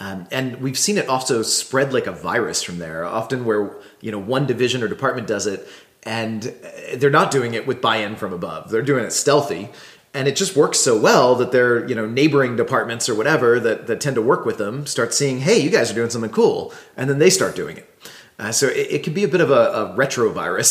Um, 0.00 0.26
and 0.32 0.60
we've 0.60 0.78
seen 0.78 0.98
it 0.98 1.08
also 1.08 1.42
spread 1.42 1.92
like 1.92 2.08
a 2.08 2.12
virus 2.12 2.64
from 2.64 2.78
there. 2.78 3.04
Often, 3.04 3.44
where 3.44 3.76
you 4.00 4.10
know 4.10 4.18
one 4.18 4.46
division 4.46 4.82
or 4.82 4.88
department 4.88 5.28
does 5.28 5.46
it, 5.46 5.68
and 6.08 6.54
they're 6.94 7.10
not 7.10 7.30
doing 7.30 7.52
it 7.52 7.66
with 7.66 7.82
buy-in 7.82 8.16
from 8.16 8.32
above. 8.32 8.70
They're 8.70 8.80
doing 8.80 9.04
it 9.04 9.12
stealthy, 9.12 9.68
and 10.14 10.26
it 10.26 10.36
just 10.36 10.56
works 10.56 10.80
so 10.80 10.98
well 10.98 11.34
that 11.34 11.52
their 11.52 11.86
you 11.86 11.94
know 11.94 12.06
neighboring 12.06 12.56
departments 12.56 13.10
or 13.10 13.14
whatever 13.14 13.60
that, 13.60 13.86
that 13.88 14.00
tend 14.00 14.16
to 14.16 14.22
work 14.22 14.46
with 14.46 14.56
them 14.56 14.86
start 14.86 15.12
seeing 15.12 15.40
hey 15.40 15.58
you 15.58 15.68
guys 15.68 15.90
are 15.90 15.94
doing 15.94 16.08
something 16.08 16.30
cool. 16.30 16.72
And 16.96 17.10
then 17.10 17.18
they 17.18 17.28
start 17.28 17.54
doing 17.54 17.76
it. 17.76 17.94
Uh, 18.38 18.52
so 18.52 18.68
it, 18.68 18.86
it, 18.90 19.02
can 19.02 19.12
be 19.12 19.24
a 19.24 19.28
bit 19.28 19.40
of 19.40 19.50
a, 19.50 19.54
a 19.54 19.96
retrovirus 19.96 20.70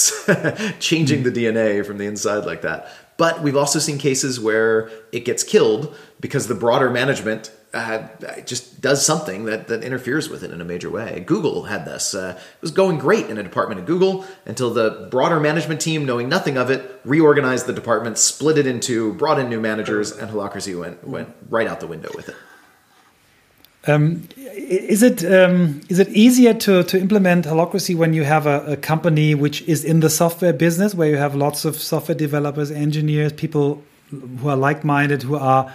changing 0.79 1.23
the 1.23 1.31
dna 1.31 1.85
from 1.85 1.97
the 1.97 2.05
inside 2.05 2.45
like 2.45 2.63
that. 2.63 2.89
But 3.17 3.43
we've 3.43 3.57
also 3.57 3.77
seen 3.77 3.97
cases 3.99 4.39
where 4.39 4.89
it 5.11 5.25
gets 5.25 5.43
killed 5.43 5.95
because 6.19 6.47
the 6.47 6.55
broader 6.55 6.89
management 6.89 7.51
uh, 7.77 8.41
just 8.41 8.81
does 8.81 9.05
something 9.05 9.45
that, 9.45 9.67
that 9.67 9.83
interferes 9.83 10.29
with 10.29 10.43
it 10.43 10.51
in 10.51 10.61
a 10.61 10.65
major 10.65 10.89
way. 10.89 11.23
Google 11.25 11.63
had 11.63 11.85
this. 11.85 12.13
Uh, 12.13 12.35
it 12.37 12.61
was 12.61 12.71
going 12.71 12.97
great 12.97 13.27
in 13.29 13.37
a 13.37 13.43
department 13.43 13.81
at 13.81 13.87
Google 13.87 14.25
until 14.45 14.73
the 14.73 15.07
broader 15.11 15.39
management 15.39 15.81
team, 15.81 16.05
knowing 16.05 16.29
nothing 16.29 16.57
of 16.57 16.69
it, 16.69 17.01
reorganized 17.05 17.65
the 17.65 17.73
department, 17.73 18.17
split 18.17 18.57
it 18.57 18.67
into, 18.67 19.13
brought 19.13 19.39
in 19.39 19.49
new 19.49 19.59
managers, 19.59 20.11
and 20.11 20.29
Holacracy 20.31 20.79
went, 20.79 21.07
went 21.07 21.29
right 21.49 21.67
out 21.67 21.79
the 21.79 21.87
window 21.87 22.09
with 22.15 22.29
it. 22.29 22.35
Um, 23.85 24.27
is 24.35 25.01
it 25.01 25.23
um, 25.23 25.81
is 25.87 25.99
it 25.99 26.09
easier 26.09 26.53
to, 26.53 26.83
to 26.83 26.99
implement 26.99 27.45
holacracy 27.45 27.95
when 27.95 28.13
you 28.13 28.25
have 28.25 28.45
a, 28.45 28.73
a, 28.73 28.75
company 28.75 29.33
which 29.33 29.61
is 29.61 29.85
in 29.85 30.01
the 30.01 30.09
software 30.09 30.51
business, 30.51 30.93
where 30.93 31.07
you 31.07 31.15
have 31.15 31.35
lots 31.35 31.63
of 31.63 31.77
software 31.77 32.17
developers, 32.17 32.69
engineers, 32.69 33.31
people 33.31 33.81
who 34.09 34.49
are 34.49 34.57
like 34.57 34.83
minded, 34.83 35.23
who 35.23 35.35
are 35.35 35.73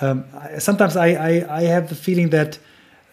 um, 0.00 0.24
sometimes 0.58 0.96
I, 0.96 1.08
I, 1.08 1.58
I 1.58 1.62
have 1.62 1.88
the 1.88 1.94
feeling 1.94 2.30
that 2.30 2.58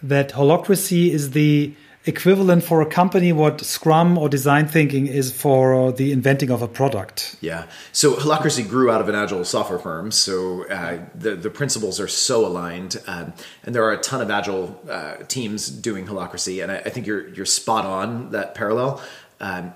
that 0.03 0.31
holacracy 0.31 1.09
is 1.09 1.31
the 1.31 1.73
equivalent 2.07 2.63
for 2.63 2.81
a 2.81 2.85
company 2.85 3.33
what 3.33 3.61
Scrum 3.61 4.17
or 4.17 4.29
design 4.29 4.67
thinking 4.67 5.07
is 5.07 5.31
for 5.31 5.91
the 5.91 6.11
inventing 6.11 6.49
of 6.49 6.61
a 6.61 6.67
product. 6.67 7.35
Yeah. 7.41 7.65
So 7.91 8.13
Holacracy 8.13 8.67
grew 8.67 8.89
out 8.89 9.01
of 9.01 9.09
an 9.09 9.15
agile 9.15 9.43
software 9.43 9.79
firm. 9.79 10.11
So 10.11 10.67
uh, 10.69 10.99
the 11.13 11.35
the 11.35 11.49
principles 11.49 11.99
are 11.99 12.07
so 12.07 12.45
aligned, 12.45 12.97
um, 13.07 13.33
and 13.63 13.75
there 13.75 13.83
are 13.83 13.93
a 13.93 13.97
ton 14.01 14.21
of 14.21 14.31
agile 14.31 14.79
uh, 14.89 15.17
teams 15.27 15.69
doing 15.69 16.05
Holacracy, 16.05 16.63
and 16.63 16.71
I, 16.71 16.77
I, 16.77 16.89
think 16.89 17.05
you're 17.05 17.27
you're 17.29 17.45
spot 17.45 17.85
on 17.85 18.31
that 18.31 18.55
parallel. 18.55 19.01
Um, 19.39 19.73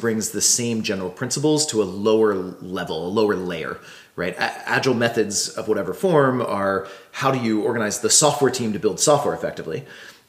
brings 0.00 0.30
the 0.30 0.40
same 0.40 0.82
general 0.82 1.10
principles 1.10 1.66
to 1.66 1.82
a 1.82 1.84
lower 1.84 2.34
level, 2.34 3.08
a 3.08 3.10
lower 3.10 3.36
layer 3.36 3.78
right? 4.16 4.34
Agile 4.38 4.94
methods 4.94 5.50
of 5.50 5.68
whatever 5.68 5.92
form 5.92 6.40
are 6.40 6.88
how 7.12 7.30
do 7.30 7.38
you 7.38 7.62
organize 7.62 8.00
the 8.00 8.10
software 8.10 8.50
team 8.50 8.72
to 8.72 8.78
build 8.78 8.98
software 8.98 9.34
effectively? 9.34 9.84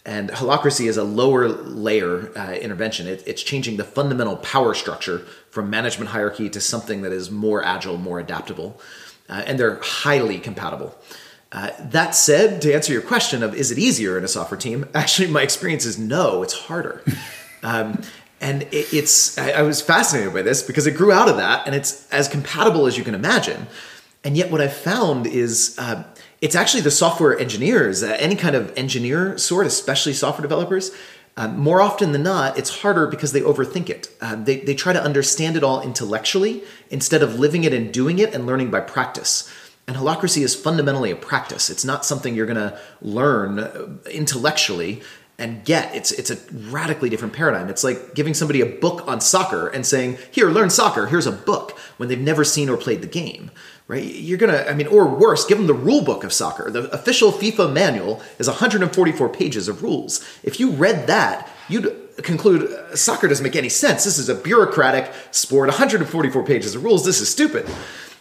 And 0.06 0.30
holacracy 0.30 0.88
is 0.88 0.96
a 0.96 1.04
lower 1.04 1.50
layer 1.50 2.32
uh, 2.38 2.54
intervention. 2.54 3.08
It, 3.08 3.24
it's 3.26 3.44
changing 3.44 3.76
the 3.78 3.84
fundamental 3.84 4.38
power 4.38 4.74
structure 4.74 5.20
from 5.50 5.70
management 5.70 6.12
hierarchy 6.12 6.50
to 6.50 6.62
something 6.62 7.02
that 7.02 7.12
is 7.12 7.32
more 7.32 7.64
agile, 7.64 7.98
more 7.98 8.20
adaptable. 8.20 8.80
Uh, 9.28 9.44
and 9.46 9.60
they're 9.60 9.80
highly 9.82 10.40
compatible. 10.40 10.98
Uh, 11.52 11.72
that 11.80 12.14
said, 12.14 12.62
to 12.62 12.74
answer 12.74 12.94
your 12.94 13.02
question 13.02 13.42
of 13.42 13.54
is 13.56 13.72
it 13.72 13.78
easier 13.78 14.18
in 14.18 14.24
a 14.24 14.28
software 14.28 14.60
team, 14.60 14.86
actually, 14.94 15.28
my 15.28 15.42
experience 15.42 15.86
is 15.86 15.98
no, 15.98 16.44
it's 16.44 16.54
harder. 16.54 17.04
Um, 17.64 18.04
and 18.40 18.64
it, 18.64 18.94
it's 18.94 19.38
I, 19.38 19.52
I, 19.52 19.62
was 19.64 19.82
fascinated 19.82 20.34
by 20.34 20.42
this 20.42 20.62
because 20.62 20.88
it 20.88 20.92
grew 20.92 21.12
out 21.12 21.30
of 21.30 21.38
that 21.38 21.66
and 21.66 21.76
it's 21.76 22.10
as 22.12 22.28
compatible 22.28 22.86
as 22.86 22.98
you 22.98 23.04
can 23.04 23.16
imagine. 23.16 23.68
And 24.24 24.36
yet 24.36 24.52
what 24.52 24.62
i've 24.62 24.76
found 24.76 25.26
is 25.28 25.76
uh, 25.78 26.04
it's 26.42 26.56
actually 26.56 26.82
the 26.82 26.92
software 26.92 27.38
engineers 27.38 28.04
uh, 28.04 28.16
any 28.20 28.36
kind 28.36 28.56
of 28.56 28.76
engineer 28.78 29.38
sort 29.38 29.66
especially 29.66 30.14
software 30.14 30.42
developers 30.42 30.92
uh, 31.38 31.48
more 31.48 31.82
often 31.82 32.12
than 32.12 32.24
not 32.24 32.58
it's 32.58 32.82
harder 32.82 33.06
because 33.08 33.32
they 33.32 33.42
overthink 33.42 33.90
it. 33.90 34.10
Um, 34.22 34.46
they, 34.46 34.58
they 34.58 34.74
try 34.74 34.92
to 34.92 35.02
understand 35.02 35.56
it 35.56 35.64
all 35.64 35.82
intellectually 35.82 36.64
instead 36.90 37.22
of 37.22 37.40
living 37.40 37.64
it 37.64 37.74
and 37.74 37.94
doing 37.94 38.18
it 38.18 38.34
and 38.34 38.48
learning 38.48 38.72
by 38.72 38.80
practice. 38.80 39.52
And 39.88 39.96
holacracy 39.96 40.42
is 40.42 40.56
fundamentally 40.56 41.12
a 41.12 41.16
practice. 41.16 41.70
It's 41.70 41.86
not 41.86 42.04
something 42.04 42.36
you're 42.36 42.48
going 42.48 42.58
to 42.58 42.78
learn 43.02 43.60
uh, 43.60 43.88
intellectually 44.12 45.02
and 45.40 45.64
get. 45.64 45.94
It's 45.96 46.12
it's 46.12 46.32
a 46.32 46.38
radically 46.70 47.10
different 47.10 47.34
paradigm. 47.34 47.70
It's 47.70 47.84
like 47.84 48.16
giving 48.16 48.34
somebody 48.34 48.62
a 48.62 48.66
book 48.66 49.08
on 49.08 49.22
soccer 49.22 49.68
and 49.68 49.86
saying, 49.86 50.18
"Here, 50.32 50.50
learn 50.50 50.70
soccer. 50.70 51.08
Here's 51.08 51.28
a 51.28 51.32
book," 51.32 51.78
when 51.98 52.10
they've 52.10 52.20
never 52.20 52.44
seen 52.44 52.70
or 52.70 52.78
played 52.78 53.02
the 53.02 53.08
game. 53.08 53.52
Right? 53.88 54.04
You're 54.04 54.38
gonna, 54.38 54.66
I 54.68 54.74
mean, 54.74 54.88
or 54.88 55.08
worse, 55.08 55.46
give 55.46 55.58
them 55.58 55.68
the 55.68 55.74
rule 55.74 56.02
book 56.02 56.26
of 56.26 56.34
soccer. 56.34 56.70
The 56.70 56.90
official 56.92 57.32
FIFA 57.32 57.72
manual 57.72 58.22
is 58.38 58.48
144 58.48 59.30
pages 59.30 59.70
of 59.70 59.82
rules. 59.82 60.26
If 60.44 60.60
you 60.60 60.72
read 60.72 61.08
that, 61.08 61.50
you'd 61.70 61.96
conclude 62.24 62.70
uh, 62.70 62.96
soccer 62.96 63.28
doesn't 63.28 63.44
make 63.44 63.56
any 63.56 63.70
sense. 63.70 64.04
This 64.04 64.18
is 64.18 64.28
a 64.28 64.36
bureaucratic 64.36 65.12
sport, 65.32 65.70
144 65.70 66.44
pages 66.44 66.76
of 66.76 66.84
rules. 66.84 67.06
This 67.06 67.22
is 67.22 67.30
stupid. 67.30 67.66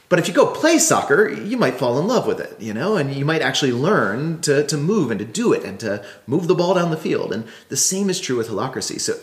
But 0.09 0.19
if 0.19 0.29
you 0.29 0.35
go 0.35 0.47
play 0.47 0.79
soccer, 0.79 1.29
you 1.29 1.57
might 1.57 1.75
fall 1.75 1.99
in 1.99 2.07
love 2.07 2.27
with 2.27 2.39
it, 2.41 2.61
you 2.61 2.73
know, 2.73 2.97
and 2.97 3.13
you 3.13 3.25
might 3.25 3.43
actually 3.43 3.73
learn 3.73 4.41
to, 4.43 4.65
to 4.67 4.77
move 4.77 5.11
and 5.11 5.19
to 5.19 5.27
do 5.27 5.53
it 5.53 5.65
and 5.65 5.81
to 5.81 6.05
move 6.27 6.47
the 6.47 6.55
ball 6.55 6.75
down 6.75 6.91
the 6.91 6.97
field. 6.97 7.33
And 7.33 7.47
the 7.69 7.77
same 7.77 8.09
is 8.09 8.21
true 8.21 8.37
with 8.37 8.49
holacracy. 8.49 9.01
So 9.01 9.15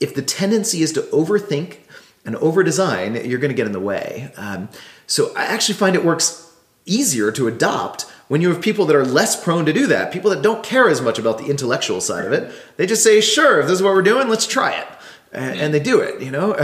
if 0.00 0.14
the 0.14 0.22
tendency 0.22 0.82
is 0.82 0.92
to 0.92 1.02
overthink 1.02 1.78
and 2.24 2.36
overdesign, 2.36 3.28
you're 3.28 3.38
going 3.38 3.50
to 3.50 3.56
get 3.56 3.66
in 3.66 3.72
the 3.72 3.80
way. 3.80 4.32
Um, 4.36 4.70
so 5.06 5.32
I 5.36 5.44
actually 5.44 5.74
find 5.74 5.94
it 5.94 6.04
works 6.04 6.52
easier 6.86 7.30
to 7.32 7.46
adopt 7.46 8.06
when 8.28 8.40
you 8.40 8.48
have 8.48 8.62
people 8.62 8.86
that 8.86 8.96
are 8.96 9.04
less 9.04 9.42
prone 9.42 9.66
to 9.66 9.72
do 9.72 9.86
that, 9.88 10.12
people 10.12 10.30
that 10.30 10.42
don't 10.42 10.64
care 10.64 10.88
as 10.88 11.02
much 11.02 11.18
about 11.18 11.38
the 11.38 11.44
intellectual 11.44 12.00
side 12.00 12.24
of 12.24 12.32
it. 12.32 12.52
They 12.76 12.86
just 12.86 13.04
say, 13.04 13.20
sure, 13.20 13.60
if 13.60 13.66
this 13.66 13.76
is 13.76 13.82
what 13.82 13.92
we're 13.92 14.02
doing, 14.02 14.28
let's 14.28 14.46
try 14.46 14.72
it. 14.72 14.86
And, 15.32 15.60
and 15.60 15.74
they 15.74 15.80
do 15.80 16.00
it, 16.00 16.22
you 16.22 16.30
know? 16.30 16.56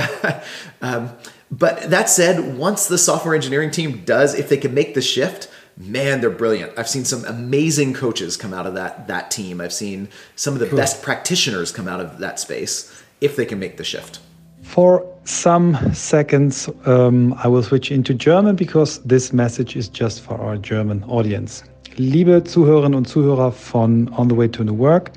um, 0.82 1.10
but 1.50 1.90
that 1.90 2.08
said, 2.08 2.56
once 2.56 2.86
the 2.86 2.98
software 2.98 3.34
engineering 3.34 3.70
team 3.70 4.02
does, 4.04 4.34
if 4.34 4.48
they 4.48 4.56
can 4.56 4.72
make 4.72 4.94
the 4.94 5.02
shift, 5.02 5.48
man, 5.76 6.20
they're 6.20 6.30
brilliant. 6.30 6.72
I've 6.78 6.88
seen 6.88 7.04
some 7.04 7.24
amazing 7.24 7.94
coaches 7.94 8.36
come 8.36 8.54
out 8.54 8.66
of 8.66 8.74
that 8.74 9.08
that 9.08 9.30
team. 9.30 9.60
I've 9.60 9.72
seen 9.72 10.08
some 10.36 10.54
of 10.54 10.60
the 10.60 10.66
cool. 10.66 10.76
best 10.76 11.02
practitioners 11.02 11.72
come 11.72 11.88
out 11.88 12.00
of 12.00 12.18
that 12.18 12.38
space 12.38 13.02
if 13.20 13.34
they 13.36 13.44
can 13.44 13.58
make 13.58 13.76
the 13.78 13.84
shift. 13.84 14.20
For 14.62 15.04
some 15.24 15.76
seconds, 15.92 16.68
um, 16.86 17.34
I 17.42 17.48
will 17.48 17.62
switch 17.62 17.90
into 17.90 18.14
German 18.14 18.54
because 18.56 19.00
this 19.00 19.32
message 19.32 19.74
is 19.74 19.88
just 19.88 20.20
for 20.20 20.40
our 20.40 20.56
German 20.56 21.02
audience. 21.04 21.64
Liebe 21.96 22.44
Zuhörerinnen 22.44 22.94
und 22.94 23.08
Zuhörer 23.08 23.52
von 23.52 24.08
On 24.16 24.28
the 24.28 24.36
Way 24.36 24.48
to 24.48 24.62
New 24.62 24.78
Work, 24.78 25.10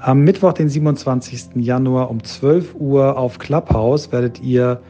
am 0.00 0.24
Mittwoch, 0.24 0.54
den 0.54 0.68
27. 0.68 1.54
Januar 1.56 2.10
um 2.10 2.22
12 2.22 2.74
Uhr 2.74 3.16
auf 3.16 3.38
Clubhouse 3.38 4.10
werdet 4.10 4.40
ihr 4.40 4.80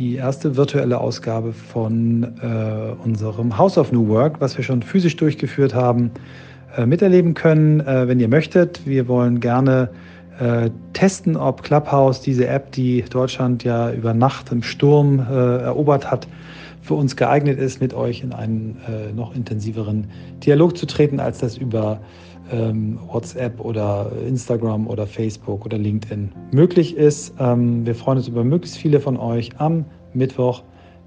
die 0.00 0.14
erste 0.14 0.56
virtuelle 0.56 0.98
Ausgabe 0.98 1.52
von 1.52 2.22
äh, 2.40 3.04
unserem 3.04 3.58
House 3.58 3.76
of 3.76 3.92
New 3.92 4.08
Work, 4.08 4.40
was 4.40 4.56
wir 4.56 4.64
schon 4.64 4.82
physisch 4.82 5.14
durchgeführt 5.16 5.74
haben, 5.74 6.10
äh, 6.74 6.86
miterleben 6.86 7.34
können, 7.34 7.80
äh, 7.80 8.08
wenn 8.08 8.18
ihr 8.18 8.28
möchtet. 8.28 8.80
Wir 8.86 9.08
wollen 9.08 9.40
gerne 9.40 9.90
äh, 10.38 10.70
testen, 10.94 11.36
ob 11.36 11.62
Clubhouse, 11.62 12.22
diese 12.22 12.46
App, 12.46 12.72
die 12.72 13.02
Deutschland 13.10 13.62
ja 13.62 13.92
über 13.92 14.14
Nacht 14.14 14.50
im 14.50 14.62
Sturm 14.62 15.18
äh, 15.18 15.58
erobert 15.64 16.10
hat, 16.10 16.26
für 16.80 16.94
uns 16.94 17.14
geeignet 17.14 17.58
ist, 17.58 17.82
mit 17.82 17.92
euch 17.92 18.22
in 18.22 18.32
einen 18.32 18.78
äh, 18.88 19.12
noch 19.12 19.36
intensiveren 19.36 20.06
Dialog 20.42 20.78
zu 20.78 20.86
treten, 20.86 21.20
als 21.20 21.40
das 21.40 21.58
über 21.58 21.92
ähm, 21.92 22.00
WhatsApp 22.50 23.60
oder 23.60 24.10
Instagram 24.26 24.86
oder 24.86 25.06
Facebook 25.06 25.64
oder 25.66 25.78
LinkedIn 25.78 26.32
möglich 26.52 26.96
ist. 26.96 27.34
Ähm, 27.38 27.86
wir 27.86 27.94
freuen 27.94 28.18
uns 28.18 28.28
über 28.28 28.44
möglichst 28.44 28.78
viele 28.78 29.00
von 29.00 29.16
euch 29.16 29.50
am 29.58 29.84
Mittwoch, 30.14 30.62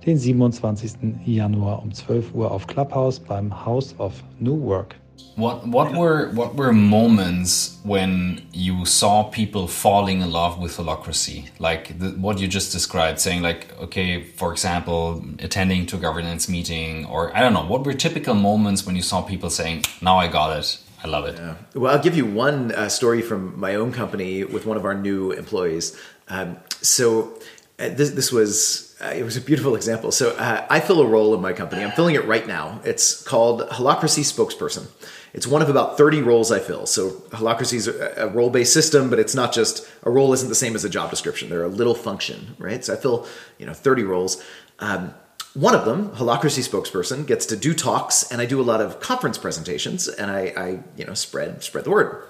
den 0.06 0.18
27. 0.18 0.92
Januar 1.26 1.82
um 1.82 1.94
12 1.94 2.34
Uhr 2.34 2.52
auf 2.52 2.68
Clubhouse 2.68 3.20
beim 3.20 3.66
House 3.66 3.96
of 4.00 4.14
New 4.40 4.62
Work. 4.62 4.96
What 5.36 5.68
what 5.68 5.94
were 5.94 6.32
what 6.34 6.56
were 6.56 6.72
moments 6.72 7.80
when 7.84 8.42
you 8.52 8.86
saw 8.86 9.24
people 9.24 9.68
falling 9.68 10.22
in 10.22 10.32
love 10.32 10.60
with 10.60 10.78
holacracy, 10.78 11.50
like 11.60 11.98
the, 11.98 12.10
what 12.10 12.40
you 12.40 12.48
just 12.48 12.72
described, 12.72 13.20
saying 13.20 13.42
like, 13.42 13.68
okay, 13.82 14.22
for 14.22 14.52
example, 14.52 15.24
attending 15.40 15.88
to 15.88 15.96
a 15.96 16.00
governance 16.00 16.48
meeting, 16.48 17.06
or 17.06 17.36
I 17.36 17.42
don't 17.42 17.54
know, 17.54 17.66
what 17.66 17.84
were 17.84 17.94
typical 17.94 18.36
moments 18.36 18.86
when 18.86 18.96
you 18.96 19.02
saw 19.02 19.22
people 19.22 19.50
saying, 19.50 19.86
"Now 20.02 20.20
I 20.20 20.28
got 20.28 20.58
it, 20.58 20.78
I 21.04 21.08
love 21.08 21.26
it. 21.26 21.36
Yeah. 21.36 21.56
Well, 21.76 21.94
I'll 21.94 22.02
give 22.02 22.16
you 22.16 22.26
one 22.26 22.72
uh, 22.72 22.88
story 22.88 23.22
from 23.22 23.60
my 23.60 23.76
own 23.76 23.92
company 23.92 24.44
with 24.44 24.66
one 24.66 24.78
of 24.78 24.86
our 24.86 24.94
new 24.94 25.32
employees. 25.32 26.00
Um, 26.30 26.58
so 26.82 27.38
uh, 27.78 27.90
this, 27.90 28.12
this 28.12 28.32
was 28.32 28.96
uh, 29.02 29.08
it 29.08 29.24
was 29.24 29.36
a 29.36 29.42
beautiful 29.42 29.76
example. 29.76 30.12
So 30.12 30.32
uh, 30.32 30.66
I 30.70 30.80
fill 30.80 31.02
a 31.02 31.08
role 31.08 31.34
in 31.34 31.42
my 31.42 31.52
company. 31.52 31.84
I'm 31.84 31.92
filling 31.92 32.16
it 32.16 32.26
right 32.26 32.48
now. 32.48 32.80
It's 32.86 33.22
called 33.22 33.62
Holacracy 33.70 34.24
Spokesperson. 34.24 34.88
It's 35.34 35.48
one 35.48 35.62
of 35.62 35.70
about 35.70 35.98
30 35.98 36.22
roles 36.22 36.52
I 36.52 36.60
fill. 36.60 36.86
So 36.86 37.10
Holacracy 37.32 37.74
is 37.74 37.88
a, 37.88 38.14
a 38.18 38.28
role-based 38.28 38.72
system, 38.72 39.10
but 39.10 39.20
it's 39.20 39.36
not 39.36 39.52
just 39.52 39.86
a 40.04 40.12
role 40.12 40.32
isn't 40.32 40.48
the 40.48 40.56
same 40.56 40.76
as 40.76 40.86
a 40.86 40.90
job 40.90 41.10
description. 41.10 41.50
They're 41.50 41.64
a 41.64 41.68
little 41.68 41.96
function, 41.96 42.56
right? 42.60 42.86
So 42.86 42.94
I 42.94 42.96
fill 42.96 43.28
you 43.58 43.66
know 43.66 43.74
30 43.74 44.04
roles. 44.04 44.42
Um, 44.80 45.14
one 45.54 45.76
of 45.76 45.86
them, 45.86 46.10
Holacracy 46.10 46.68
spokesperson, 46.68 47.26
gets 47.28 47.46
to 47.48 47.56
do 47.56 47.74
talks, 47.74 48.32
and 48.32 48.42
I 48.42 48.46
do 48.46 48.60
a 48.60 48.64
lot 48.64 48.82
of 48.82 49.00
conference 49.00 49.38
presentations, 49.38 50.08
and 50.08 50.32
I, 50.32 50.54
I 50.58 50.80
you 50.98 51.06
know 51.06 51.14
spread 51.14 51.62
spread 51.64 51.84
the 51.84 51.92
word. 51.92 52.24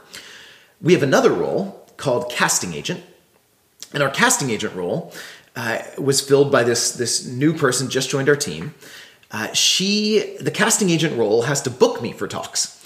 We 0.82 0.94
have 0.94 1.04
another 1.04 1.32
role 1.32 1.88
called 1.96 2.30
casting 2.30 2.74
agent, 2.74 3.02
and 3.94 4.04
our 4.04 4.10
casting 4.10 4.50
agent 4.50 4.76
role 4.76 5.14
uh, 5.56 5.80
was 5.98 6.20
filled 6.20 6.52
by 6.52 6.64
this 6.64 6.92
this 6.92 7.26
new 7.26 7.54
person 7.54 7.90
just 7.90 8.10
joined 8.10 8.28
our 8.28 8.36
team. 8.36 8.74
uh, 9.34 9.52
she, 9.54 10.38
the 10.40 10.52
casting 10.52 10.92
agent 10.92 11.18
role, 11.18 11.42
has 11.42 11.62
to 11.64 11.72
book 11.72 12.02
me 12.02 12.14
for 12.14 12.28
talks. 12.28 12.80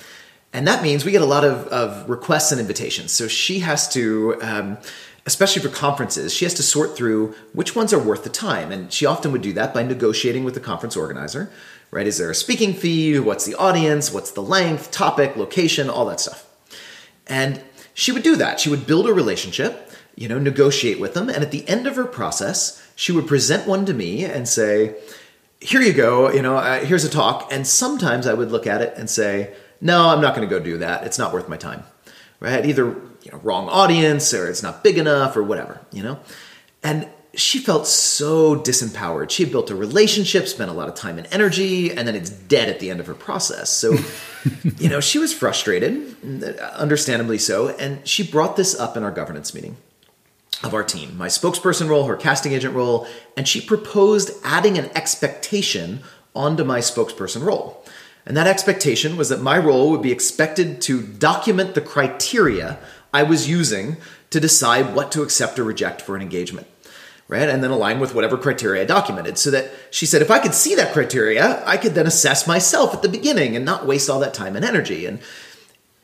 And 0.54 0.66
that 0.66 0.82
means 0.82 1.04
we 1.04 1.12
get 1.12 1.22
a 1.22 1.26
lot 1.26 1.44
of, 1.44 1.68
of 1.68 2.10
requests 2.10 2.54
and 2.54 2.62
invitations. 2.62 3.12
So 3.12 3.28
she 3.28 3.60
has 3.60 3.90
to, 3.90 4.38
um, 4.42 4.78
especially 5.28 5.62
for 5.62 5.70
conferences, 5.70 6.34
she 6.34 6.46
has 6.46 6.54
to 6.56 6.64
sort 6.64 6.96
through 6.96 7.36
which 7.52 7.76
ones 7.76 7.94
are 7.94 8.00
worth 8.00 8.24
the 8.24 8.30
time. 8.30 8.72
And 8.72 8.92
she 8.92 9.06
often 9.06 9.34
would 9.34 9.42
do 9.42 9.54
that 9.54 9.74
by 9.74 9.84
negotiating 9.84 10.46
with 10.46 10.54
the 10.54 10.62
conference 10.62 10.96
organizer, 10.96 11.52
right? 11.92 12.08
Is 12.08 12.18
there 12.18 12.32
a 12.32 12.36
speaking 12.36 12.74
fee? 12.74 13.20
What's 13.20 13.46
the 13.46 13.54
audience? 13.56 14.12
What's 14.12 14.32
the 14.32 14.42
length, 14.42 14.90
topic, 14.90 15.36
location, 15.36 15.90
all 15.90 16.06
that 16.06 16.22
stuff. 16.22 16.48
And 17.28 17.62
she 17.94 18.14
would 18.14 18.24
do 18.24 18.38
that. 18.38 18.62
She 18.62 18.70
would 18.70 18.88
build 18.88 19.06
a 19.06 19.14
relationship, 19.14 19.92
you 20.16 20.30
know, 20.30 20.40
negotiate 20.40 21.00
with 21.00 21.14
them. 21.14 21.28
And 21.28 21.44
at 21.44 21.52
the 21.52 21.68
end 21.68 21.88
of 21.88 21.98
her 21.98 22.06
process, 22.06 22.82
she 22.96 23.12
would 23.12 23.28
present 23.28 23.68
one 23.68 23.86
to 23.86 23.94
me 23.94 24.24
and 24.24 24.48
say, 24.48 24.96
here 25.60 25.82
you 25.82 25.92
go, 25.92 26.32
you 26.32 26.42
know, 26.42 26.56
uh, 26.56 26.80
here's 26.86 27.04
a 27.04 27.10
talk. 27.10 27.50
And 27.52 27.68
sometimes 27.68 28.28
I 28.28 28.34
would 28.34 28.50
look 28.50 28.66
at 28.66 28.82
it 28.82 28.94
and 28.96 29.10
say, 29.10 29.54
no, 29.82 30.08
I'm 30.08 30.22
not 30.22 30.36
going 30.36 30.48
to 30.48 30.56
go 30.56 30.64
do 30.64 30.78
that. 30.78 31.04
It's 31.04 31.20
not 31.20 31.34
worth 31.34 31.50
my 31.50 31.58
time. 31.58 31.84
Right? 32.40 32.66
Either 32.66 32.96
you 33.28 33.34
know, 33.34 33.40
wrong 33.44 33.68
audience 33.68 34.34
or 34.34 34.48
it's 34.48 34.64
not 34.64 34.86
big 34.86 34.98
enough 34.98 35.36
or 35.36 35.44
whatever, 35.44 35.82
you 35.92 36.02
know? 36.02 36.18
And 36.82 37.10
she 37.34 37.60
felt 37.60 37.86
so 37.86 38.56
disempowered. 38.56 39.30
She 39.32 39.44
had 39.44 39.52
built 39.52 39.70
a 39.70 39.76
relationship, 39.76 40.48
spent 40.48 40.72
a 40.72 40.74
lot 40.74 40.88
of 40.88 40.96
time 40.96 41.18
and 41.18 41.28
energy, 41.30 41.92
and 41.92 42.08
then 42.08 42.16
it's 42.16 42.30
dead 42.30 42.70
at 42.70 42.80
the 42.80 42.90
end 42.90 43.02
of 43.02 43.08
her 43.08 43.14
process. 43.14 43.70
So, 43.70 43.98
you 44.78 44.88
know, 44.88 45.02
she 45.02 45.20
was 45.20 45.34
frustrated, 45.34 46.16
understandably 46.74 47.38
so, 47.38 47.68
and 47.68 48.08
she 48.08 48.24
brought 48.24 48.56
this 48.56 48.80
up 48.80 48.96
in 48.96 49.04
our 49.04 49.12
governance 49.12 49.54
meeting 49.54 49.76
of 50.64 50.74
our 50.74 50.84
team 50.84 51.18
my 51.18 51.28
spokesperson 51.28 51.90
role, 51.90 52.06
her 52.06 52.16
casting 52.16 52.54
agent 52.54 52.74
role, 52.74 53.06
and 53.36 53.46
she 53.46 53.60
proposed 53.60 54.32
adding 54.46 54.78
an 54.78 54.90
expectation 54.96 56.02
onto 56.34 56.64
my 56.64 56.80
spokesperson 56.80 57.44
role. 57.44 57.84
And 58.28 58.36
that 58.36 58.46
expectation 58.46 59.16
was 59.16 59.30
that 59.30 59.42
my 59.42 59.58
role 59.58 59.90
would 59.92 60.02
be 60.02 60.12
expected 60.12 60.82
to 60.82 61.02
document 61.02 61.76
the 61.76 61.82
criteria 61.82 62.78
I 63.14 63.24
was 63.24 63.50
using 63.50 63.98
to 64.30 64.40
decide 64.40 64.96
what 64.96 65.12
to 65.14 65.22
accept 65.22 65.60
or 65.60 65.64
reject 65.64 66.02
for 66.02 66.16
an 66.16 66.22
engagement. 66.22 66.68
Right? 67.30 67.50
And 67.50 67.62
then 67.62 67.72
align 67.72 68.00
with 68.00 68.16
whatever 68.16 68.38
criteria 68.38 68.84
I 68.84 68.86
documented. 68.86 69.38
So 69.38 69.52
that 69.52 69.70
she 69.92 70.06
said, 70.06 70.22
if 70.22 70.32
I 70.32 70.40
could 70.40 70.54
see 70.54 70.76
that 70.76 70.94
criteria, 70.94 71.62
I 71.66 71.76
could 71.76 71.94
then 71.94 72.08
assess 72.08 72.48
myself 72.48 72.94
at 72.94 73.02
the 73.02 73.10
beginning 73.10 73.54
and 73.54 73.66
not 73.66 73.86
waste 73.86 74.10
all 74.10 74.22
that 74.22 74.34
time 74.34 74.56
and 74.56 74.64
energy. 74.64 75.06
And 75.06 75.20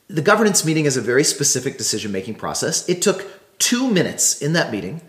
the 0.09 0.21
governance 0.21 0.65
meeting 0.65 0.83
is 0.83 0.97
a 0.97 1.01
very 1.01 1.23
specific 1.23 1.77
decision 1.77 2.11
making 2.11 2.35
process. 2.35 2.87
It 2.89 3.01
took 3.01 3.25
two 3.57 3.89
minutes 3.89 4.41
in 4.41 4.51
that 4.51 4.69
meeting, 4.69 5.01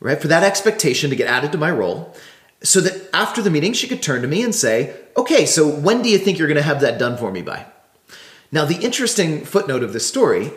right, 0.00 0.20
for 0.20 0.26
that 0.26 0.42
expectation 0.42 1.08
to 1.10 1.16
get 1.16 1.28
added 1.28 1.52
to 1.52 1.58
my 1.58 1.70
role 1.70 2.16
so 2.62 2.80
that 2.80 3.08
after 3.14 3.40
the 3.40 3.50
meeting, 3.50 3.72
she 3.72 3.88
could 3.88 4.02
turn 4.02 4.22
to 4.22 4.28
me 4.28 4.42
and 4.42 4.54
say, 4.54 4.96
Okay, 5.16 5.46
so 5.46 5.68
when 5.68 6.02
do 6.02 6.08
you 6.08 6.18
think 6.18 6.38
you're 6.38 6.48
going 6.48 6.56
to 6.56 6.62
have 6.62 6.80
that 6.80 6.98
done 6.98 7.16
for 7.16 7.30
me 7.30 7.42
by? 7.42 7.66
Now, 8.52 8.64
the 8.64 8.76
interesting 8.76 9.44
footnote 9.44 9.82
of 9.82 9.92
this 9.92 10.06
story 10.06 10.52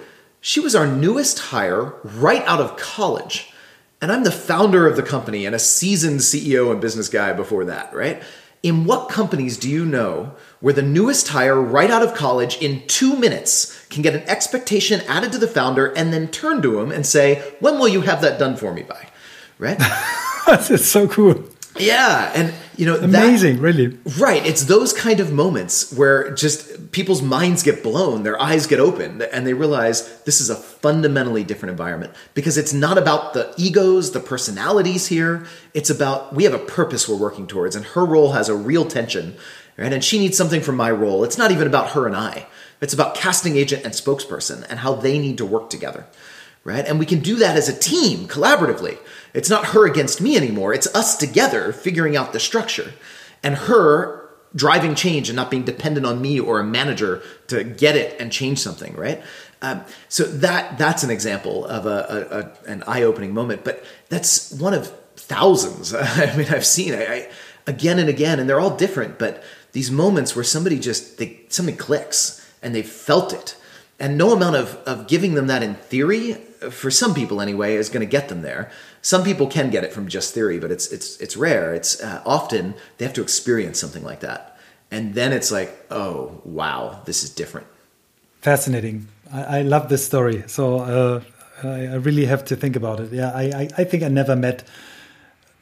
she 0.45 0.59
was 0.59 0.75
our 0.75 0.85
newest 0.85 1.39
hire 1.39 1.93
right 2.03 2.43
out 2.43 2.59
of 2.59 2.75
college. 2.75 3.53
And 4.01 4.11
I'm 4.11 4.25
the 4.25 4.31
founder 4.31 4.85
of 4.85 4.97
the 4.97 5.01
company 5.01 5.45
and 5.45 5.55
a 5.55 5.59
seasoned 5.59 6.19
CEO 6.19 6.69
and 6.69 6.81
business 6.81 7.07
guy 7.07 7.31
before 7.31 7.63
that, 7.63 7.93
right? 7.93 8.21
In 8.61 8.83
what 8.83 9.07
companies 9.07 9.55
do 9.55 9.69
you 9.69 9.85
know 9.85 10.35
where 10.59 10.73
the 10.73 10.81
newest 10.81 11.29
hire 11.29 11.59
right 11.59 11.89
out 11.89 12.03
of 12.03 12.13
college 12.13 12.57
in 12.57 12.85
two 12.87 13.15
minutes 13.15 13.85
can 13.85 14.01
get 14.01 14.15
an 14.15 14.23
expectation 14.23 14.99
added 15.07 15.31
to 15.31 15.37
the 15.37 15.47
founder 15.47 15.93
and 15.93 16.11
then 16.11 16.27
turn 16.27 16.61
to 16.61 16.77
him 16.77 16.91
and 16.91 17.05
say, 17.05 17.35
When 17.61 17.79
will 17.79 17.87
you 17.87 18.01
have 18.01 18.21
that 18.21 18.37
done 18.37 18.57
for 18.57 18.73
me 18.73 18.83
by? 18.83 19.07
Right? 19.57 19.79
That's 20.45 20.85
so 20.85 21.07
cool. 21.07 21.41
Yeah, 21.77 22.31
and 22.35 22.53
you 22.77 22.85
know, 22.85 22.97
amazing, 22.97 23.55
that, 23.55 23.61
really. 23.61 23.97
Right, 24.19 24.45
it's 24.45 24.65
those 24.65 24.93
kind 24.93 25.19
of 25.19 25.31
moments 25.31 25.91
where 25.93 26.31
just 26.31 26.91
people's 26.91 27.21
minds 27.21 27.63
get 27.63 27.81
blown, 27.81 28.23
their 28.23 28.39
eyes 28.39 28.67
get 28.67 28.79
opened, 28.79 29.23
and 29.23 29.45
they 29.45 29.53
realize 29.53 30.21
this 30.21 30.39
is 30.39 30.49
a 30.49 30.55
fundamentally 30.55 31.43
different 31.43 31.71
environment 31.71 32.13
because 32.33 32.57
it's 32.57 32.73
not 32.73 32.97
about 32.97 33.33
the 33.33 33.53
egos, 33.57 34.11
the 34.11 34.19
personalities 34.19 35.07
here. 35.07 35.45
It's 35.73 35.89
about 35.89 36.35
we 36.35 36.43
have 36.43 36.53
a 36.53 36.59
purpose 36.59 37.09
we're 37.09 37.15
working 37.15 37.47
towards, 37.47 37.75
and 37.75 37.85
her 37.85 38.05
role 38.05 38.33
has 38.33 38.49
a 38.49 38.55
real 38.55 38.85
tension, 38.85 39.35
right? 39.77 39.91
And 39.91 40.03
she 40.03 40.19
needs 40.19 40.37
something 40.37 40.61
from 40.61 40.75
my 40.75 40.91
role. 40.91 41.23
It's 41.23 41.37
not 41.37 41.51
even 41.51 41.67
about 41.67 41.91
her 41.91 42.05
and 42.05 42.15
I. 42.15 42.45
It's 42.81 42.93
about 42.93 43.15
casting 43.15 43.55
agent 43.55 43.85
and 43.85 43.93
spokesperson 43.93 44.65
and 44.69 44.79
how 44.79 44.93
they 44.93 45.17
need 45.17 45.37
to 45.37 45.45
work 45.45 45.69
together, 45.69 46.05
right? 46.63 46.85
And 46.85 46.99
we 46.99 47.05
can 47.05 47.19
do 47.19 47.37
that 47.37 47.55
as 47.55 47.69
a 47.69 47.79
team, 47.79 48.27
collaboratively. 48.27 48.97
It's 49.33 49.49
not 49.49 49.67
her 49.67 49.87
against 49.87 50.21
me 50.21 50.37
anymore. 50.37 50.73
It's 50.73 50.93
us 50.95 51.17
together 51.17 51.73
figuring 51.73 52.15
out 52.15 52.33
the 52.33 52.39
structure 52.39 52.93
and 53.41 53.55
her 53.55 54.29
driving 54.55 54.95
change 54.95 55.29
and 55.29 55.35
not 55.35 55.49
being 55.49 55.63
dependent 55.63 56.05
on 56.05 56.21
me 56.21 56.39
or 56.39 56.59
a 56.59 56.63
manager 56.63 57.21
to 57.47 57.63
get 57.63 57.95
it 57.95 58.19
and 58.19 58.31
change 58.31 58.59
something, 58.59 58.95
right? 58.95 59.23
Um, 59.61 59.83
so 60.09 60.23
that 60.25 60.77
that's 60.77 61.03
an 61.03 61.09
example 61.09 61.65
of 61.65 61.85
a, 61.85 62.51
a, 62.67 62.69
a 62.69 62.71
an 62.71 62.83
eye-opening 62.85 63.33
moment, 63.33 63.63
but 63.63 63.83
that's 64.09 64.51
one 64.51 64.73
of 64.73 64.89
thousands. 65.15 65.93
I 65.95 66.35
mean, 66.35 66.47
I've 66.49 66.65
seen 66.65 66.93
I, 66.93 67.05
I, 67.05 67.29
again 67.65 67.97
and 67.97 68.09
again, 68.09 68.39
and 68.39 68.49
they're 68.49 68.59
all 68.59 68.75
different. 68.75 69.17
But 69.17 69.41
these 69.71 69.89
moments 69.89 70.35
where 70.35 70.43
somebody 70.43 70.79
just 70.79 71.17
they 71.17 71.39
something 71.49 71.77
clicks 71.77 72.45
and 72.61 72.75
they 72.75 72.83
felt 72.83 73.33
it, 73.33 73.55
and 73.99 74.17
no 74.17 74.33
amount 74.33 74.57
of 74.57 74.75
of 74.85 75.07
giving 75.07 75.33
them 75.33 75.47
that 75.47 75.63
in 75.63 75.75
theory, 75.75 76.33
for 76.69 76.91
some 76.91 77.13
people 77.13 77.39
anyway, 77.39 77.75
is 77.75 77.89
going 77.89 78.05
to 78.05 78.11
get 78.11 78.27
them 78.27 78.41
there. 78.41 78.69
Some 79.03 79.23
people 79.23 79.47
can 79.47 79.69
get 79.69 79.83
it 79.83 79.91
from 79.91 80.07
just 80.07 80.33
theory, 80.33 80.59
but 80.59 80.71
it's 80.71 80.91
it's 80.91 81.17
it's 81.19 81.35
rare. 81.35 81.75
It's 81.75 82.01
uh, 82.01 82.23
often 82.25 82.73
they 82.97 83.05
have 83.05 83.13
to 83.15 83.21
experience 83.21 83.77
something 83.77 84.03
like 84.03 84.21
that, 84.21 84.57
and 84.89 85.13
then 85.13 85.33
it's 85.33 85.51
like, 85.51 85.69
oh 85.91 86.41
wow, 86.45 87.01
this 87.05 87.21
is 87.21 87.29
different. 87.29 87.67
Fascinating. 88.41 89.07
I, 89.31 89.59
I 89.59 89.61
love 89.63 89.89
this 89.89 90.05
story. 90.05 90.43
So 90.47 90.79
uh, 90.79 91.21
I, 91.63 91.87
I, 91.87 91.95
really 91.95 92.25
have 92.25 92.45
to 92.45 92.55
think 92.55 92.75
about 92.77 92.99
it. 93.01 93.11
Yeah, 93.11 93.31
I, 93.35 93.43
I, 93.43 93.69
I 93.77 93.83
think 93.83 94.03
I 94.03 94.07
never 94.07 94.35
met 94.35 94.63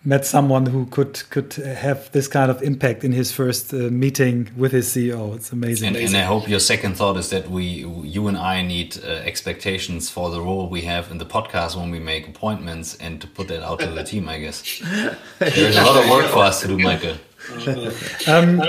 met 0.03 0.25
someone 0.25 0.65
who 0.65 0.85
could 0.87 1.29
could 1.29 1.53
have 1.53 2.11
this 2.11 2.27
kind 2.27 2.49
of 2.49 2.61
impact 2.63 3.03
in 3.03 3.11
his 3.11 3.31
first 3.31 3.73
uh, 3.73 3.77
meeting 3.77 4.49
with 4.57 4.71
his 4.71 4.87
CEO. 4.87 5.35
It's 5.35 5.51
amazing. 5.51 5.89
And, 5.89 5.97
and, 5.97 6.17
I 6.17 6.23
hope 6.23 6.49
your 6.49 6.59
second 6.59 6.95
thought 6.95 7.17
is 7.17 7.29
that 7.29 7.49
we, 7.49 7.63
you 8.03 8.27
and 8.27 8.37
I, 8.37 8.61
need 8.63 8.97
uh, 9.03 9.07
expectations 9.07 10.09
for 10.09 10.29
the 10.29 10.41
role 10.41 10.69
we 10.69 10.81
have 10.81 11.11
in 11.11 11.17
the 11.17 11.25
podcast 11.25 11.75
when 11.75 11.91
we 11.91 11.99
make 11.99 12.27
appointments, 12.27 12.95
and 12.95 13.21
to 13.21 13.27
put 13.27 13.47
that 13.49 13.63
out 13.63 13.79
to 13.81 13.87
the 13.87 14.03
team. 14.03 14.27
I 14.27 14.39
guess 14.39 14.79
there's 15.39 15.77
a 15.77 15.83
lot 15.83 16.03
of 16.03 16.09
work 16.09 16.25
for 16.27 16.39
us 16.39 16.61
to 16.61 16.67
do, 16.67 16.77
Michael. 16.77 17.17
Um, 18.27 18.61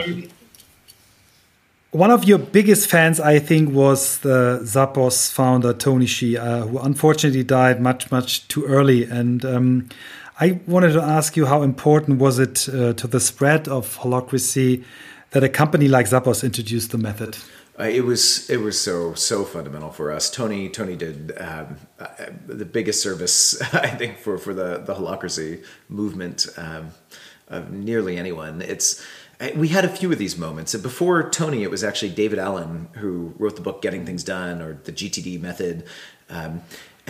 one 1.92 2.10
of 2.10 2.24
your 2.24 2.38
biggest 2.38 2.88
fans, 2.88 3.20
I 3.20 3.38
think, 3.38 3.70
was 3.70 4.18
the 4.20 4.60
Zappos 4.62 5.30
founder 5.30 5.74
Tony 5.74 6.06
Hsieh, 6.06 6.38
uh, 6.38 6.66
who 6.66 6.78
unfortunately 6.78 7.44
died 7.44 7.82
much, 7.82 8.10
much 8.10 8.48
too 8.48 8.64
early. 8.64 9.04
And 9.04 9.44
um, 9.44 9.88
I 10.42 10.58
wanted 10.66 10.94
to 10.94 11.02
ask 11.02 11.36
you 11.36 11.46
how 11.46 11.62
important 11.62 12.18
was 12.18 12.40
it 12.40 12.68
uh, 12.68 12.94
to 12.94 13.06
the 13.06 13.20
spread 13.20 13.68
of 13.68 13.98
holacracy 13.98 14.82
that 15.30 15.44
a 15.44 15.48
company 15.48 15.86
like 15.86 16.06
Zappos 16.06 16.42
introduced 16.42 16.90
the 16.90 16.98
method? 16.98 17.38
Uh, 17.78 17.84
it 17.84 18.04
was 18.04 18.50
it 18.50 18.56
was 18.56 18.80
so 18.80 19.14
so 19.14 19.44
fundamental 19.44 19.92
for 19.92 20.10
us. 20.10 20.28
Tony 20.28 20.68
Tony 20.68 20.96
did 20.96 21.32
um, 21.38 21.76
uh, 22.00 22.08
the 22.48 22.64
biggest 22.64 23.00
service 23.00 23.62
I 23.72 23.86
think 23.86 24.18
for 24.18 24.36
for 24.36 24.52
the 24.52 24.78
the 24.78 24.94
holacracy 24.94 25.64
movement 25.88 26.48
um, 26.56 26.90
of 27.46 27.70
nearly 27.70 28.16
anyone. 28.16 28.62
It's 28.62 29.00
we 29.54 29.68
had 29.68 29.84
a 29.84 29.88
few 29.88 30.10
of 30.10 30.18
these 30.18 30.36
moments. 30.36 30.74
Before 30.74 31.30
Tony, 31.30 31.62
it 31.62 31.70
was 31.70 31.84
actually 31.84 32.10
David 32.10 32.40
Allen 32.40 32.88
who 32.94 33.32
wrote 33.38 33.54
the 33.54 33.62
book 33.62 33.80
Getting 33.80 34.04
Things 34.04 34.24
Done 34.24 34.60
or 34.60 34.80
the 34.84 34.92
GTD 34.92 35.40
method. 35.40 35.84
Um, 36.28 36.62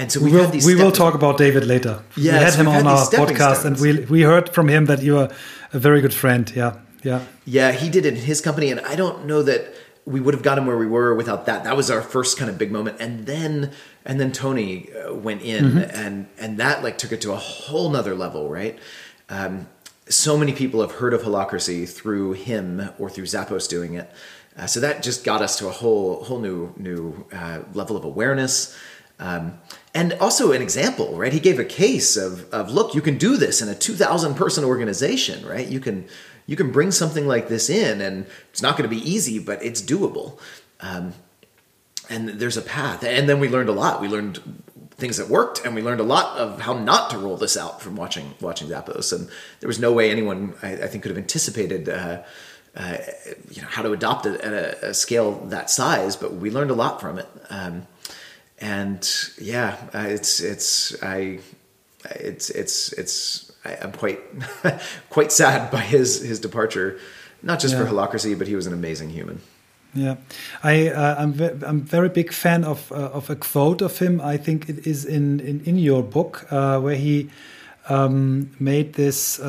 and 0.03 0.11
so 0.11 0.21
we, 0.21 0.33
will, 0.33 0.51
we 0.67 0.75
will 0.75 0.91
talk 0.91 1.15
about 1.15 1.39
David 1.39 1.65
later. 1.65 2.03
Yeah, 2.17 2.33
we 2.33 2.45
had 2.45 2.55
him 2.55 2.69
on 2.69 2.87
our 2.87 3.07
podcast, 3.07 3.61
stones. 3.61 3.65
and 3.65 3.81
we 3.81 4.05
we 4.07 4.23
heard 4.23 4.49
from 4.49 4.69
him 4.69 4.87
that 4.87 5.01
you 5.03 5.17
are 5.19 5.31
a 5.73 5.79
very 5.79 6.01
good 6.01 6.13
friend. 6.13 6.53
Yeah, 6.55 6.79
yeah, 7.05 7.25
yeah. 7.45 7.71
He 7.71 7.89
did 7.89 8.05
it 8.05 8.15
in 8.15 8.21
his 8.21 8.41
company, 8.41 8.71
and 8.73 8.81
I 8.81 8.97
don't 8.97 9.27
know 9.27 9.43
that 9.45 9.73
we 10.05 10.19
would 10.21 10.35
have 10.35 10.43
gotten 10.43 10.67
where 10.67 10.77
we 10.77 10.87
were 10.87 11.15
without 11.15 11.47
that. 11.47 11.63
That 11.63 11.77
was 11.77 11.89
our 11.89 12.03
first 12.03 12.37
kind 12.37 12.51
of 12.51 12.59
big 12.59 12.73
moment, 12.73 12.97
and 13.01 13.27
then 13.27 13.71
and 14.05 14.19
then 14.19 14.33
Tony 14.33 14.93
uh, 14.93 15.15
went 15.15 15.43
in, 15.43 15.65
mm-hmm. 15.65 15.97
and 15.97 16.29
and 16.39 16.59
that 16.59 16.83
like 16.83 16.99
took 16.99 17.13
it 17.13 17.21
to 17.21 17.33
a 17.33 17.37
whole 17.37 17.89
nother 17.91 18.17
level, 18.17 18.49
right? 18.51 18.79
Um, 19.29 19.69
so 20.09 20.37
many 20.37 20.53
people 20.53 20.81
have 20.81 20.93
heard 20.93 21.15
of 21.15 21.23
holacracy 21.23 21.89
through 21.89 22.33
him 22.33 22.91
or 22.99 23.09
through 23.09 23.25
Zappos 23.25 23.69
doing 23.69 23.95
it. 23.95 24.11
Uh, 24.57 24.67
so 24.67 24.81
that 24.81 25.03
just 25.03 25.25
got 25.25 25.41
us 25.41 25.59
to 25.59 25.69
a 25.69 25.71
whole 25.71 26.25
whole 26.25 26.41
new 26.41 26.75
new 26.77 27.25
uh, 27.33 27.61
level 27.73 27.97
of 27.97 28.05
awareness. 28.05 28.77
Um, 29.23 29.59
and 29.95 30.15
also 30.15 30.53
an 30.53 30.63
example, 30.63 31.17
right? 31.17 31.33
He 31.33 31.41
gave 31.41 31.59
a 31.59 31.65
case 31.65 32.17
of, 32.17 32.51
of 32.53 32.71
look, 32.71 32.95
you 32.95 33.03
can 33.03 33.19
do 33.19 33.37
this 33.37 33.61
in 33.61 33.69
a 33.69 33.75
2,000 33.75 34.35
person 34.35 34.65
organization, 34.65 35.47
right? 35.47 35.67
You 35.67 35.81
can 35.81 36.07
you 36.47 36.57
can 36.57 36.73
bring 36.73 36.91
something 36.91 37.27
like 37.27 37.49
this 37.49 37.71
in, 37.71 38.01
and 38.01 38.27
it's 38.51 38.63
not 38.63 38.77
going 38.77 38.89
to 38.89 38.95
be 38.95 39.03
easy, 39.09 39.39
but 39.39 39.63
it's 39.63 39.81
doable. 39.81 40.39
Um, 40.81 41.15
and 42.11 42.29
there's 42.29 42.57
a 42.57 42.63
path. 42.63 43.05
And 43.05 43.29
then 43.29 43.39
we 43.39 43.49
learned 43.49 43.69
a 43.69 43.73
lot. 43.73 44.01
We 44.01 44.09
learned 44.09 44.41
things 44.91 45.19
that 45.19 45.29
worked, 45.29 45.65
and 45.65 45.75
we 45.75 45.83
learned 45.83 46.01
a 46.01 46.05
lot 46.05 46.37
of 46.37 46.61
how 46.61 46.73
not 46.73 47.11
to 47.11 47.19
roll 47.19 47.37
this 47.37 47.57
out 47.57 47.81
from 47.81 47.97
watching 47.97 48.35
watching 48.41 48.69
Zappos. 48.69 49.13
And 49.13 49.29
there 49.61 49.69
was 49.69 49.79
no 49.79 49.93
way 49.93 50.11
anyone, 50.11 50.55
I, 50.63 50.73
I 50.73 50.87
think, 50.89 51.05
could 51.05 51.11
have 51.11 51.19
anticipated. 51.19 51.89
Uh, 51.89 52.23
uh, 52.75 52.97
you 53.51 53.61
know 53.61 53.69
how 53.69 53.83
to 53.83 53.93
adopt 53.93 54.25
it 54.25 54.41
at 54.41 54.53
a, 54.53 54.89
a, 54.89 54.95
scale 54.95 55.33
that 55.47 55.69
size. 55.69 56.17
But 56.17 56.35
we 56.35 56.51
learned 56.51 56.71
a 56.71 56.75
lot 56.75 57.03
from 57.03 57.19
it. 57.19 57.29
Um, 57.51 57.87
and 58.63 59.31
yeah, 59.39 59.77
uh, 59.93 60.07
it's 60.09 60.41
it's 60.41 60.97
I 61.03 61.41
it's 62.05 62.49
it's 62.51 62.93
it's 62.95 63.53
I, 63.65 63.73
am 63.85 63.93
quite 63.93 64.21
quite 65.11 65.33
sad 65.33 65.71
by 65.71 65.81
his 65.81 66.23
his 66.23 66.41
departure, 66.41 66.99
not 67.43 67.61
just 67.61 67.75
yeah. 67.75 67.85
for 67.85 67.91
Holacracy, 67.91 68.39
but 68.39 68.47
he 68.47 68.55
was 68.55 68.67
an 68.67 68.73
amazing 68.73 69.11
human. 69.11 69.41
Yeah, 69.95 70.17
I 70.63 70.89
uh, 70.89 71.17
I'm 71.19 71.33
ve 71.33 71.51
I'm 71.67 71.83
very 71.83 72.09
big 72.09 72.33
fan 72.33 72.65
of 72.65 72.91
uh, 72.93 73.11
of 73.13 73.29
a 73.29 73.37
quote 73.37 73.83
of 73.83 73.99
him. 73.99 74.21
I 74.21 74.39
think 74.39 74.69
it 74.69 74.87
is 74.87 75.05
in 75.05 75.41
in, 75.41 75.61
in 75.65 75.77
your 75.77 76.03
book 76.03 76.47
uh, 76.51 76.81
where 76.81 76.97
he 76.97 77.29
um, 77.89 78.49
made 78.61 78.95
this 78.95 79.41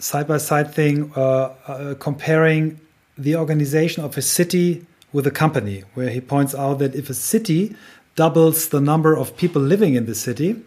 side 0.00 0.26
by 0.26 0.38
side 0.38 0.72
thing 0.74 1.12
uh, 1.14 1.52
uh, 1.66 1.94
comparing 1.98 2.80
the 3.18 3.36
organization 3.36 4.02
of 4.02 4.16
a 4.16 4.22
city 4.22 4.86
with 5.12 5.26
a 5.26 5.30
company, 5.30 5.84
where 5.94 6.10
he 6.10 6.20
points 6.20 6.54
out 6.54 6.78
that 6.78 6.94
if 6.94 7.10
a 7.10 7.14
city 7.14 7.74
doubles 8.16 8.68
the 8.68 8.80
number 8.80 9.16
of 9.16 9.36
people 9.36 9.62
living 9.62 9.94
in 9.94 10.06
the 10.06 10.14
city, 10.14 10.62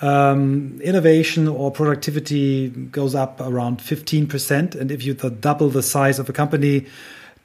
um, 0.00 0.78
innovation 0.82 1.48
or 1.48 1.70
productivity 1.70 2.68
goes 2.68 3.14
up 3.14 3.40
around 3.40 3.78
15%. 3.78 4.74
And 4.74 4.90
if 4.90 5.04
you 5.04 5.14
double 5.14 5.70
the 5.70 5.82
size 5.82 6.18
of 6.18 6.28
a 6.28 6.32
company, 6.32 6.86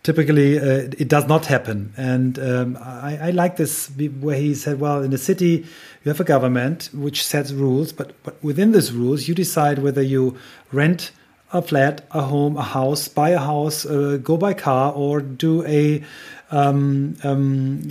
typically 0.03 0.57
uh, 0.59 0.89
it 0.97 1.07
does 1.07 1.27
not 1.27 1.45
happen. 1.45 1.93
And 1.95 2.39
um, 2.39 2.77
I, 2.81 3.17
I, 3.21 3.31
like 3.31 3.55
this 3.57 3.89
where 4.19 4.37
he 4.37 4.55
said, 4.55 4.79
well, 4.79 5.01
in 5.03 5.13
a 5.13 5.17
city, 5.17 5.65
you 6.03 6.09
have 6.09 6.19
a 6.19 6.25
government 6.25 6.89
which 6.93 7.23
sets 7.23 7.51
rules, 7.51 7.93
but, 7.93 8.21
but 8.23 8.43
within 8.43 8.71
these 8.71 8.91
rules, 8.91 9.27
you 9.27 9.35
decide 9.35 9.79
whether 9.79 10.01
you 10.01 10.37
rent 10.71 11.11
a 11.53 11.61
flat, 11.61 12.05
a 12.11 12.21
home, 12.21 12.57
a 12.57 12.63
house, 12.63 13.07
buy 13.07 13.29
a 13.29 13.39
house, 13.39 13.85
uh, 13.85 14.17
go 14.23 14.37
by 14.37 14.53
car, 14.53 14.93
or 14.93 15.21
do 15.21 15.65
a 15.65 16.03
um, 16.51 17.15
um, 17.23 17.81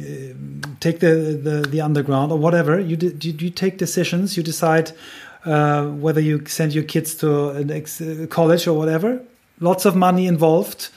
take 0.80 1.00
the, 1.00 1.40
the, 1.42 1.68
the 1.68 1.80
underground 1.80 2.30
or 2.32 2.38
whatever. 2.38 2.78
You, 2.78 2.96
you, 2.96 3.32
you 3.32 3.50
take 3.50 3.78
decisions. 3.78 4.36
You 4.36 4.42
decide 4.42 4.92
uh, 5.44 5.86
whether 5.86 6.20
you 6.20 6.44
send 6.46 6.74
your 6.74 6.84
kids 6.84 7.14
to 7.16 7.50
an 7.50 7.70
ex- 7.70 8.02
college 8.28 8.66
or 8.66 8.76
whatever. 8.76 9.20
Lots 9.58 9.84
of 9.84 9.96
money 9.96 10.26
involved. 10.26 10.90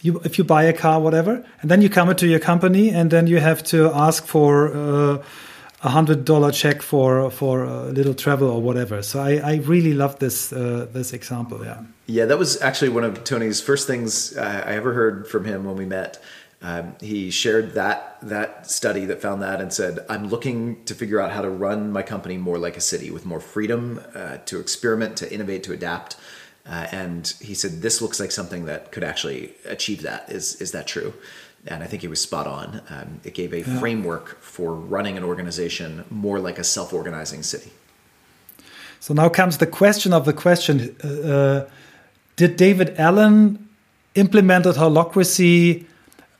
You, 0.00 0.20
if 0.24 0.36
you 0.36 0.44
buy 0.44 0.64
a 0.64 0.72
car, 0.72 1.00
whatever, 1.00 1.44
and 1.60 1.70
then 1.70 1.80
you 1.80 1.88
come 1.88 2.10
into 2.10 2.26
your 2.26 2.40
company, 2.40 2.90
and 2.90 3.10
then 3.10 3.28
you 3.28 3.38
have 3.38 3.62
to 3.64 3.92
ask 3.94 4.26
for 4.26 4.74
uh, 4.74 5.22
a 5.84 5.88
hundred 5.88 6.24
dollar 6.24 6.50
check 6.50 6.82
for 6.82 7.30
for 7.30 7.64
a 7.64 7.84
little 7.84 8.14
travel 8.14 8.50
or 8.50 8.60
whatever. 8.60 9.02
So 9.02 9.20
I, 9.20 9.36
I 9.36 9.54
really 9.56 9.94
love 9.94 10.18
this 10.18 10.52
uh, 10.52 10.88
this 10.92 11.12
example. 11.12 11.64
Yeah. 11.64 11.82
Yeah, 12.06 12.24
that 12.26 12.38
was 12.38 12.60
actually 12.60 12.90
one 12.90 13.04
of 13.04 13.22
Tony's 13.22 13.60
first 13.60 13.86
things 13.86 14.36
uh, 14.36 14.64
I 14.66 14.72
ever 14.72 14.92
heard 14.92 15.28
from 15.28 15.44
him 15.44 15.64
when 15.64 15.76
we 15.76 15.84
met. 15.84 16.20
Um, 16.62 16.94
he 17.00 17.30
shared 17.30 17.74
that 17.74 18.18
that 18.22 18.70
study 18.70 19.04
that 19.06 19.20
found 19.20 19.42
that 19.42 19.60
and 19.60 19.72
said, 19.72 19.98
"I'm 20.08 20.28
looking 20.28 20.84
to 20.84 20.94
figure 20.94 21.20
out 21.20 21.32
how 21.32 21.42
to 21.42 21.50
run 21.50 21.92
my 21.92 22.02
company 22.02 22.36
more 22.36 22.56
like 22.56 22.76
a 22.76 22.80
city 22.80 23.10
with 23.10 23.26
more 23.26 23.40
freedom 23.40 24.00
uh, 24.14 24.38
to 24.46 24.60
experiment, 24.60 25.16
to 25.18 25.32
innovate, 25.32 25.64
to 25.64 25.72
adapt." 25.72 26.16
Uh, 26.64 26.86
and 26.92 27.34
he 27.40 27.54
said, 27.54 27.82
"This 27.82 28.00
looks 28.00 28.20
like 28.20 28.30
something 28.30 28.66
that 28.66 28.92
could 28.92 29.02
actually 29.02 29.54
achieve 29.64 30.02
that. 30.02 30.30
Is 30.30 30.60
is 30.60 30.70
that 30.70 30.86
true?" 30.86 31.14
and 31.66 31.82
I 31.82 31.86
think 31.86 32.02
he 32.02 32.08
was 32.08 32.20
spot 32.20 32.46
on. 32.46 32.82
Um, 32.90 33.20
it 33.24 33.34
gave 33.34 33.52
a 33.52 33.60
yeah. 33.60 33.78
framework 33.78 34.40
for 34.40 34.74
running 34.74 35.16
an 35.16 35.24
organization 35.24 36.04
more 36.10 36.40
like 36.40 36.58
a 36.58 36.64
self 36.64 36.92
organizing 36.92 37.42
city. 37.42 37.72
So 39.00 39.14
now 39.14 39.28
comes 39.28 39.58
the 39.58 39.66
question 39.66 40.12
of 40.12 40.24
the 40.24 40.32
question 40.32 40.96
uh, 41.04 41.08
uh 41.08 41.68
Did 42.36 42.56
David 42.56 42.94
Allen 42.98 43.68
implemented 44.14 44.76
holacracy 44.76 45.86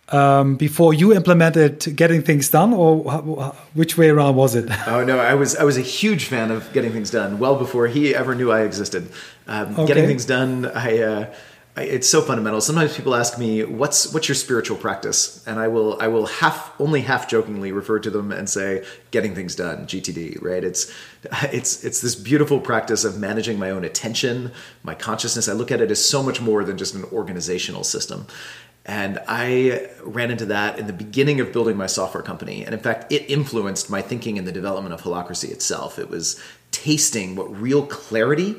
um, 0.09 0.57
before 0.57 0.93
you 0.93 1.15
implemented 1.15 1.97
getting 1.97 2.23
things 2.23 2.51
done, 2.51 2.73
or 2.73 3.55
which 3.75 3.97
way 3.97 4.11
around 4.11 4.37
was 4.37 4.55
it? 4.55 4.71
oh 4.87 5.05
no, 5.05 5.19
I 5.19 5.35
was 5.35 5.57
I 5.57 5.65
was 5.65 5.77
a 5.77 5.83
huge 5.83 6.27
fan 6.27 6.51
of 6.51 6.73
getting 6.73 6.93
things 6.93 7.11
done 7.11 7.39
well 7.39 7.57
before 7.57 7.87
he 7.87 8.15
ever 8.15 8.35
knew 8.35 8.51
I 8.51 8.63
existed. 8.63 9.11
Um, 9.47 9.75
okay. 9.75 9.87
Getting 9.87 10.07
things 10.07 10.25
done, 10.25 10.67
I. 10.67 10.99
Uh, 10.99 11.35
it's 11.75 12.07
so 12.07 12.21
fundamental. 12.21 12.61
Sometimes 12.61 12.95
people 12.95 13.15
ask 13.15 13.39
me, 13.39 13.65
"What's 13.65 14.13
what's 14.13 14.29
your 14.29 14.35
spiritual 14.35 14.77
practice?" 14.77 15.43
And 15.47 15.59
I 15.59 15.69
will 15.69 15.97
I 16.03 16.09
will 16.09 16.27
half 16.27 16.79
only 16.79 17.01
half 17.01 17.27
jokingly 17.27 17.73
refer 17.73 17.99
to 18.01 18.11
them 18.11 18.31
and 18.31 18.49
say, 18.49 18.85
"Getting 19.11 19.35
things 19.35 19.57
done." 19.57 19.87
GTD, 19.87 20.43
right? 20.43 20.63
It's 20.63 20.93
it's 21.45 21.83
it's 21.83 22.03
this 22.03 22.15
beautiful 22.15 22.61
practice 22.61 23.05
of 23.05 23.19
managing 23.19 23.59
my 23.59 23.71
own 23.71 23.85
attention, 23.85 24.53
my 24.83 24.95
consciousness. 24.95 25.49
I 25.49 25.55
look 25.55 25.73
at 25.73 25.81
it 25.81 25.91
as 25.91 26.05
so 26.05 26.23
much 26.23 26.43
more 26.43 26.63
than 26.63 26.77
just 26.77 26.95
an 26.95 27.05
organizational 27.05 27.85
system. 27.85 28.27
And 28.85 29.21
I 29.29 29.91
ran 30.03 30.33
into 30.33 30.47
that 30.47 30.79
in 30.79 30.89
the 30.89 30.93
beginning 30.93 31.41
of 31.41 31.53
building 31.53 31.77
my 31.77 31.87
software 31.87 32.23
company. 32.23 32.65
And 32.65 32.75
in 32.75 32.81
fact, 32.81 33.13
it 33.13 33.31
influenced 33.31 33.89
my 33.89 34.03
thinking 34.03 34.37
in 34.37 34.45
the 34.45 34.53
development 34.53 34.93
of 34.93 35.03
Holacracy 35.03 35.51
itself. 35.51 35.99
It 35.99 36.11
was 36.11 36.41
tasting 36.73 37.37
what 37.37 37.61
real 37.61 37.87
clarity 37.87 38.57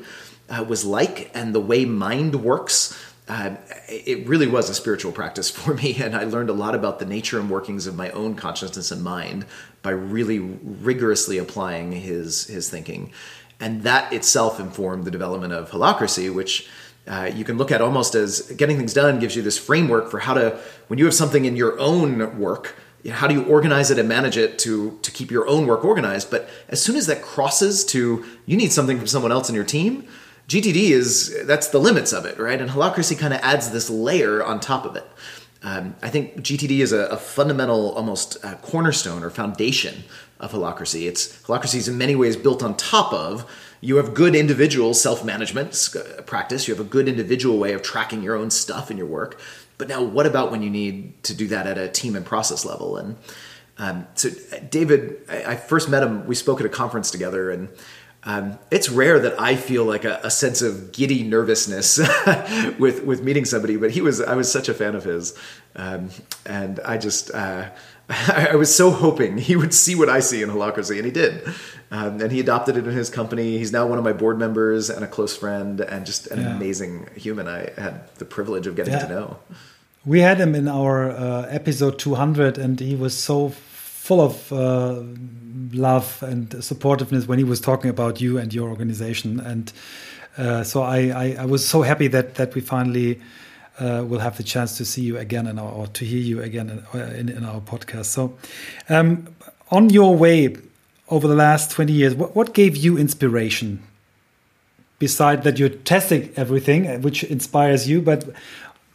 uh, 0.48 0.64
was 0.66 0.84
like 0.84 1.30
and 1.34 1.54
the 1.54 1.60
way 1.60 1.84
mind 1.84 2.42
works. 2.42 2.98
Uh, 3.28 3.56
it 3.88 4.26
really 4.26 4.46
was 4.46 4.68
a 4.68 4.74
spiritual 4.74 5.12
practice 5.12 5.50
for 5.50 5.74
me, 5.74 5.96
and 6.00 6.14
I 6.14 6.24
learned 6.24 6.50
a 6.50 6.54
lot 6.54 6.74
about 6.74 6.98
the 6.98 7.06
nature 7.06 7.38
and 7.38 7.50
workings 7.50 7.86
of 7.86 7.94
my 7.94 8.10
own 8.10 8.34
consciousness 8.34 8.90
and 8.90 9.02
mind 9.02 9.46
by 9.82 9.90
really 9.90 10.38
rigorously 10.38 11.38
applying 11.38 11.92
his 11.92 12.46
his 12.46 12.68
thinking, 12.68 13.12
and 13.60 13.82
that 13.82 14.12
itself 14.12 14.60
informed 14.60 15.04
the 15.04 15.10
development 15.10 15.54
of 15.54 15.70
holacracy, 15.70 16.32
which 16.32 16.68
uh, 17.06 17.30
you 17.34 17.44
can 17.44 17.58
look 17.58 17.70
at 17.70 17.80
almost 17.80 18.14
as 18.14 18.42
getting 18.52 18.76
things 18.76 18.94
done 18.94 19.18
gives 19.18 19.36
you 19.36 19.42
this 19.42 19.58
framework 19.58 20.10
for 20.10 20.20
how 20.20 20.34
to 20.34 20.58
when 20.88 20.98
you 20.98 21.04
have 21.04 21.14
something 21.14 21.44
in 21.44 21.56
your 21.56 21.78
own 21.78 22.38
work 22.38 22.76
you 23.02 23.10
know, 23.10 23.16
how 23.16 23.26
do 23.26 23.34
you 23.34 23.44
organize 23.44 23.90
it 23.90 23.98
and 23.98 24.08
manage 24.08 24.36
it 24.36 24.58
to 24.58 24.98
to 25.02 25.10
keep 25.10 25.30
your 25.30 25.46
own 25.46 25.66
work 25.66 25.84
organized 25.84 26.30
but 26.30 26.48
as 26.68 26.82
soon 26.82 26.96
as 26.96 27.06
that 27.06 27.22
crosses 27.22 27.84
to 27.84 28.24
you 28.46 28.56
need 28.56 28.72
something 28.72 28.98
from 28.98 29.06
someone 29.06 29.32
else 29.32 29.48
in 29.48 29.54
your 29.54 29.64
team 29.64 30.08
GTD 30.48 30.90
is 30.90 31.46
that's 31.46 31.68
the 31.68 31.78
limits 31.78 32.12
of 32.12 32.26
it, 32.26 32.38
right? 32.38 32.60
And 32.60 32.70
Holacracy 32.70 33.18
kind 33.18 33.32
of 33.32 33.40
adds 33.40 33.70
this 33.70 33.88
layer 33.88 34.44
on 34.44 34.60
top 34.60 34.84
of 34.84 34.96
it. 34.96 35.06
Um, 35.62 35.96
I 36.02 36.10
think 36.10 36.36
GTD 36.36 36.80
is 36.80 36.92
a, 36.92 37.06
a 37.06 37.16
fundamental, 37.16 37.92
almost 37.92 38.36
uh, 38.44 38.54
cornerstone 38.56 39.22
or 39.24 39.30
foundation 39.30 40.04
of 40.38 40.52
Holacracy. 40.52 41.08
It's 41.08 41.28
Holacracy 41.44 41.76
is 41.76 41.88
in 41.88 41.96
many 41.96 42.14
ways 42.14 42.36
built 42.36 42.62
on 42.62 42.76
top 42.76 43.14
of. 43.14 43.50
You 43.84 43.96
have 43.96 44.14
good 44.14 44.34
individual 44.34 44.94
self-management 44.94 45.94
uh, 45.94 46.22
practice. 46.22 46.66
You 46.66 46.74
have 46.74 46.84
a 46.84 46.88
good 46.88 47.06
individual 47.06 47.58
way 47.58 47.74
of 47.74 47.82
tracking 47.82 48.22
your 48.22 48.34
own 48.34 48.50
stuff 48.50 48.90
in 48.90 48.96
your 48.96 49.06
work. 49.06 49.38
But 49.76 49.88
now, 49.88 50.02
what 50.02 50.24
about 50.24 50.50
when 50.50 50.62
you 50.62 50.70
need 50.70 51.22
to 51.24 51.34
do 51.34 51.48
that 51.48 51.66
at 51.66 51.76
a 51.76 51.88
team 51.88 52.16
and 52.16 52.24
process 52.24 52.64
level? 52.64 52.96
And 52.96 53.16
um, 53.76 54.06
so, 54.14 54.30
David, 54.70 55.18
I, 55.28 55.52
I 55.52 55.56
first 55.56 55.90
met 55.90 56.02
him. 56.02 56.26
We 56.26 56.34
spoke 56.34 56.60
at 56.60 56.66
a 56.66 56.70
conference 56.70 57.10
together, 57.10 57.50
and 57.50 57.68
um, 58.22 58.58
it's 58.70 58.88
rare 58.88 59.18
that 59.20 59.38
I 59.38 59.54
feel 59.54 59.84
like 59.84 60.06
a, 60.06 60.18
a 60.24 60.30
sense 60.30 60.62
of 60.62 60.92
giddy 60.92 61.22
nervousness 61.22 61.98
with 62.78 63.04
with 63.04 63.22
meeting 63.22 63.44
somebody, 63.44 63.76
but 63.76 63.90
he 63.90 64.00
was 64.00 64.18
I 64.18 64.34
was 64.34 64.50
such 64.50 64.70
a 64.70 64.74
fan 64.74 64.94
of 64.94 65.04
his, 65.04 65.36
um, 65.76 66.08
and 66.46 66.80
I 66.80 66.96
just 66.96 67.30
uh, 67.32 67.68
I 68.08 68.56
was 68.56 68.74
so 68.74 68.90
hoping 68.90 69.38
he 69.38 69.56
would 69.56 69.72
see 69.72 69.94
what 69.94 70.08
I 70.08 70.20
see 70.20 70.42
in 70.42 70.50
Holacracy, 70.50 70.96
and 70.96 71.06
he 71.06 71.10
did, 71.10 71.46
um, 71.90 72.20
and 72.20 72.30
he 72.30 72.40
adopted 72.40 72.76
it 72.76 72.86
in 72.86 72.92
his 72.92 73.08
company. 73.08 73.56
He's 73.58 73.72
now 73.72 73.86
one 73.86 73.98
of 73.98 74.04
my 74.04 74.12
board 74.12 74.38
members 74.38 74.90
and 74.90 75.02
a 75.04 75.08
close 75.08 75.36
friend, 75.36 75.80
and 75.80 76.04
just 76.04 76.26
an 76.26 76.40
yeah. 76.40 76.54
amazing 76.54 77.08
human. 77.16 77.48
I 77.48 77.70
had 77.78 78.08
the 78.16 78.26
privilege 78.26 78.66
of 78.66 78.76
getting 78.76 78.92
yeah. 78.92 79.06
to 79.06 79.08
know. 79.08 79.38
We 80.04 80.20
had 80.20 80.38
him 80.38 80.54
in 80.54 80.68
our 80.68 81.10
uh, 81.10 81.46
episode 81.48 81.98
200, 81.98 82.58
and 82.58 82.78
he 82.78 82.94
was 82.94 83.16
so 83.16 83.48
full 83.48 84.20
of 84.20 84.52
uh, 84.52 85.02
love 85.72 86.22
and 86.22 86.50
supportiveness 86.50 87.26
when 87.26 87.38
he 87.38 87.44
was 87.44 87.58
talking 87.58 87.88
about 87.88 88.20
you 88.20 88.36
and 88.36 88.52
your 88.52 88.68
organization. 88.68 89.40
And 89.40 89.72
uh, 90.36 90.62
so 90.62 90.82
I, 90.82 90.98
I, 91.08 91.36
I, 91.40 91.44
was 91.46 91.66
so 91.66 91.80
happy 91.80 92.08
that 92.08 92.34
that 92.34 92.54
we 92.54 92.60
finally 92.60 93.20
uh, 93.78 94.04
will 94.06 94.20
have 94.20 94.36
the 94.36 94.42
chance 94.42 94.76
to 94.76 94.84
see 94.84 95.02
you 95.02 95.18
again 95.18 95.46
in 95.46 95.58
our, 95.58 95.70
or 95.70 95.86
to 95.88 96.04
hear 96.04 96.20
you 96.20 96.42
again 96.42 96.70
in, 96.70 97.00
uh, 97.00 97.04
in, 97.06 97.28
in 97.28 97.44
our 97.44 97.60
podcast. 97.60 98.06
So 98.06 98.36
um, 98.88 99.34
on 99.70 99.90
your 99.90 100.16
way 100.16 100.56
over 101.08 101.26
the 101.26 101.34
last 101.34 101.70
20 101.70 101.92
years, 101.92 102.14
what, 102.14 102.34
what 102.34 102.54
gave 102.54 102.76
you 102.76 102.96
inspiration? 102.96 103.82
Beside 104.98 105.42
that, 105.42 105.58
you're 105.58 105.68
testing 105.68 106.32
everything, 106.36 107.02
which 107.02 107.24
inspires 107.24 107.88
you. 107.88 108.00
But 108.00 108.30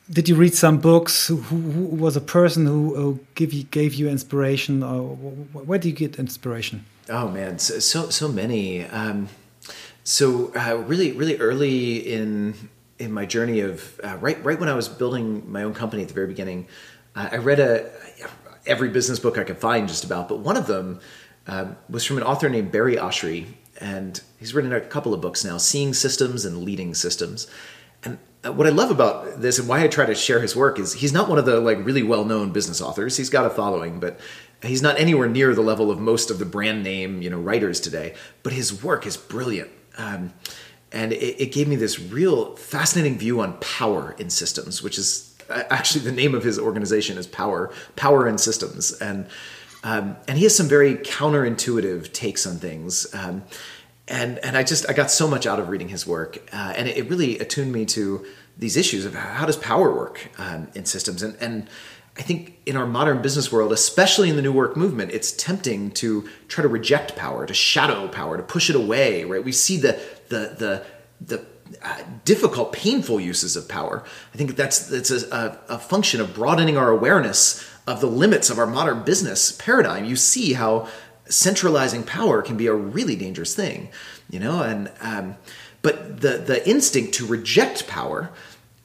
did 0.09 0.27
you 0.27 0.35
read 0.35 0.55
some 0.55 0.79
books? 0.79 1.27
Who, 1.27 1.37
who 1.37 1.85
was 1.95 2.15
a 2.15 2.21
person 2.21 2.65
who, 2.65 2.95
who 2.95 3.19
give 3.35 3.53
you, 3.53 3.63
gave 3.63 3.93
you 3.93 4.09
inspiration? 4.09 4.81
Or 4.81 5.15
where 5.15 5.77
do 5.77 5.87
you 5.87 5.93
get 5.93 6.17
inspiration? 6.17 6.85
Oh 7.09 7.27
man, 7.27 7.59
so 7.59 7.79
so, 7.79 8.09
so 8.09 8.27
many. 8.27 8.85
Um, 8.85 9.29
so 10.03 10.51
uh, 10.55 10.75
really, 10.87 11.11
really 11.11 11.37
early 11.37 11.97
in 11.97 12.69
in 12.99 13.11
my 13.11 13.25
journey 13.25 13.61
of 13.61 13.99
uh, 14.03 14.17
right 14.17 14.43
right 14.43 14.59
when 14.59 14.69
I 14.69 14.75
was 14.75 14.87
building 14.87 15.49
my 15.51 15.63
own 15.63 15.73
company 15.73 16.03
at 16.03 16.09
the 16.09 16.13
very 16.13 16.27
beginning, 16.27 16.67
uh, 17.15 17.29
I 17.31 17.37
read 17.37 17.59
a 17.59 17.89
every 18.65 18.89
business 18.89 19.19
book 19.19 19.37
I 19.37 19.43
could 19.43 19.57
find 19.57 19.87
just 19.87 20.03
about, 20.03 20.29
but 20.29 20.39
one 20.39 20.57
of 20.57 20.67
them 20.67 20.99
um, 21.47 21.77
was 21.89 22.05
from 22.05 22.17
an 22.17 22.23
author 22.23 22.49
named 22.49 22.71
Barry 22.71 22.97
Oshry, 22.97 23.47
and 23.79 24.21
he's 24.37 24.53
written 24.53 24.71
a 24.71 24.81
couple 24.81 25.13
of 25.13 25.21
books 25.21 25.43
now, 25.43 25.57
Seeing 25.57 25.93
Systems 25.93 26.45
and 26.45 26.59
Leading 26.59 26.93
Systems. 26.93 27.47
And 28.03 28.19
uh, 28.45 28.51
what 28.51 28.67
I 28.67 28.69
love 28.69 28.91
about 28.91 29.41
this 29.41 29.59
and 29.59 29.67
why 29.67 29.83
I 29.83 29.87
try 29.87 30.05
to 30.05 30.15
share 30.15 30.41
his 30.41 30.55
work 30.55 30.79
is 30.79 30.93
he's 30.93 31.13
not 31.13 31.27
one 31.27 31.39
of 31.39 31.45
the 31.45 31.59
like 31.59 31.83
really 31.83 32.03
well 32.03 32.25
known 32.25 32.51
business 32.51 32.81
authors. 32.81 33.17
He's 33.17 33.29
got 33.29 33.45
a 33.45 33.49
following, 33.49 33.99
but 33.99 34.19
he's 34.61 34.81
not 34.81 34.99
anywhere 34.99 35.27
near 35.27 35.55
the 35.55 35.61
level 35.61 35.89
of 35.89 35.99
most 35.99 36.29
of 36.29 36.39
the 36.39 36.45
brand 36.45 36.83
name 36.83 37.21
you 37.21 37.29
know 37.29 37.39
writers 37.39 37.79
today. 37.79 38.13
But 38.43 38.53
his 38.53 38.83
work 38.83 39.05
is 39.05 39.17
brilliant. 39.17 39.71
Um, 39.97 40.33
and 40.91 41.13
it, 41.13 41.41
it, 41.41 41.51
gave 41.51 41.67
me 41.67 41.75
this 41.75 41.99
real 41.99 42.55
fascinating 42.55 43.17
view 43.17 43.41
on 43.41 43.53
power 43.59 44.15
in 44.17 44.29
systems, 44.29 44.81
which 44.81 44.97
is 44.97 45.35
uh, 45.49 45.63
actually 45.69 46.03
the 46.03 46.11
name 46.11 46.33
of 46.33 46.43
his 46.43 46.57
organization 46.57 47.17
is 47.17 47.27
Power 47.27 47.71
Power 47.95 48.27
in 48.27 48.37
Systems, 48.37 48.91
and 48.93 49.27
um, 49.83 50.17
and 50.27 50.37
he 50.37 50.43
has 50.43 50.55
some 50.55 50.67
very 50.67 50.95
counterintuitive 50.95 52.11
takes 52.11 52.45
on 52.45 52.57
things. 52.57 53.13
Um, 53.13 53.43
and 54.07 54.39
and 54.39 54.57
I 54.57 54.63
just 54.63 54.89
I 54.89 54.93
got 54.93 55.11
so 55.11 55.27
much 55.27 55.45
out 55.45 55.59
of 55.59 55.69
reading 55.69 55.89
his 55.89 56.07
work, 56.07 56.37
uh, 56.51 56.73
and 56.75 56.87
it, 56.87 56.97
it, 56.97 57.09
really 57.09 57.37
attuned 57.39 57.71
me 57.71 57.85
to 57.85 58.25
these 58.57 58.75
issues 58.75 59.05
of 59.05 59.13
how 59.13 59.45
does 59.45 59.57
power 59.57 59.93
work 59.93 60.29
um, 60.37 60.67
in 60.73 60.85
systems, 60.85 61.21
and 61.21 61.35
and 61.39 61.69
I 62.17 62.21
think 62.21 62.57
in 62.65 62.75
our 62.75 62.85
modern 62.85 63.21
business 63.21 63.51
world, 63.51 63.71
especially 63.71 64.29
in 64.29 64.35
the 64.35 64.41
new 64.41 64.51
work 64.51 64.75
movement, 64.75 65.11
it's 65.11 65.31
tempting 65.31 65.91
to 65.91 66.27
try 66.47 66.61
to 66.61 66.67
reject 66.67 67.15
power, 67.15 67.45
to 67.45 67.53
shadow 67.53 68.07
power, 68.09 68.35
to 68.35 68.43
push 68.43 68.69
it 68.69 68.75
away. 68.75 69.23
Right? 69.23 69.43
We 69.43 69.51
see 69.51 69.77
the 69.77 69.99
the 70.27 70.55
the 70.57 70.85
the 71.21 71.45
uh, 71.83 72.01
difficult, 72.25 72.73
painful 72.73 73.19
uses 73.19 73.55
of 73.55 73.69
power. 73.69 74.03
I 74.33 74.37
think 74.37 74.55
that's 74.55 74.87
that's 74.87 75.11
a, 75.11 75.59
a, 75.69 75.77
function 75.77 76.19
of 76.19 76.33
broadening 76.33 76.77
our 76.77 76.89
awareness 76.89 77.63
of 77.85 78.01
the 78.01 78.07
limits 78.07 78.49
of 78.49 78.57
our 78.57 78.65
modern 78.65 79.03
business 79.03 79.51
paradigm. 79.51 80.03
You 80.03 80.15
see 80.15 80.53
how 80.53 80.87
centralizing 81.25 82.03
power 82.03 82.41
can 82.41 82.57
be 82.57 82.65
a 82.65 82.73
really 82.73 83.15
dangerous 83.15 83.55
thing, 83.55 83.89
you 84.31 84.39
know, 84.39 84.63
and 84.63 84.91
um, 85.01 85.37
but 85.83 86.21
the 86.21 86.37
the 86.37 86.67
instinct 86.67 87.13
to 87.15 87.25
reject 87.25 87.87
power 87.87 88.31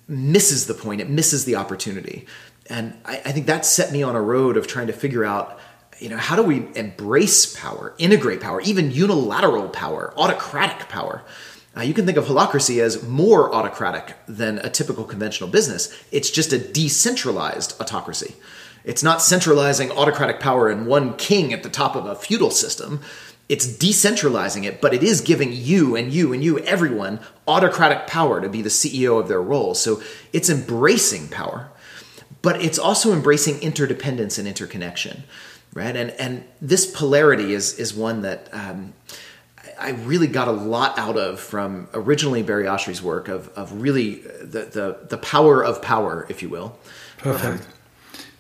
misses 0.07 0.67
the 0.67 0.75
point. 0.75 1.01
It 1.01 1.09
misses 1.09 1.47
the 1.47 1.57
opportunity, 1.57 2.27
and 2.71 2.99
I, 3.05 3.17
I 3.25 3.33
think 3.33 3.47
that 3.47 3.67
set 3.67 3.93
me 3.93 4.03
on 4.03 4.17
a 4.17 4.21
road 4.21 4.57
of 4.57 4.67
trying 4.67 4.87
to 4.89 4.93
figure 4.93 5.25
out 5.25 5.59
you 5.99 6.09
know 6.09 6.17
how 6.17 6.37
do 6.37 6.43
we 6.43 6.67
embrace 6.75 7.55
power 7.59 7.95
integrate 7.99 8.41
power 8.41 8.61
even 8.63 8.91
unilateral 8.91 9.69
power 9.69 10.13
autocratic 10.17 10.89
power 10.89 11.23
uh, 11.77 11.83
you 11.83 11.95
can 11.95 12.07
think 12.07 12.19
of 12.19 12.27
holacracy 12.27 12.81
as 12.81 13.03
more 13.03 13.53
autocratic 13.53 14.17
than 14.27 14.59
a 14.59 14.71
typical 14.71 15.05
conventional 15.05 15.49
business 15.49 15.95
it's 16.11 16.31
just 16.31 16.53
a 16.53 16.59
decentralized 16.59 17.81
autocracy 17.81 18.35
it's 18.85 19.03
not 19.03 19.23
centralizing 19.23 19.91
autocratic 19.91 20.41
power 20.41 20.71
in 20.71 20.85
one 20.85 21.17
king 21.17 21.53
at 21.53 21.63
the 21.63 21.71
top 21.71 21.97
of 21.97 22.05
a 22.05 22.15
feudal 22.15 22.51
system. 22.51 23.01
It's 23.49 23.67
decentralizing 23.67 24.65
it, 24.65 24.81
but 24.81 24.95
it 24.95 25.03
is 25.03 25.21
giving 25.21 25.53
you 25.53 25.97
and 25.97 26.13
you 26.13 26.33
and 26.33 26.45
you, 26.45 26.59
everyone, 26.61 27.21
autocratic 27.49 28.07
power 28.07 28.41
to 28.41 28.49
be 28.49 28.63
the 28.63 28.69
CEO 28.69 29.19
of 29.19 29.29
their 29.29 29.43
role. 29.43 29.75
So 29.75 30.03
it's 30.33 30.51
embracing 30.51 31.29
power, 31.29 31.71
but 32.45 32.63
it's 32.63 32.79
also 32.79 33.13
embracing 33.13 33.61
interdependence 33.63 34.39
and 34.39 34.47
interconnection, 34.47 35.25
right? 35.73 35.97
And 35.97 36.11
and 36.13 36.45
this 36.61 36.87
polarity 36.87 37.55
is 37.55 37.79
is 37.79 37.95
one 37.95 38.21
that 38.23 38.51
um, 38.53 38.93
I 39.81 39.93
really 39.93 40.27
got 40.27 40.47
a 40.47 40.53
lot 40.53 40.99
out 40.99 41.17
of 41.17 41.41
from 41.41 41.89
originally 41.95 42.43
Barry 42.43 42.69
Oshry's 42.69 43.03
work 43.03 43.29
of 43.29 43.49
of 43.57 43.73
really 43.81 44.17
the 44.41 44.67
the 44.67 45.07
the 45.09 45.19
power 45.19 45.65
of 45.65 45.81
power, 45.81 46.27
if 46.29 46.43
you 46.43 46.51
will. 46.51 46.79
Perfect. 47.19 47.65
Um, 47.65 47.73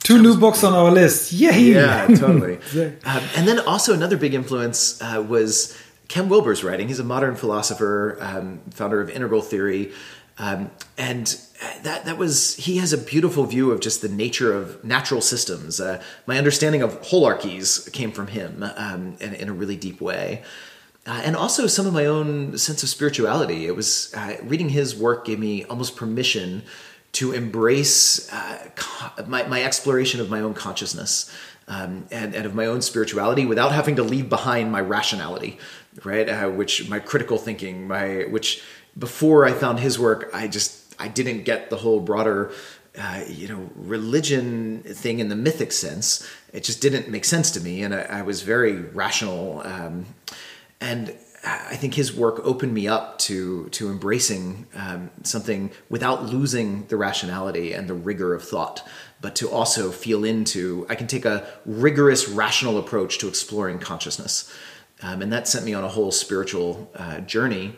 Two 0.01 0.21
new 0.21 0.37
books 0.37 0.63
on 0.63 0.75
our 0.75 0.93
list. 0.93 1.33
Yay! 1.33 1.73
Yeah, 1.73 2.07
totally. 2.09 2.59
um, 3.07 3.23
and 3.37 3.49
then 3.49 3.59
also 3.61 3.95
another 3.95 4.19
big 4.19 4.35
influence 4.35 5.01
uh, 5.01 5.25
was 5.27 5.75
Ken 6.09 6.29
Wilber's 6.29 6.63
writing. 6.63 6.89
He's 6.89 6.99
a 6.99 7.05
modern 7.05 7.37
philosopher, 7.37 8.19
um, 8.21 8.61
founder 8.71 9.01
of 9.01 9.09
integral 9.09 9.41
theory. 9.41 9.93
Um, 10.37 10.71
and 10.99 11.35
that 11.83 12.05
that 12.05 12.19
was 12.19 12.57
he 12.57 12.79
has 12.79 12.93
a 12.93 12.99
beautiful 12.99 13.45
view 13.45 13.71
of 13.71 13.81
just 13.81 14.03
the 14.03 14.09
nature 14.09 14.53
of 14.53 14.83
natural 14.85 15.21
systems. 15.21 15.81
Uh, 15.81 16.03
my 16.27 16.39
understanding 16.39 16.83
of 16.83 17.01
holarchies 17.03 17.91
came 17.93 18.13
from 18.13 18.29
him 18.29 18.65
um, 18.77 19.17
in, 19.21 19.35
in, 19.35 19.49
a 19.49 19.53
really 19.53 19.77
deep 19.77 20.01
way, 20.01 20.43
uh, 21.07 21.23
and 21.25 21.37
also 21.37 21.67
some 21.67 21.87
of 21.87 21.93
my 21.93 22.07
own 22.07 22.57
sense 22.59 22.83
of 22.83 22.89
spirituality. 22.89 23.67
It 23.67 23.77
was 23.77 24.13
uh, 24.17 24.37
reading 24.43 24.71
his 24.71 24.97
work 24.97 25.25
gave 25.25 25.39
me 25.39 25.65
almost 25.65 25.97
permission 25.97 26.63
to 27.13 27.33
embrace 27.33 28.33
uh, 28.33 28.59
my, 29.27 29.45
my, 29.45 29.63
exploration 29.63 30.21
of 30.21 30.29
my 30.29 30.41
own 30.41 30.53
consciousness 30.53 31.33
um, 31.69 32.07
and, 32.11 32.35
and, 32.35 32.45
of 32.45 32.57
my 32.57 32.67
own 32.67 32.83
spirituality 32.83 33.47
without 33.47 33.71
having 33.71 33.95
to 33.97 34.03
leave 34.03 34.29
behind 34.29 34.73
my 34.73 34.81
rationality, 34.81 35.59
right? 36.03 36.29
Uh, 36.29 36.51
which 36.51 36.89
my 36.89 36.99
critical 36.99 37.39
thinking, 37.39 37.87
my 37.87 38.25
which 38.25 38.63
before 38.99 39.45
I 39.45 39.53
found 39.53 39.81
his 39.81 39.99
work, 39.99 40.31
I 40.33 40.49
just 40.49 40.84
I 40.99 41.09
didn't 41.09 41.45
get 41.45 41.71
the 41.71 41.77
whole 41.77 42.01
broader. 42.01 42.53
Uh, 42.97 43.25
you 43.29 43.49
know, 43.49 43.69
religion 43.75 44.81
thing 44.85 45.19
in 45.19 45.29
the 45.29 45.35
mythic 45.35 45.73
sense, 45.73 46.29
it 46.53 46.63
just 46.63 46.81
didn't 46.81 47.09
make 47.09 47.25
sense 47.25 47.51
to 47.51 47.61
me, 47.61 47.83
and 47.83 47.93
I, 47.93 48.03
I 48.03 48.23
was 48.23 48.43
very 48.43 48.77
rational. 48.77 49.63
Um, 49.65 50.07
and 50.81 51.13
I 51.45 51.77
think 51.77 51.95
his 51.95 52.15
work 52.15 52.41
opened 52.45 52.73
me 52.73 52.89
up 52.89 53.19
to 53.21 53.69
to 53.71 53.91
embracing 53.91 54.67
um, 54.75 55.11
something 55.25 55.71
without 55.91 56.25
losing 56.25 56.87
the 56.87 56.97
rationality 56.97 57.73
and 57.73 57.89
the 57.89 57.95
rigor 57.95 58.35
of 58.35 58.43
thought, 58.43 58.87
but 59.21 59.35
to 59.37 59.51
also 59.51 59.91
feel 59.91 60.25
into. 60.25 60.87
I 60.89 60.95
can 60.95 61.07
take 61.07 61.25
a 61.25 61.47
rigorous, 61.67 62.29
rational 62.29 62.79
approach 62.79 63.19
to 63.19 63.29
exploring 63.29 63.79
consciousness, 63.79 64.53
um, 65.03 65.21
and 65.21 65.33
that 65.33 65.47
sent 65.47 65.65
me 65.67 65.75
on 65.75 65.85
a 65.85 65.89
whole 65.89 66.11
spiritual 66.11 66.91
uh, 66.95 67.21
journey. 67.21 67.77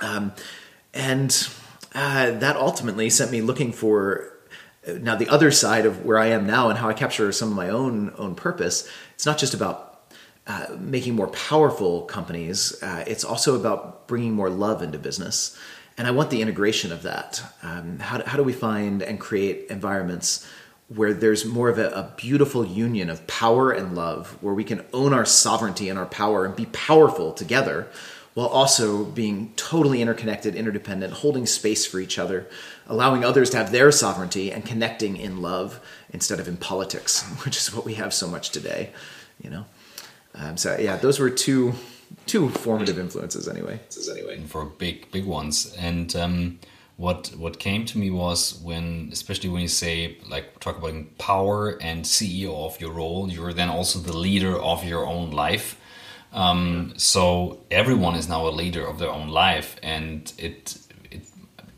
Um, 0.00 0.32
and 0.94 1.32
uh, 1.94 2.30
that 2.30 2.56
ultimately 2.56 3.10
sent 3.10 3.30
me 3.30 3.40
looking 3.40 3.72
for 3.72 4.32
uh, 4.86 4.92
now 4.92 5.14
the 5.16 5.28
other 5.28 5.50
side 5.50 5.86
of 5.86 6.04
where 6.04 6.18
I 6.18 6.26
am 6.26 6.46
now 6.46 6.68
and 6.68 6.78
how 6.78 6.88
I 6.88 6.94
capture 6.94 7.30
some 7.32 7.50
of 7.50 7.56
my 7.56 7.68
own 7.68 8.14
own 8.16 8.34
purpose. 8.34 8.88
It's 9.14 9.26
not 9.26 9.38
just 9.38 9.54
about 9.54 9.92
uh, 10.46 10.66
making 10.78 11.14
more 11.14 11.28
powerful 11.28 12.02
companies, 12.02 12.82
uh, 12.82 13.04
it's 13.06 13.24
also 13.24 13.54
about 13.54 14.08
bringing 14.08 14.32
more 14.32 14.50
love 14.50 14.82
into 14.82 14.98
business. 14.98 15.56
And 15.98 16.06
I 16.06 16.10
want 16.10 16.30
the 16.30 16.40
integration 16.40 16.90
of 16.90 17.02
that. 17.02 17.42
Um, 17.62 17.98
how, 17.98 18.18
do, 18.18 18.24
how 18.24 18.36
do 18.38 18.42
we 18.42 18.52
find 18.52 19.02
and 19.02 19.20
create 19.20 19.70
environments 19.70 20.48
where 20.88 21.14
there's 21.14 21.44
more 21.44 21.68
of 21.68 21.78
a, 21.78 21.90
a, 21.90 22.12
beautiful 22.16 22.66
union 22.66 23.08
of 23.08 23.26
power 23.26 23.70
and 23.70 23.94
love, 23.94 24.36
where 24.40 24.54
we 24.54 24.64
can 24.64 24.84
own 24.92 25.12
our 25.12 25.24
sovereignty 25.24 25.88
and 25.88 25.98
our 25.98 26.06
power 26.06 26.44
and 26.44 26.56
be 26.56 26.66
powerful 26.66 27.32
together, 27.32 27.88
while 28.34 28.46
also 28.46 29.04
being 29.04 29.52
totally 29.56 30.00
interconnected, 30.00 30.54
interdependent, 30.54 31.12
holding 31.12 31.46
space 31.46 31.84
for 31.84 32.00
each 32.00 32.18
other, 32.18 32.48
allowing 32.86 33.24
others 33.24 33.50
to 33.50 33.56
have 33.56 33.72
their 33.72 33.92
sovereignty 33.92 34.50
and 34.50 34.64
connecting 34.64 35.16
in 35.16 35.42
love 35.42 35.80
instead 36.10 36.40
of 36.40 36.48
in 36.48 36.56
politics, 36.56 37.22
which 37.44 37.56
is 37.56 37.74
what 37.74 37.84
we 37.84 37.94
have 37.94 38.14
so 38.14 38.26
much 38.26 38.50
today, 38.50 38.90
you 39.42 39.50
know. 39.50 39.66
Um, 40.34 40.56
so 40.56 40.76
yeah, 40.78 40.96
those 40.96 41.18
were 41.18 41.30
two 41.30 41.74
two 42.26 42.48
formative 42.50 42.98
influences 42.98 43.48
anyway. 43.48 43.80
Anyway, 44.10 44.40
for 44.46 44.64
big 44.64 45.10
big 45.10 45.26
ones. 45.26 45.74
And 45.78 46.14
um, 46.16 46.58
what 46.96 47.28
what 47.36 47.58
came 47.58 47.84
to 47.86 47.98
me 47.98 48.10
was 48.10 48.60
when, 48.62 49.10
especially 49.12 49.50
when 49.50 49.62
you 49.62 49.68
say 49.68 50.18
like 50.28 50.58
talk 50.60 50.78
about 50.78 51.18
power 51.18 51.70
and 51.82 52.04
CEO 52.04 52.54
of 52.64 52.80
your 52.80 52.92
role, 52.92 53.28
you're 53.28 53.52
then 53.52 53.68
also 53.68 53.98
the 53.98 54.16
leader 54.16 54.58
of 54.58 54.84
your 54.84 55.06
own 55.06 55.30
life. 55.30 55.78
Um, 56.32 56.94
so 56.96 57.60
everyone 57.70 58.14
is 58.14 58.28
now 58.28 58.48
a 58.48 58.50
leader 58.50 58.86
of 58.86 58.98
their 58.98 59.10
own 59.10 59.28
life, 59.28 59.76
and 59.82 60.32
it, 60.38 60.78
it 61.10 61.22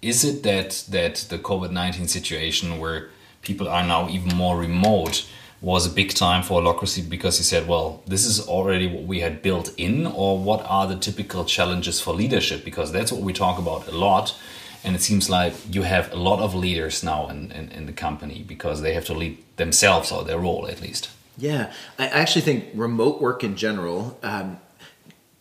is 0.00 0.24
it 0.24 0.42
that 0.44 0.84
that 0.90 1.26
the 1.28 1.38
COVID 1.38 1.72
nineteen 1.72 2.09
situation 2.09 2.78
where 2.78 3.09
people 3.42 3.68
are 3.68 3.84
now 3.86 4.09
even 4.09 4.36
more 4.36 4.57
remote 4.57 5.28
was 5.61 5.86
a 5.86 5.90
big 5.90 6.14
time 6.14 6.42
for 6.42 6.61
Holacracy 6.61 7.09
because 7.09 7.38
he 7.38 7.44
said, 7.44 7.66
well, 7.66 8.02
this 8.07 8.26
is 8.26 8.46
already 8.46 8.86
what 8.86 9.05
we 9.05 9.20
had 9.20 9.40
built 9.40 9.72
in, 9.76 10.07
or 10.07 10.38
what 10.38 10.64
are 10.68 10.86
the 10.86 10.96
typical 10.96 11.44
challenges 11.44 12.00
for 12.00 12.12
leadership? 12.14 12.64
Because 12.64 12.92
that's 12.92 13.11
what 13.11 13.22
we 13.22 13.32
talk 13.32 13.59
about 13.59 13.88
a 13.88 13.92
lot. 13.92 14.36
And 14.84 14.94
it 14.94 15.00
seems 15.00 15.30
like 15.30 15.55
you 15.74 15.82
have 15.82 16.12
a 16.12 16.16
lot 16.16 16.40
of 16.40 16.55
leaders 16.55 17.02
now 17.02 17.28
in, 17.28 17.50
in, 17.52 17.70
in 17.70 17.86
the 17.86 17.92
company 17.92 18.44
because 18.46 18.82
they 18.82 18.92
have 18.92 19.07
to 19.07 19.14
lead 19.14 19.38
themselves 19.57 20.12
or 20.12 20.22
their 20.24 20.38
role 20.38 20.66
at 20.68 20.82
least. 20.82 21.09
Yeah, 21.37 21.72
I 21.99 22.07
actually 22.09 22.43
think 22.43 22.66
remote 22.74 23.20
work 23.20 23.43
in 23.43 23.57
general 23.57 24.18
um, 24.22 24.59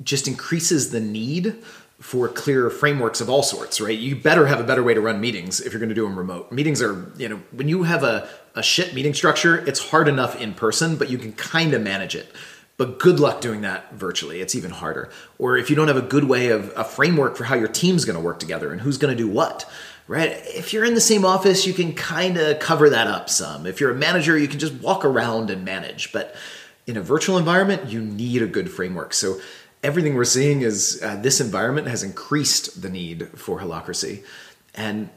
just 0.04 0.28
increases 0.28 0.92
the 0.92 1.00
need 1.00 1.56
for 2.00 2.28
clear 2.28 2.70
frameworks 2.70 3.22
of 3.22 3.30
all 3.30 3.44
sorts, 3.44 3.80
right? 3.80 3.98
You 3.98 4.16
better 4.16 4.48
have 4.48 4.60
a 4.60 4.64
better 4.64 4.84
way 4.84 4.94
to 4.94 5.00
run 5.00 5.22
meetings 5.22 5.62
if 5.62 5.72
you're 5.72 5.80
going 5.80 5.90
to 5.90 5.96
do 5.96 6.04
them 6.04 6.18
remote. 6.18 6.52
Meetings 6.52 6.82
are, 6.82 7.10
you 7.18 7.30
know, 7.30 7.42
when 7.52 7.70
you 7.70 7.84
have 7.84 8.04
a, 8.04 8.28
a 8.56 8.64
shit 8.64 8.94
meeting 8.94 9.14
structure, 9.14 9.66
it's 9.68 9.90
hard 9.90 10.10
enough 10.10 10.40
in 10.42 10.54
person, 10.54 10.98
but 10.98 11.10
you 11.10 11.18
can 11.18 11.32
kind 11.34 11.74
of 11.74 11.82
manage 11.82 12.16
it. 12.16 12.34
But 12.76 13.00
good 13.00 13.20
luck 13.20 13.40
doing 13.40 13.62
that 13.62 13.94
virtually. 13.94 14.42
It's 14.42 14.56
even 14.56 14.72
harder. 14.72 15.10
Or 15.38 15.56
if 15.58 15.70
you 15.70 15.76
don't 15.76 15.88
have 15.88 15.96
a 15.96 16.02
good 16.02 16.26
way 16.26 16.50
of 16.50 16.74
a 16.76 16.84
framework 16.84 17.38
for 17.38 17.46
how 17.46 17.56
your 17.56 17.68
team's 17.68 18.04
going 18.04 18.18
to 18.18 18.22
work 18.22 18.40
together 18.40 18.72
and 18.72 18.82
who's 18.82 18.98
going 18.98 19.16
to 19.16 19.24
do 19.24 19.30
what, 19.30 19.70
right? 20.14 20.30
If 20.46 20.74
you're 20.74 20.86
in 20.86 20.94
the 20.94 21.02
same 21.02 21.26
office, 21.26 21.66
you 21.66 21.74
can 21.74 21.92
kind 21.94 22.38
of 22.38 22.60
cover 22.60 22.88
that 22.92 23.08
up 23.08 23.32
some. 23.32 23.66
If 23.66 23.82
you're 23.82 23.90
a 23.90 23.96
manager, 23.96 24.38
you 24.38 24.48
can 24.48 24.60
just 24.60 24.74
walk 24.76 25.04
around 25.04 25.50
and 25.50 25.66
manage. 25.66 26.12
But 26.12 26.36
in 26.86 26.98
a 26.98 27.02
virtual 27.02 27.40
environment, 27.40 27.90
you 27.90 28.00
need 28.00 28.44
a 28.44 28.46
good 28.46 28.70
framework. 28.70 29.16
So 29.16 29.42
everything 29.82 30.14
we're 30.14 30.26
seeing 30.26 30.62
is 30.62 31.02
uh, 31.04 31.16
this 31.16 31.42
environment 31.42 31.88
has 31.88 32.04
increased 32.04 32.84
the 32.84 32.90
need 32.90 33.28
for 33.30 33.60
holacracy. 33.60 34.24
and 34.76 35.10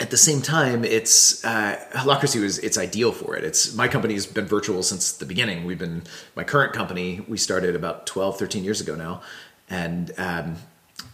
at 0.00 0.10
the 0.10 0.16
same 0.16 0.42
time, 0.42 0.84
it's 0.84 1.44
uh, 1.44 1.78
Holacracy 1.92 2.40
was 2.40 2.58
it's 2.58 2.76
ideal 2.76 3.12
for 3.12 3.36
it. 3.36 3.44
It's 3.44 3.76
my 3.76 3.86
company's 3.86 4.26
been 4.26 4.44
virtual 4.44 4.82
since 4.82 5.12
the 5.12 5.24
beginning. 5.24 5.64
We've 5.64 5.78
been 5.78 6.02
my 6.34 6.42
current 6.42 6.72
company. 6.72 7.24
We 7.28 7.38
started 7.38 7.76
about 7.76 8.04
12, 8.04 8.36
13 8.36 8.64
years 8.64 8.80
ago 8.80 8.96
now, 8.96 9.22
and 9.70 10.10
um, 10.18 10.56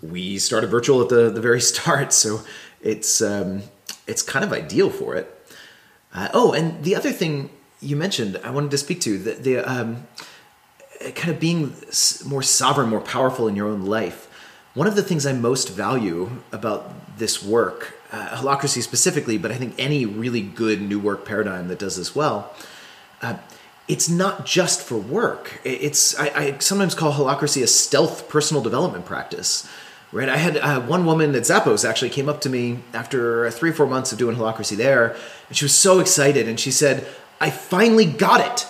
we 0.01 0.39
started 0.39 0.69
virtual 0.69 1.03
at 1.03 1.11
the 1.11 1.29
the 1.29 1.43
very 1.43 1.61
start. 1.73 2.15
So 2.15 2.41
it's 2.83 3.21
um, 3.21 3.63
it's 4.07 4.23
kind 4.23 4.45
of 4.45 4.53
ideal 4.53 4.91
for 4.91 5.15
it. 5.15 5.37
Uh, 6.13 6.29
oh, 6.35 6.53
and 6.53 6.83
the 6.83 6.97
other 6.97 7.13
thing 7.13 7.51
you 7.81 7.97
mentioned, 7.97 8.41
I 8.43 8.51
wanted 8.51 8.71
to 8.73 8.79
speak 8.79 9.01
to 9.03 9.19
the, 9.19 9.33
the 9.33 9.59
um, 9.59 10.07
kind 11.15 11.31
of 11.31 11.41
being 11.41 11.75
more 12.27 12.43
sovereign, 12.43 12.89
more 12.89 13.01
powerful 13.01 13.49
in 13.49 13.57
your 13.57 13.69
own 13.69 13.83
life. 13.83 14.27
One 14.75 14.87
of 14.87 14.97
the 14.97 15.03
things 15.03 15.27
I 15.27 15.33
most 15.33 15.71
value 15.71 16.31
about 16.53 17.19
this 17.19 17.43
work 17.43 17.97
uh, 18.13 18.37
holacracy 18.37 18.83
specifically, 18.83 19.39
but 19.39 19.51
I 19.51 19.57
think 19.57 19.75
any 19.79 20.05
really 20.05 20.41
good 20.41 20.81
new 20.81 20.99
work 20.99 21.25
paradigm 21.25 21.69
that 21.69 21.79
does 21.79 21.97
this 21.97 22.15
well, 22.15 22.55
uh, 23.23 23.37
it's 23.89 24.09
not 24.09 24.47
just 24.47 24.83
for 24.83 24.97
work. 24.97 25.61
It's 25.65 26.19
I, 26.19 26.29
I, 26.29 26.59
sometimes 26.59 26.95
call 26.95 27.13
holacracy 27.13 27.63
a 27.63 27.67
stealth 27.67 28.29
personal 28.29 28.63
development 28.63 29.05
practice. 29.05 29.69
Right, 30.13 30.29
I 30.29 30.39
had 30.39 30.57
uh, 30.57 30.81
one 30.81 31.07
woman 31.07 31.37
at 31.37 31.43
Zappos 31.43 31.89
actually 31.89 32.11
came 32.11 32.29
up 32.29 32.41
to 32.41 32.49
me 32.49 32.81
after 32.93 33.49
three 33.53 33.71
or 33.71 33.73
four 33.73 33.87
months 33.87 34.11
of 34.11 34.19
doing 34.19 34.37
holacracy 34.37 34.77
there, 34.77 35.15
and 35.49 35.57
she 35.57 35.65
was 35.65 35.73
so 35.73 36.01
excited, 36.01 36.49
and 36.49 36.59
she 36.59 36.73
said, 36.73 37.07
"I 37.41 37.51
finally 37.51 38.07
got 38.07 38.41
it." 38.41 38.67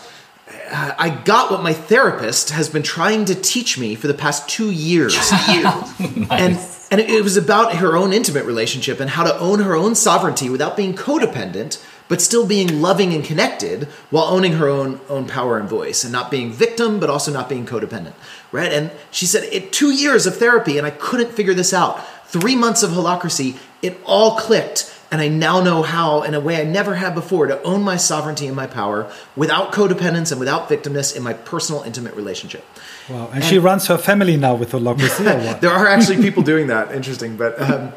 I 0.72 1.10
got 1.24 1.50
what 1.50 1.62
my 1.62 1.72
therapist 1.72 2.50
has 2.50 2.68
been 2.68 2.82
trying 2.82 3.24
to 3.26 3.34
teach 3.34 3.78
me 3.78 3.94
for 3.94 4.06
the 4.06 4.14
past 4.14 4.48
two 4.48 4.70
years. 4.70 5.16
nice. 5.32 6.28
And 6.30 6.58
and 6.92 7.00
it 7.00 7.22
was 7.22 7.36
about 7.36 7.76
her 7.76 7.96
own 7.96 8.12
intimate 8.12 8.44
relationship 8.44 8.98
and 8.98 9.10
how 9.10 9.22
to 9.22 9.38
own 9.38 9.60
her 9.60 9.76
own 9.76 9.94
sovereignty 9.94 10.50
without 10.50 10.76
being 10.76 10.94
codependent, 10.94 11.80
but 12.08 12.20
still 12.20 12.44
being 12.46 12.82
loving 12.82 13.14
and 13.14 13.24
connected 13.24 13.84
while 14.10 14.24
owning 14.24 14.54
her 14.54 14.68
own 14.68 15.00
own 15.08 15.26
power 15.26 15.56
and 15.58 15.68
voice 15.68 16.02
and 16.02 16.12
not 16.12 16.30
being 16.30 16.52
victim, 16.52 16.98
but 16.98 17.08
also 17.08 17.32
not 17.32 17.48
being 17.48 17.64
codependent. 17.64 18.14
Right? 18.52 18.72
And 18.72 18.90
she 19.10 19.26
said, 19.26 19.44
it 19.44 19.72
two 19.72 19.90
years 19.90 20.26
of 20.26 20.36
therapy 20.36 20.78
and 20.78 20.86
I 20.86 20.90
couldn't 20.90 21.32
figure 21.32 21.54
this 21.54 21.72
out. 21.72 22.04
Three 22.26 22.56
months 22.56 22.82
of 22.82 22.90
holacracy, 22.90 23.56
it 23.82 23.98
all 24.04 24.36
clicked 24.36 24.90
and 25.10 25.20
I 25.20 25.26
now 25.26 25.60
know 25.60 25.82
how, 25.82 26.22
in 26.22 26.34
a 26.34 26.40
way 26.40 26.60
I 26.60 26.64
never 26.64 26.94
had 26.94 27.14
before, 27.16 27.48
to 27.48 27.60
own 27.62 27.82
my 27.82 27.96
sovereignty 27.96 28.46
and 28.46 28.54
my 28.54 28.68
power 28.68 29.10
without 29.34 29.72
codependence 29.72 30.30
and 30.30 30.38
without 30.38 30.68
victimness 30.68 31.16
in 31.16 31.22
my 31.24 31.32
personal, 31.32 31.82
intimate 31.82 32.14
relationship. 32.14 32.64
Wow. 33.08 33.26
And, 33.26 33.36
and 33.36 33.44
she 33.44 33.58
runs 33.58 33.88
her 33.88 33.98
family 33.98 34.36
now 34.36 34.54
with 34.54 34.70
holacracy 34.70 35.26
or 35.26 35.44
what? 35.44 35.60
there 35.60 35.72
are 35.72 35.88
actually 35.88 36.22
people 36.22 36.44
doing 36.44 36.68
that. 36.68 36.92
Interesting. 36.92 37.36
But 37.36 37.60
um, 37.60 37.92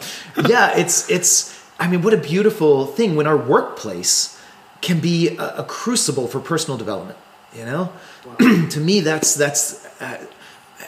yeah, 0.48 0.76
it's, 0.76 1.08
it's, 1.10 1.54
I 1.80 1.88
mean, 1.88 2.02
what 2.02 2.16
a 2.16 2.18
beautiful 2.18 2.88
thing 2.88 3.16
when 3.16 3.28
our 3.28 3.38
workplace 3.38 4.42
can 4.82 5.00
be 5.00 5.38
a, 5.38 5.58
a 5.58 5.64
crucible 5.64 6.28
for 6.28 6.40
personal 6.40 6.80
development, 6.80 7.20
you 7.54 7.66
know? 7.66 7.94
Wow. 8.26 8.36
to 8.70 8.80
me, 8.80 9.02
that's, 9.02 9.36
that's, 9.36 9.86
uh, 10.02 10.26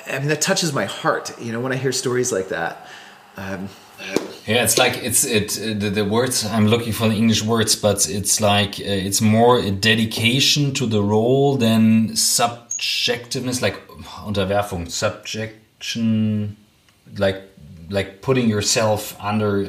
I 0.08 0.20
mean, 0.20 0.28
that 0.28 0.42
touches 0.42 0.74
my 0.74 0.86
heart, 0.86 1.40
you 1.40 1.52
know, 1.52 1.60
when 1.60 1.72
I 1.72 1.78
hear 1.78 1.92
stories 1.92 2.32
like 2.32 2.50
that. 2.50 2.88
Um, 3.38 3.70
yeah, 4.46 4.64
it's 4.64 4.78
like 4.78 4.98
it's 4.98 5.26
it 5.26 5.58
uh, 5.60 5.80
the, 5.80 5.90
the, 5.90 6.06
words 6.06 6.46
I'm 6.46 6.68
looking 6.68 6.94
for 6.94 7.10
the 7.10 7.16
English 7.16 7.44
words, 7.44 7.76
but 7.76 8.08
it's 8.08 8.40
like 8.40 8.80
uh, 8.80 9.08
it's 9.08 9.20
more 9.20 9.58
a 9.58 9.72
dedication 9.72 10.74
to 10.76 10.86
the 10.86 11.02
role 11.02 11.58
than 11.58 12.10
subjectiveness, 12.10 13.62
like 13.62 13.88
Unterwerfung, 13.88 14.92
subjection, 14.92 16.58
like 17.18 17.42
like 17.90 18.22
putting 18.22 18.48
yourself 18.48 19.18
under 19.20 19.68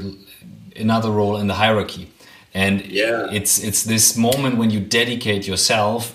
another 0.76 1.11
role 1.11 1.37
in 1.37 1.47
the 1.47 1.55
hierarchy. 1.55 2.12
And 2.53 2.84
yeah. 2.87 3.28
it's 3.32 3.59
it's 3.59 3.84
this 3.84 4.16
moment 4.16 4.59
when 4.59 4.70
you 4.70 4.80
dedicate 4.80 5.47
yourself 5.47 6.14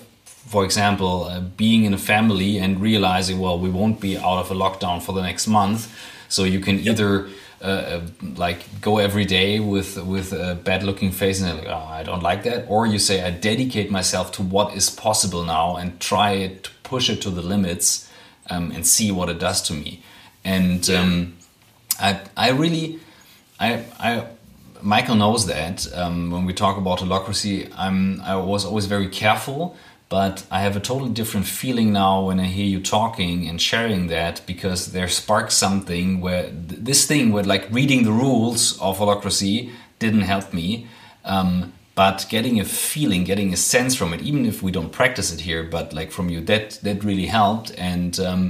for 0.52 0.66
example, 0.66 1.24
uh, 1.24 1.40
being 1.40 1.84
in 1.84 1.94
a 1.94 1.98
family 2.12 2.58
and 2.58 2.78
realizing, 2.78 3.40
well, 3.40 3.58
we 3.58 3.70
won't 3.70 3.98
be 4.02 4.18
out 4.18 4.38
of 4.38 4.50
a 4.50 4.54
lockdown 4.54 5.00
for 5.00 5.12
the 5.14 5.22
next 5.22 5.46
month, 5.48 5.80
so 6.28 6.44
you 6.44 6.60
can 6.60 6.76
yep. 6.78 6.88
either 6.92 7.28
uh, 7.62 7.64
uh, 7.64 8.00
like 8.36 8.60
go 8.82 8.98
every 8.98 9.24
day 9.24 9.60
with 9.60 9.96
with 10.14 10.34
a 10.34 10.54
bad 10.54 10.82
looking 10.82 11.10
face 11.10 11.40
and 11.40 11.58
like, 11.58 11.68
oh, 11.68 11.86
I 11.98 12.02
don't 12.02 12.22
like 12.22 12.42
that, 12.42 12.66
or 12.68 12.86
you 12.86 12.98
say 12.98 13.22
I 13.28 13.30
dedicate 13.30 13.90
myself 13.90 14.30
to 14.32 14.42
what 14.42 14.76
is 14.76 14.90
possible 14.90 15.42
now 15.42 15.76
and 15.76 15.98
try 15.98 16.32
it, 16.32 16.64
to 16.64 16.70
push 16.82 17.08
it 17.08 17.22
to 17.22 17.30
the 17.30 17.44
limits, 17.54 18.10
um, 18.50 18.72
and 18.72 18.86
see 18.86 19.10
what 19.10 19.30
it 19.30 19.38
does 19.38 19.62
to 19.68 19.72
me. 19.72 20.02
And 20.44 20.82
um, 20.90 21.32
I 21.98 22.20
I 22.36 22.50
really 22.50 23.00
I 23.58 23.68
I 23.98 24.26
Michael 24.82 25.14
knows 25.14 25.46
that 25.46 25.76
um, 25.94 26.30
when 26.30 26.44
we 26.44 26.52
talk 26.52 26.76
about 26.76 26.98
holacracy, 26.98 27.72
I'm 27.84 28.20
I 28.20 28.36
was 28.36 28.66
always 28.66 28.84
very 28.84 29.08
careful 29.08 29.76
but 30.12 30.44
I 30.50 30.60
have 30.60 30.76
a 30.76 30.80
totally 30.80 31.10
different 31.10 31.46
feeling 31.46 31.90
now 31.90 32.26
when 32.26 32.38
I 32.38 32.44
hear 32.44 32.66
you 32.66 32.82
talking 32.82 33.48
and 33.48 33.58
sharing 33.58 34.08
that 34.08 34.42
because 34.46 34.92
there 34.92 35.08
sparks 35.08 35.54
something 35.54 36.20
where 36.20 36.50
th 36.68 36.80
this 36.88 37.06
thing 37.10 37.32
where 37.32 37.46
like 37.54 37.64
reading 37.78 38.00
the 38.04 38.16
rules 38.24 38.62
of 38.86 38.98
holacracy 38.98 39.54
didn't 40.02 40.26
help 40.34 40.52
me. 40.52 40.68
Um, 41.24 41.72
but 41.94 42.18
getting 42.28 42.60
a 42.60 42.66
feeling, 42.90 43.24
getting 43.24 43.50
a 43.54 43.56
sense 43.56 43.92
from 43.98 44.12
it, 44.14 44.20
even 44.20 44.44
if 44.52 44.56
we 44.64 44.70
don't 44.76 44.92
practice 45.00 45.28
it 45.34 45.40
here, 45.48 45.62
but 45.76 45.86
like 45.98 46.10
from 46.16 46.26
you, 46.32 46.40
that 46.50 46.66
that 46.86 46.98
really 47.10 47.28
helped. 47.40 47.68
And 47.92 48.12
um, 48.28 48.42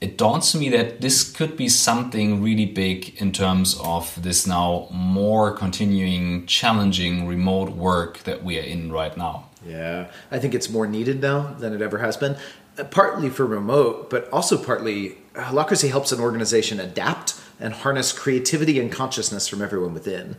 it 0.00 0.12
dawns 0.22 0.50
to 0.50 0.58
me 0.62 0.68
that 0.76 0.88
this 1.04 1.18
could 1.36 1.54
be 1.56 1.68
something 1.68 2.42
really 2.46 2.68
big 2.84 2.98
in 3.22 3.30
terms 3.30 3.68
of 3.94 4.04
this 4.26 4.40
now 4.46 4.88
more 4.90 5.46
continuing, 5.64 6.46
challenging 6.46 7.14
remote 7.34 7.70
work 7.88 8.12
that 8.28 8.38
we 8.46 8.52
are 8.58 8.68
in 8.74 8.90
right 9.00 9.16
now. 9.16 9.49
Yeah, 9.64 10.10
I 10.30 10.38
think 10.38 10.54
it's 10.54 10.70
more 10.70 10.86
needed 10.86 11.20
now 11.20 11.54
than 11.54 11.74
it 11.74 11.82
ever 11.82 11.98
has 11.98 12.16
been. 12.16 12.36
Uh, 12.78 12.84
partly 12.84 13.28
for 13.28 13.44
remote, 13.44 14.08
but 14.10 14.28
also 14.30 14.62
partly 14.62 15.18
Holacracy 15.34 15.90
helps 15.90 16.12
an 16.12 16.20
organization 16.20 16.80
adapt 16.80 17.40
and 17.58 17.74
harness 17.74 18.12
creativity 18.12 18.80
and 18.80 18.90
consciousness 18.90 19.48
from 19.48 19.60
everyone 19.60 19.92
within. 19.92 20.36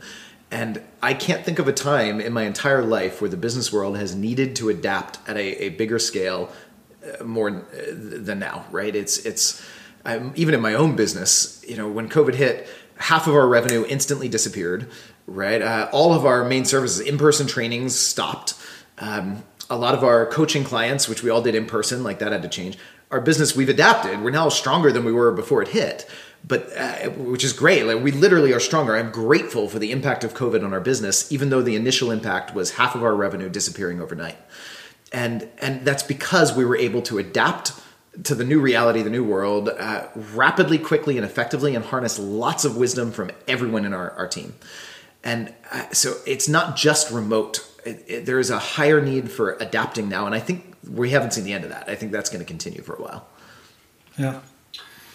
And 0.49 0.81
I 1.01 1.13
can't 1.13 1.45
think 1.45 1.59
of 1.59 1.67
a 1.67 1.73
time 1.73 2.19
in 2.19 2.33
my 2.33 2.43
entire 2.43 2.83
life 2.83 3.21
where 3.21 3.29
the 3.29 3.37
business 3.37 3.71
world 3.71 3.97
has 3.97 4.15
needed 4.15 4.55
to 4.57 4.69
adapt 4.69 5.17
at 5.29 5.37
a, 5.37 5.65
a 5.65 5.69
bigger 5.69 5.97
scale 5.99 6.51
uh, 7.03 7.23
more 7.23 7.49
uh, 7.49 7.63
than 7.93 8.39
now, 8.39 8.65
right? 8.71 8.93
It's 8.93 9.19
it's 9.25 9.63
um, 10.03 10.33
even 10.35 10.53
in 10.53 10.61
my 10.61 10.73
own 10.73 10.95
business, 10.95 11.63
you 11.67 11.77
know, 11.77 11.87
when 11.87 12.09
COVID 12.09 12.35
hit, 12.35 12.67
half 12.97 13.27
of 13.27 13.35
our 13.35 13.47
revenue 13.47 13.85
instantly 13.87 14.27
disappeared, 14.27 14.89
right? 15.25 15.61
Uh, 15.61 15.89
all 15.91 16.13
of 16.13 16.25
our 16.25 16.43
main 16.43 16.65
services, 16.65 16.99
in-person 16.99 17.47
trainings 17.47 17.95
stopped 17.95 18.55
um, 19.01 19.43
a 19.69 19.75
lot 19.75 19.93
of 19.93 20.03
our 20.03 20.25
coaching 20.27 20.63
clients, 20.63 21.09
which 21.09 21.23
we 21.23 21.29
all 21.29 21.41
did 21.41 21.55
in 21.55 21.65
person, 21.65 22.03
like 22.03 22.19
that 22.19 22.31
had 22.31 22.43
to 22.43 22.49
change. 22.49 22.77
Our 23.09 23.19
business, 23.19 23.55
we've 23.55 23.67
adapted. 23.67 24.21
We're 24.21 24.31
now 24.31 24.47
stronger 24.47 24.91
than 24.91 25.03
we 25.03 25.11
were 25.11 25.31
before 25.31 25.61
it 25.61 25.69
hit, 25.69 26.09
but 26.47 26.71
uh, 26.77 27.09
which 27.09 27.43
is 27.43 27.51
great. 27.51 27.85
Like 27.85 28.01
we 28.01 28.11
literally 28.11 28.53
are 28.53 28.59
stronger. 28.59 28.95
I'm 28.95 29.11
grateful 29.11 29.67
for 29.67 29.79
the 29.79 29.91
impact 29.91 30.23
of 30.23 30.33
COVID 30.33 30.63
on 30.63 30.71
our 30.71 30.79
business, 30.79 31.29
even 31.31 31.49
though 31.49 31.61
the 31.61 31.75
initial 31.75 32.11
impact 32.11 32.55
was 32.55 32.71
half 32.71 32.95
of 32.95 33.03
our 33.03 33.15
revenue 33.15 33.49
disappearing 33.49 34.01
overnight, 34.01 34.37
and 35.11 35.49
and 35.59 35.83
that's 35.83 36.03
because 36.03 36.55
we 36.55 36.63
were 36.63 36.77
able 36.77 37.01
to 37.03 37.17
adapt 37.17 37.73
to 38.23 38.35
the 38.35 38.43
new 38.43 38.59
reality, 38.59 39.01
the 39.01 39.09
new 39.09 39.23
world, 39.23 39.69
uh, 39.69 40.07
rapidly, 40.33 40.77
quickly, 40.77 41.17
and 41.17 41.25
effectively, 41.25 41.75
and 41.75 41.85
harness 41.85 42.19
lots 42.19 42.65
of 42.65 42.77
wisdom 42.77 43.11
from 43.11 43.31
everyone 43.47 43.85
in 43.85 43.93
our, 43.93 44.11
our 44.11 44.27
team. 44.27 44.53
And 45.23 45.53
uh, 45.71 45.91
so 45.91 46.15
it's 46.25 46.49
not 46.49 46.75
just 46.75 47.11
remote 47.11 47.65
it, 47.85 48.05
it, 48.07 48.25
there 48.25 48.39
is 48.39 48.49
a 48.49 48.59
higher 48.59 49.01
need 49.01 49.31
for 49.31 49.57
adapting 49.59 50.09
now, 50.09 50.25
and 50.25 50.35
I 50.35 50.39
think 50.39 50.75
we 50.89 51.11
haven't 51.11 51.31
seen 51.31 51.43
the 51.43 51.53
end 51.53 51.63
of 51.63 51.69
that. 51.71 51.89
I 51.89 51.95
think 51.95 52.11
that's 52.11 52.29
going 52.29 52.39
to 52.39 52.45
continue 52.45 52.81
for 52.81 52.95
a 52.95 53.01
while. 53.01 53.27
Yeah. 54.17 54.41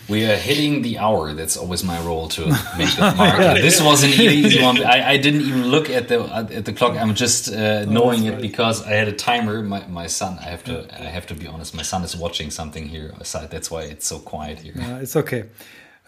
We 0.09 0.25
are 0.25 0.37
hitting 0.37 0.83
the 0.83 0.99
hour. 0.99 1.35
That's 1.35 1.57
always 1.57 1.83
my 1.83 2.01
role 2.01 2.29
to 2.29 2.47
make 2.79 2.95
the 2.95 3.15
mark. 3.17 3.39
yeah. 3.41 3.55
This 3.55 3.83
was 3.83 4.05
an 4.05 4.11
easy 4.21 4.63
one. 4.63 4.85
I, 4.85 5.11
I, 5.11 5.17
didn't 5.17 5.41
even 5.41 5.67
look 5.67 5.91
at 5.91 6.07
the 6.07 6.23
at 6.23 6.65
the 6.65 6.73
clock. 6.73 6.97
I'm 6.97 7.17
just 7.17 7.53
uh, 7.53 7.55
oh, 7.57 7.85
knowing 7.91 8.25
it 8.25 8.41
because 8.41 8.85
I 8.85 8.91
had 8.91 9.09
a 9.09 9.13
timer. 9.13 9.63
My, 9.63 9.85
my 9.89 10.07
son. 10.07 10.39
I 10.39 10.45
have 10.45 10.63
to. 10.65 10.87
I 10.95 11.07
have 11.07 11.27
to 11.27 11.35
be 11.35 11.49
honest. 11.49 11.75
My 11.75 11.83
son 11.83 12.05
is 12.05 12.17
watching 12.17 12.53
something 12.53 12.89
here 12.89 13.15
aside. 13.19 13.51
That's 13.51 13.69
why 13.69 13.83
it's 13.83 14.07
so 14.07 14.21
quiet 14.21 14.61
here. 14.61 14.75
Uh, 14.81 15.01
it's 15.01 15.17
okay. 15.17 15.45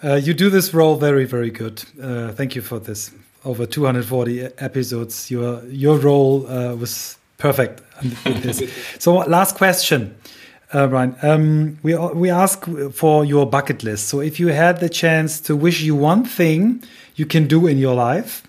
Uh, 0.02 0.14
you 0.14 0.32
do 0.32 0.48
this 0.48 0.72
role 0.72 0.94
very, 0.94 1.24
very 1.24 1.50
good. 1.50 1.82
Uh, 2.00 2.30
thank 2.30 2.54
you 2.54 2.62
for 2.62 2.78
this 2.78 3.10
over 3.48 3.66
240 3.66 4.42
episodes. 4.58 5.30
Your 5.30 5.64
your 5.66 5.98
role 5.98 6.46
uh, 6.46 6.74
was 6.74 7.16
perfect 7.38 7.80
with 8.24 8.42
this. 8.42 8.62
so 8.98 9.14
last 9.14 9.56
question, 9.56 10.14
uh, 10.72 10.86
Brian. 10.86 11.16
Um, 11.22 11.78
we 11.82 11.96
we 11.96 12.30
ask 12.30 12.64
for 12.92 13.24
your 13.24 13.46
bucket 13.46 13.82
list. 13.82 14.08
So 14.08 14.20
if 14.20 14.38
you 14.38 14.48
had 14.48 14.80
the 14.80 14.88
chance 14.88 15.40
to 15.40 15.56
wish 15.56 15.80
you 15.80 15.96
one 15.96 16.24
thing 16.24 16.84
you 17.16 17.26
can 17.26 17.48
do 17.48 17.66
in 17.66 17.78
your 17.78 17.94
life, 17.94 18.42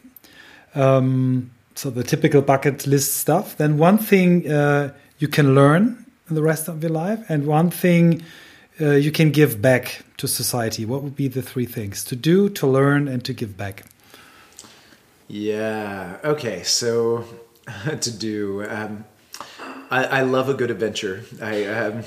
um, 0.76 1.50
so 1.76 1.90
the 1.90 2.04
typical 2.04 2.42
bucket 2.42 2.86
list 2.86 3.16
stuff, 3.18 3.56
then 3.56 3.78
one 3.78 3.98
thing 3.98 4.52
uh, 4.52 4.92
you 5.18 5.30
can 5.30 5.56
learn 5.56 6.06
in 6.30 6.36
the 6.36 6.44
rest 6.44 6.68
of 6.68 6.84
your 6.84 6.92
life, 6.92 7.20
and 7.30 7.48
one 7.48 7.72
thing 7.72 8.22
uh, 8.82 8.92
you 8.92 9.12
can 9.12 9.32
give 9.32 9.62
back 9.62 10.04
to 10.18 10.28
society. 10.28 10.86
What 10.86 11.04
would 11.04 11.16
be 11.16 11.30
the 11.30 11.42
three 11.42 11.66
things 11.66 12.04
to 12.04 12.16
do, 12.16 12.50
to 12.50 12.68
learn, 12.68 13.08
and 13.08 13.24
to 13.24 13.34
give 13.34 13.56
back? 13.56 13.86
Yeah. 15.30 16.18
Okay. 16.24 16.64
So 16.64 17.24
to 18.02 18.12
do. 18.12 18.66
Um, 18.68 19.06
I, 19.92 20.04
I, 20.06 20.22
love 20.22 20.50
a 20.50 20.54
good 20.54 20.70
adventure. 20.70 21.24
I, 21.42 21.66
um, 21.66 22.04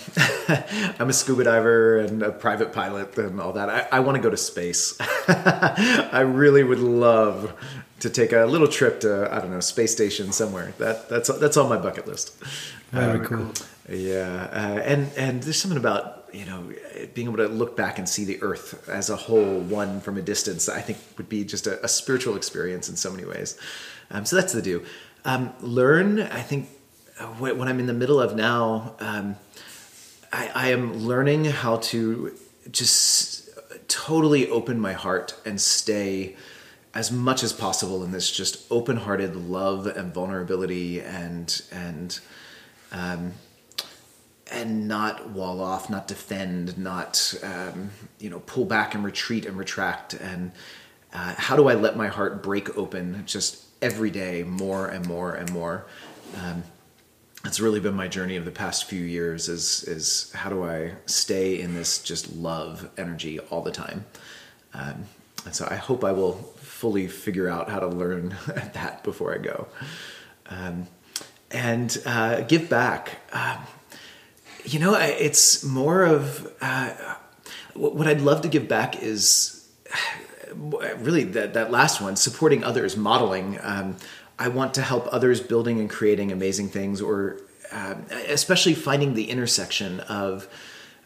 I'm 1.01 1.09
a 1.09 1.13
scuba 1.13 1.45
diver 1.45 1.99
and 1.99 2.23
a 2.23 2.31
private 2.31 2.73
pilot 2.73 3.19
and 3.19 3.41
all 3.41 3.55
that. 3.55 3.69
I, 3.69 3.89
I 3.91 4.01
want 4.01 4.17
to 4.17 4.23
go 4.23 4.31
to 4.31 4.37
space. 4.37 4.97
I 5.29 6.21
really 6.21 6.63
would 6.63 6.79
love 6.79 7.53
to 8.01 8.11
take 8.11 8.33
a 8.33 8.45
little 8.45 8.69
trip 8.69 9.01
to 9.01 9.33
I 9.33 9.41
don't 9.41 9.51
know 9.51 9.61
space 9.61 9.93
station 9.93 10.33
somewhere. 10.33 10.75
That 10.79 11.09
that's 11.09 11.29
that's 11.39 11.57
on 11.57 11.69
my 11.69 11.77
bucket 11.77 12.07
list. 12.07 12.37
Very 12.91 13.19
um, 13.19 13.25
cool. 13.25 13.53
Yeah, 13.89 14.49
uh, 14.53 14.81
and 14.81 15.11
and 15.17 15.43
there's 15.43 15.61
something 15.61 15.79
about 15.79 16.22
you 16.33 16.45
know 16.45 16.73
being 17.15 17.29
able 17.29 17.39
to 17.39 17.49
look 17.49 17.77
back 17.77 17.99
and 17.99 18.09
see 18.09 18.25
the 18.25 18.43
Earth 18.43 18.89
as 18.89 19.11
a 19.11 19.17
whole, 19.17 19.61
one 19.61 20.01
from 20.01 20.17
a 20.19 20.23
distance. 20.23 20.69
I 20.69 20.81
think 20.81 20.99
would 21.17 21.29
be 21.29 21.45
just 21.45 21.67
a, 21.67 21.85
a 21.85 21.89
spiritual 21.89 22.37
experience 22.37 22.89
in 22.89 22.97
so 22.97 23.11
many 23.11 23.25
ways. 23.25 23.59
Um, 24.11 24.25
so 24.25 24.37
that's 24.37 24.53
the 24.53 24.63
do. 24.63 24.85
Um, 25.25 25.53
learn. 25.61 26.21
I 26.21 26.43
think 26.43 26.69
what, 27.39 27.57
what, 27.57 27.69
I'm 27.69 27.79
in 27.79 27.87
the 27.87 27.93
middle 27.93 28.21
of 28.21 28.35
now. 28.35 28.97
Um, 28.99 29.37
I, 30.33 30.51
I 30.55 30.69
am 30.69 31.05
learning 31.07 31.45
how 31.45 31.77
to 31.77 32.37
just 32.71 33.51
totally 33.89 34.49
open 34.49 34.81
my 34.81 34.93
heart 34.93 35.35
and 35.45 35.61
stay 35.61 36.37
as 36.95 37.11
much 37.11 37.43
as 37.43 37.53
possible 37.53 38.05
in 38.05 38.13
this 38.13 38.31
just 38.31 38.71
open-hearted 38.71 39.35
love 39.37 39.87
and 39.87 40.13
vulnerability 40.13 41.01
and 41.01 41.63
and 41.73 42.21
um, 42.93 43.33
and 44.53 44.87
not 44.87 45.31
wall 45.31 45.61
off, 45.61 45.91
not 45.91 46.07
defend, 46.07 46.79
not 46.79 47.35
um, 47.43 47.91
you 48.19 48.31
know 48.31 48.41
pull 48.41 48.65
back 48.65 48.95
and 48.95 49.05
retreat 49.05 49.47
and 49.47 49.57
retract. 49.57 50.15
And 50.15 50.53
uh, 51.13 51.35
how 51.37 51.57
do 51.57 51.69
I 51.69 51.75
let 51.75 51.97
my 51.97 52.09
heart 52.09 52.43
break 52.43 52.77
open 52.77 53.25
just 53.27 53.65
every 53.81 54.11
day, 54.11 54.43
more 54.43 54.87
and 54.87 55.07
more 55.07 55.35
and 55.35 55.51
more? 55.53 55.87
Um, 56.37 56.63
that's 57.43 57.59
really 57.59 57.81
been 57.81 57.95
my 57.95 58.07
journey 58.09 58.37
of 58.37 58.45
the 58.45 58.53
past 58.53 58.85
few 58.85 59.03
years. 59.03 59.49
Is 59.49 59.85
is 59.85 60.33
how 60.33 60.51
do 60.51 60.65
I 60.65 60.93
stay 61.07 61.61
in 61.61 61.75
this 61.75 62.03
just 62.03 62.35
love 62.35 62.89
energy 62.97 63.41
all 63.41 63.63
the 63.63 63.73
time? 63.73 64.05
Um, 64.75 65.07
and 65.45 65.55
so 65.55 65.67
I 65.69 65.75
hope 65.75 66.05
I 66.05 66.13
will 66.13 66.35
fully 66.57 67.09
figure 67.09 67.49
out 67.49 67.69
how 67.69 67.81
to 67.81 67.89
learn 67.89 68.37
that 68.47 69.03
before 69.03 69.35
I 69.35 69.39
go. 69.39 69.67
Um, 70.49 70.87
and 71.51 72.01
uh, 72.07 72.43
give 72.43 72.69
back. 72.69 73.19
Um, 73.33 73.59
you 74.65 74.79
know, 74.79 74.95
it's 74.95 75.65
more 75.65 76.05
of 76.05 76.53
uh, 76.61 76.95
what 77.75 78.07
I'd 78.07 78.21
love 78.21 78.43
to 78.43 78.49
give 78.49 78.69
back 78.69 79.03
is 79.03 79.69
really 80.55 81.25
that, 81.25 81.55
that 81.55 81.71
last 81.71 82.01
one 82.01 82.17
supporting 82.17 82.65
others, 82.65 82.97
modeling. 82.97 83.59
Um, 83.63 83.97
I 84.39 84.49
want 84.49 84.75
to 84.75 84.83
help 84.83 85.09
others 85.13 85.41
building 85.41 85.81
and 85.81 85.89
creating 85.89 86.33
amazing 86.33 86.69
things, 86.69 87.01
or 87.01 87.41
uh, 87.71 87.95
especially 88.29 88.75
finding 88.75 89.15
the 89.15 89.31
intersection 89.31 90.01
of. 90.01 90.49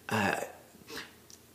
Uh, 0.09 0.40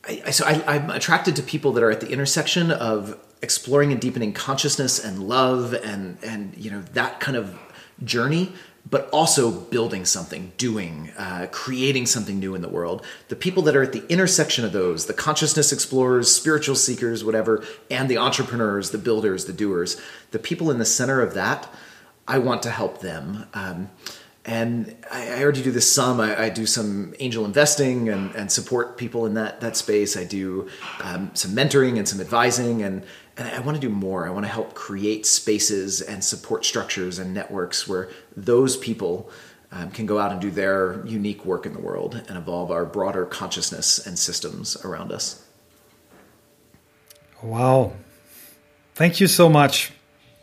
I, 0.04 0.30
so 0.30 0.44
I, 0.44 0.62
I'm 0.66 0.90
attracted 0.90 1.36
to 1.36 1.42
people 1.42 1.72
that 1.72 1.82
are 1.82 1.90
at 1.90 2.00
the 2.00 2.10
intersection 2.10 2.72
of 2.72 3.16
exploring 3.40 3.92
and 3.92 4.00
deepening 4.00 4.32
consciousness 4.32 5.02
and 5.02 5.28
love 5.28 5.74
and 5.74 6.18
and 6.22 6.56
you 6.56 6.70
know 6.70 6.82
that 6.92 7.20
kind 7.20 7.36
of 7.36 7.56
journey 8.02 8.52
but 8.88 9.08
also 9.10 9.50
building 9.50 10.04
something, 10.04 10.52
doing, 10.56 11.10
uh, 11.16 11.46
creating 11.50 12.04
something 12.06 12.38
new 12.38 12.54
in 12.54 12.62
the 12.62 12.68
world. 12.68 13.04
The 13.28 13.36
people 13.36 13.62
that 13.64 13.76
are 13.76 13.82
at 13.82 13.92
the 13.92 14.06
intersection 14.08 14.64
of 14.64 14.72
those, 14.72 15.06
the 15.06 15.14
consciousness 15.14 15.72
explorers, 15.72 16.32
spiritual 16.32 16.74
seekers, 16.74 17.24
whatever, 17.24 17.64
and 17.90 18.08
the 18.08 18.18
entrepreneurs, 18.18 18.90
the 18.90 18.98
builders, 18.98 19.44
the 19.44 19.52
doers, 19.52 20.00
the 20.32 20.38
people 20.38 20.70
in 20.70 20.78
the 20.78 20.84
center 20.84 21.20
of 21.22 21.34
that, 21.34 21.72
I 22.26 22.38
want 22.38 22.62
to 22.64 22.70
help 22.70 23.00
them. 23.00 23.46
Um, 23.54 23.90
and 24.44 24.96
I, 25.10 25.28
I, 25.28 25.42
already 25.42 25.62
do 25.62 25.70
this 25.70 25.92
some. 25.92 26.20
I, 26.20 26.44
I, 26.44 26.48
do 26.48 26.66
some 26.66 27.14
angel 27.20 27.44
investing 27.44 28.08
and, 28.08 28.34
and 28.34 28.50
support 28.50 28.96
people 28.96 29.24
in 29.24 29.34
that 29.34 29.60
that 29.60 29.76
space. 29.76 30.16
I 30.16 30.24
do 30.24 30.68
um, 31.00 31.30
some 31.34 31.52
mentoring 31.52 31.96
and 31.96 32.08
some 32.08 32.20
advising, 32.20 32.82
and 32.82 33.04
and 33.36 33.48
I 33.48 33.60
want 33.60 33.76
to 33.76 33.80
do 33.80 33.88
more. 33.88 34.26
I 34.26 34.30
want 34.30 34.44
to 34.44 34.52
help 34.52 34.74
create 34.74 35.24
spaces 35.26 36.00
and 36.00 36.22
support 36.22 36.64
structures 36.64 37.18
and 37.18 37.32
networks 37.32 37.88
where 37.88 38.10
those 38.36 38.76
people 38.76 39.30
um, 39.70 39.90
can 39.90 40.04
go 40.04 40.18
out 40.18 40.32
and 40.32 40.40
do 40.40 40.50
their 40.50 41.04
unique 41.06 41.44
work 41.46 41.64
in 41.64 41.72
the 41.72 41.80
world 41.80 42.22
and 42.28 42.36
evolve 42.36 42.70
our 42.70 42.84
broader 42.84 43.24
consciousness 43.24 44.06
and 44.06 44.18
systems 44.18 44.76
around 44.84 45.12
us. 45.12 45.46
Wow. 47.42 47.94
Thank 48.94 49.18
you 49.18 49.26
so 49.26 49.48
much. 49.48 49.92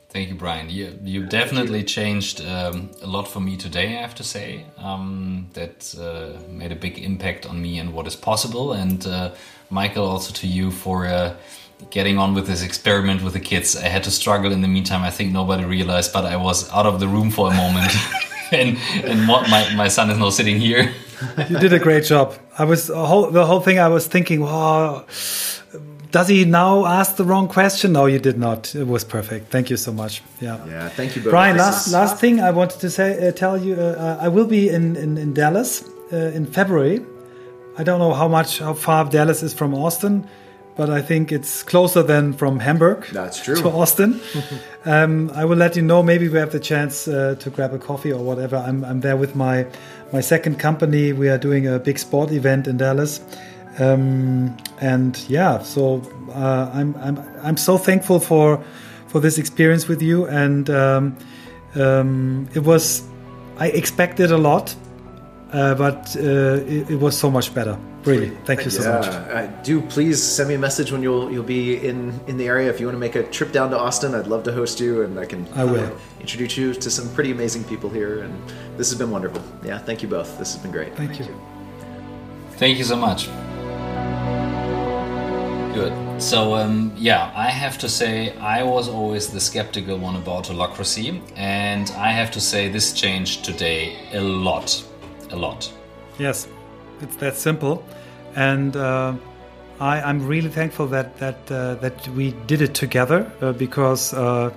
Thank 0.10 0.30
you, 0.30 0.36
Brian. 0.36 0.72
You, 0.72 0.98
you 1.04 1.28
definitely 1.28 1.84
changed 1.84 2.42
um, 2.42 2.90
a 3.04 3.06
lot 3.06 3.28
for 3.28 3.40
me 3.40 3.56
today, 3.56 3.96
I 3.96 4.02
have 4.02 4.16
to 4.16 4.24
say. 4.24 4.66
Um, 4.78 5.48
that 5.54 5.94
uh, 6.02 6.42
made 6.50 6.72
a 6.72 6.76
big 6.76 6.98
impact 6.98 7.46
on 7.46 7.62
me 7.62 7.78
and 7.78 7.94
what 7.94 8.08
is 8.08 8.16
possible. 8.16 8.74
And 8.74 9.06
uh, 9.06 9.36
Michael, 9.70 10.08
also 10.08 10.34
to 10.34 10.48
you 10.48 10.72
for. 10.72 11.06
Uh, 11.06 11.38
getting 11.90 12.18
on 12.18 12.34
with 12.34 12.48
this 12.48 12.64
experiment 12.64 13.24
with 13.24 13.34
the 13.34 13.40
kids. 13.40 13.76
I 13.76 13.88
had 13.88 14.04
to 14.04 14.12
struggle 14.12 14.52
in 14.52 14.62
the 14.62 14.68
meantime. 14.68 15.04
I 15.04 15.12
think 15.12 15.32
nobody 15.32 15.66
realized, 15.66 16.14
but 16.14 16.26
I 16.26 16.36
was 16.36 16.70
out 16.72 16.86
of 16.86 17.00
the 17.00 17.08
room 17.08 17.32
for 17.32 17.52
a 17.52 17.56
moment. 17.56 17.92
and 18.52 18.78
and 19.04 19.26
my, 19.26 19.74
my 19.76 19.88
son 19.88 20.10
is 20.10 20.18
now 20.18 20.30
sitting 20.30 20.60
here. 20.60 20.92
you 21.50 21.60
did 21.60 21.74
a 21.74 21.80
great 21.80 22.04
job. 22.04 22.36
I 22.58 22.64
was 22.64 22.88
whole, 22.88 23.30
the 23.30 23.46
whole 23.46 23.60
thing. 23.60 23.80
I 23.80 23.90
was 23.90 24.08
thinking, 24.08 24.42
wow, 24.42 25.06
does 26.12 26.28
he 26.28 26.46
now 26.46 26.86
ask 26.86 27.16
the 27.18 27.26
wrong 27.26 27.48
question? 27.48 27.94
No, 27.94 28.08
you 28.08 28.20
did 28.20 28.38
not. 28.40 28.74
It 28.74 28.88
was 28.88 29.04
perfect. 29.04 29.52
Thank 29.52 29.70
you 29.70 29.78
so 29.78 29.92
much. 29.92 30.24
Yeah. 30.42 30.66
Yeah. 30.66 30.90
Thank 30.90 31.16
you, 31.16 31.22
both. 31.22 31.32
Brian. 31.32 31.58
Last 31.58 31.92
last 31.92 32.20
thing 32.20 32.40
I 32.40 32.52
wanted 32.52 32.80
to 32.80 32.90
say, 32.90 33.28
uh, 33.28 33.32
tell 33.32 33.58
you, 33.58 33.76
uh, 33.76 34.18
I 34.20 34.30
will 34.30 34.48
be 34.48 34.70
in 34.70 34.96
in, 34.96 35.18
in 35.18 35.34
Dallas 35.34 35.84
uh, 36.12 36.18
in 36.38 36.46
February. 36.46 37.06
I 37.78 37.84
don't 37.84 38.00
know 38.00 38.14
how 38.14 38.28
much 38.28 38.60
how 38.60 38.74
far 38.74 39.06
Dallas 39.06 39.44
is 39.44 39.54
from 39.54 39.76
Austin 39.76 40.28
but 40.76 40.90
I 40.90 41.02
think 41.02 41.32
it's 41.32 41.64
closer 41.64 42.04
than 42.04 42.34
from 42.34 42.60
Hamburg. 42.60 43.06
That's 43.12 43.44
true. 43.44 43.56
To 43.62 43.70
Austin. 43.70 44.22
um, 44.86 45.30
I 45.36 45.46
will 45.46 45.58
let 45.58 45.76
you 45.76 45.82
know. 45.82 46.02
Maybe 46.02 46.30
we 46.30 46.40
have 46.40 46.52
the 46.52 46.60
chance 46.60 47.08
uh, 47.08 47.36
to 47.40 47.50
grab 47.50 47.74
a 47.74 47.80
coffee 47.80 48.14
or 48.14 48.24
whatever. 48.24 48.56
I'm, 48.56 48.86
I'm 48.86 49.02
there 49.02 49.18
with 49.18 49.36
my 49.36 49.66
my 50.14 50.22
second 50.22 50.60
company. 50.60 51.14
We 51.14 51.30
are 51.30 51.38
doing 51.38 51.68
a 51.68 51.80
big 51.80 52.00
sport 52.00 52.32
event 52.32 52.68
in 52.68 52.78
Dallas. 52.78 53.22
Um, 53.78 54.58
and 54.82 55.18
yeah, 55.30 55.60
so 55.60 56.02
uh, 56.34 56.72
I'm, 56.74 56.96
I'm 56.98 57.18
I'm 57.44 57.58
so 57.58 57.78
thankful 57.78 58.20
for 58.20 58.64
for 59.08 59.20
this 59.20 59.38
experience 59.38 59.88
with 59.88 60.02
you, 60.02 60.28
and 60.28 60.70
um, 60.70 61.18
um, 61.76 62.50
it 62.54 62.64
was 62.64 63.04
I 63.58 63.68
expected 63.68 64.32
a 64.32 64.38
lot, 64.38 64.76
uh, 65.54 65.76
but 65.76 66.16
uh, 66.16 66.20
it, 66.20 66.92
it 66.92 67.00
was 67.00 67.18
so 67.18 67.30
much 67.32 67.54
better. 67.54 67.78
Really, 68.06 68.30
thank 68.46 68.64
you 68.64 68.72
so 68.72 68.84
yeah. 68.84 68.98
much. 68.98 69.08
Uh, 69.08 69.48
do 69.62 69.82
please 69.82 70.24
send 70.24 70.48
me 70.48 70.56
a 70.56 70.60
message 70.60 70.92
when 70.92 71.04
you'll 71.04 71.30
you'll 71.32 71.44
be 71.44 71.76
in 71.86 72.18
in 72.28 72.38
the 72.38 72.48
area. 72.48 72.70
If 72.70 72.80
you 72.80 72.86
want 72.86 72.96
to 72.96 73.00
make 73.00 73.16
a 73.16 73.24
trip 73.24 73.52
down 73.52 73.70
to 73.72 73.78
Austin, 73.78 74.16
I'd 74.16 74.28
love 74.28 74.44
to 74.44 74.54
host 74.54 74.80
you, 74.80 75.04
and 75.04 75.20
I 75.20 75.26
can 75.26 75.48
I 75.54 75.66
will 75.66 75.86
uh, 75.86 76.22
introduce 76.22 76.56
you 76.56 76.74
to 76.74 76.90
some 76.90 77.14
pretty 77.14 77.32
amazing 77.32 77.66
people 77.66 77.90
here. 77.90 78.24
And 78.24 78.34
this 78.78 78.90
has 78.90 78.98
been 78.98 79.12
wonderful. 79.12 79.44
Yeah, 79.64 79.78
thank 79.80 80.02
you 80.02 80.08
both. 80.08 80.38
This 80.38 80.54
has 80.54 80.62
been 80.62 80.72
great. 80.72 80.96
Thank, 80.96 81.12
thank 81.12 81.28
you. 81.28 81.36
you. 81.36 81.42
Thank 82.52 82.78
you 82.78 82.86
so 82.86 82.96
much. 82.96 83.28
Good. 85.74 86.22
So 86.22 86.56
um, 86.56 86.94
yeah, 86.96 87.32
I 87.36 87.50
have 87.50 87.78
to 87.80 87.90
say 87.90 88.36
I 88.38 88.64
was 88.64 88.88
always 88.88 89.28
the 89.28 89.42
skeptical 89.42 89.98
one 89.98 90.16
about 90.16 90.46
holacracy, 90.46 91.22
and 91.36 91.92
I 91.98 92.12
have 92.12 92.32
to 92.32 92.40
say 92.40 92.70
this 92.70 92.94
changed 92.94 93.44
today 93.44 93.98
a 94.14 94.22
lot, 94.22 94.84
a 95.32 95.36
lot. 95.36 95.72
Yes. 96.18 96.48
It's 97.02 97.16
that 97.18 97.36
simple, 97.36 97.84
and 98.36 98.76
uh, 98.76 99.14
I, 99.80 100.10
am 100.10 100.28
really 100.28 100.50
thankful 100.50 100.88
that 100.88 101.18
that 101.20 101.52
uh, 101.52 101.76
that 101.76 102.08
we 102.10 102.32
did 102.48 102.62
it 102.62 102.74
together 102.74 103.32
uh, 103.42 103.54
because 103.54 104.14
uh, 104.14 104.52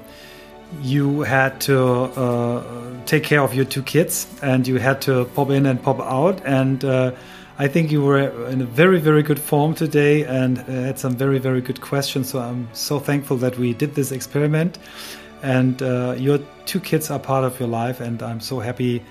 you 0.81 1.21
had 1.23 1.61
to 1.63 1.79
uh, 1.79 2.63
take 3.07 3.23
care 3.23 3.41
of 3.41 3.55
your 3.55 3.65
two 3.65 3.83
kids 3.83 4.27
and 4.43 4.67
you 4.67 4.79
had 4.79 5.01
to 5.03 5.27
pop 5.37 5.51
in 5.51 5.67
and 5.67 5.83
pop 5.83 6.01
out 6.01 6.45
and. 6.45 6.85
Uh, 6.85 7.13
I 7.59 7.69
think 7.69 7.93
you 7.93 8.03
were 8.03 8.49
in 8.49 8.63
a 8.63 8.65
very, 8.65 8.99
very 8.99 9.23
good 9.23 9.39
form 9.39 9.75
today 9.75 10.25
and 10.25 10.57
had 10.59 10.99
some 10.99 11.15
very, 11.15 11.39
very 11.39 11.61
good 11.61 11.83
questions. 11.83 12.31
So 12.31 12.41
I'm 12.41 12.67
so 12.73 12.99
thankful 12.99 13.37
that 13.37 13.59
we 13.59 13.75
did 13.75 13.95
this 13.95 14.11
experiment. 14.11 14.79
And 15.43 15.81
your 16.19 16.39
two 16.65 16.81
kids 16.81 17.11
are 17.11 17.21
part 17.21 17.45
of 17.45 17.61
your 17.61 17.69
life, 17.69 18.01
and 18.01 18.21
I'm 18.23 18.41
so 18.41 18.59
happy 18.59 19.03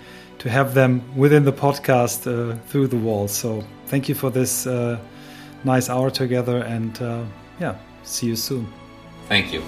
to 0.41 0.49
have 0.49 0.73
them 0.73 1.03
within 1.15 1.45
the 1.45 1.53
podcast 1.53 2.25
uh, 2.25 2.57
through 2.67 2.87
the 2.87 2.97
walls. 2.97 3.31
So 3.31 3.63
thank 3.85 4.09
you 4.09 4.15
for 4.15 4.31
this 4.31 4.65
uh, 4.65 4.97
nice 5.63 5.87
hour 5.87 6.09
together, 6.09 6.63
and 6.63 6.99
uh, 6.99 7.23
yeah, 7.59 7.75
see 8.01 8.25
you 8.25 8.35
soon. 8.35 8.67
Thank 9.27 9.53
you. 9.53 9.61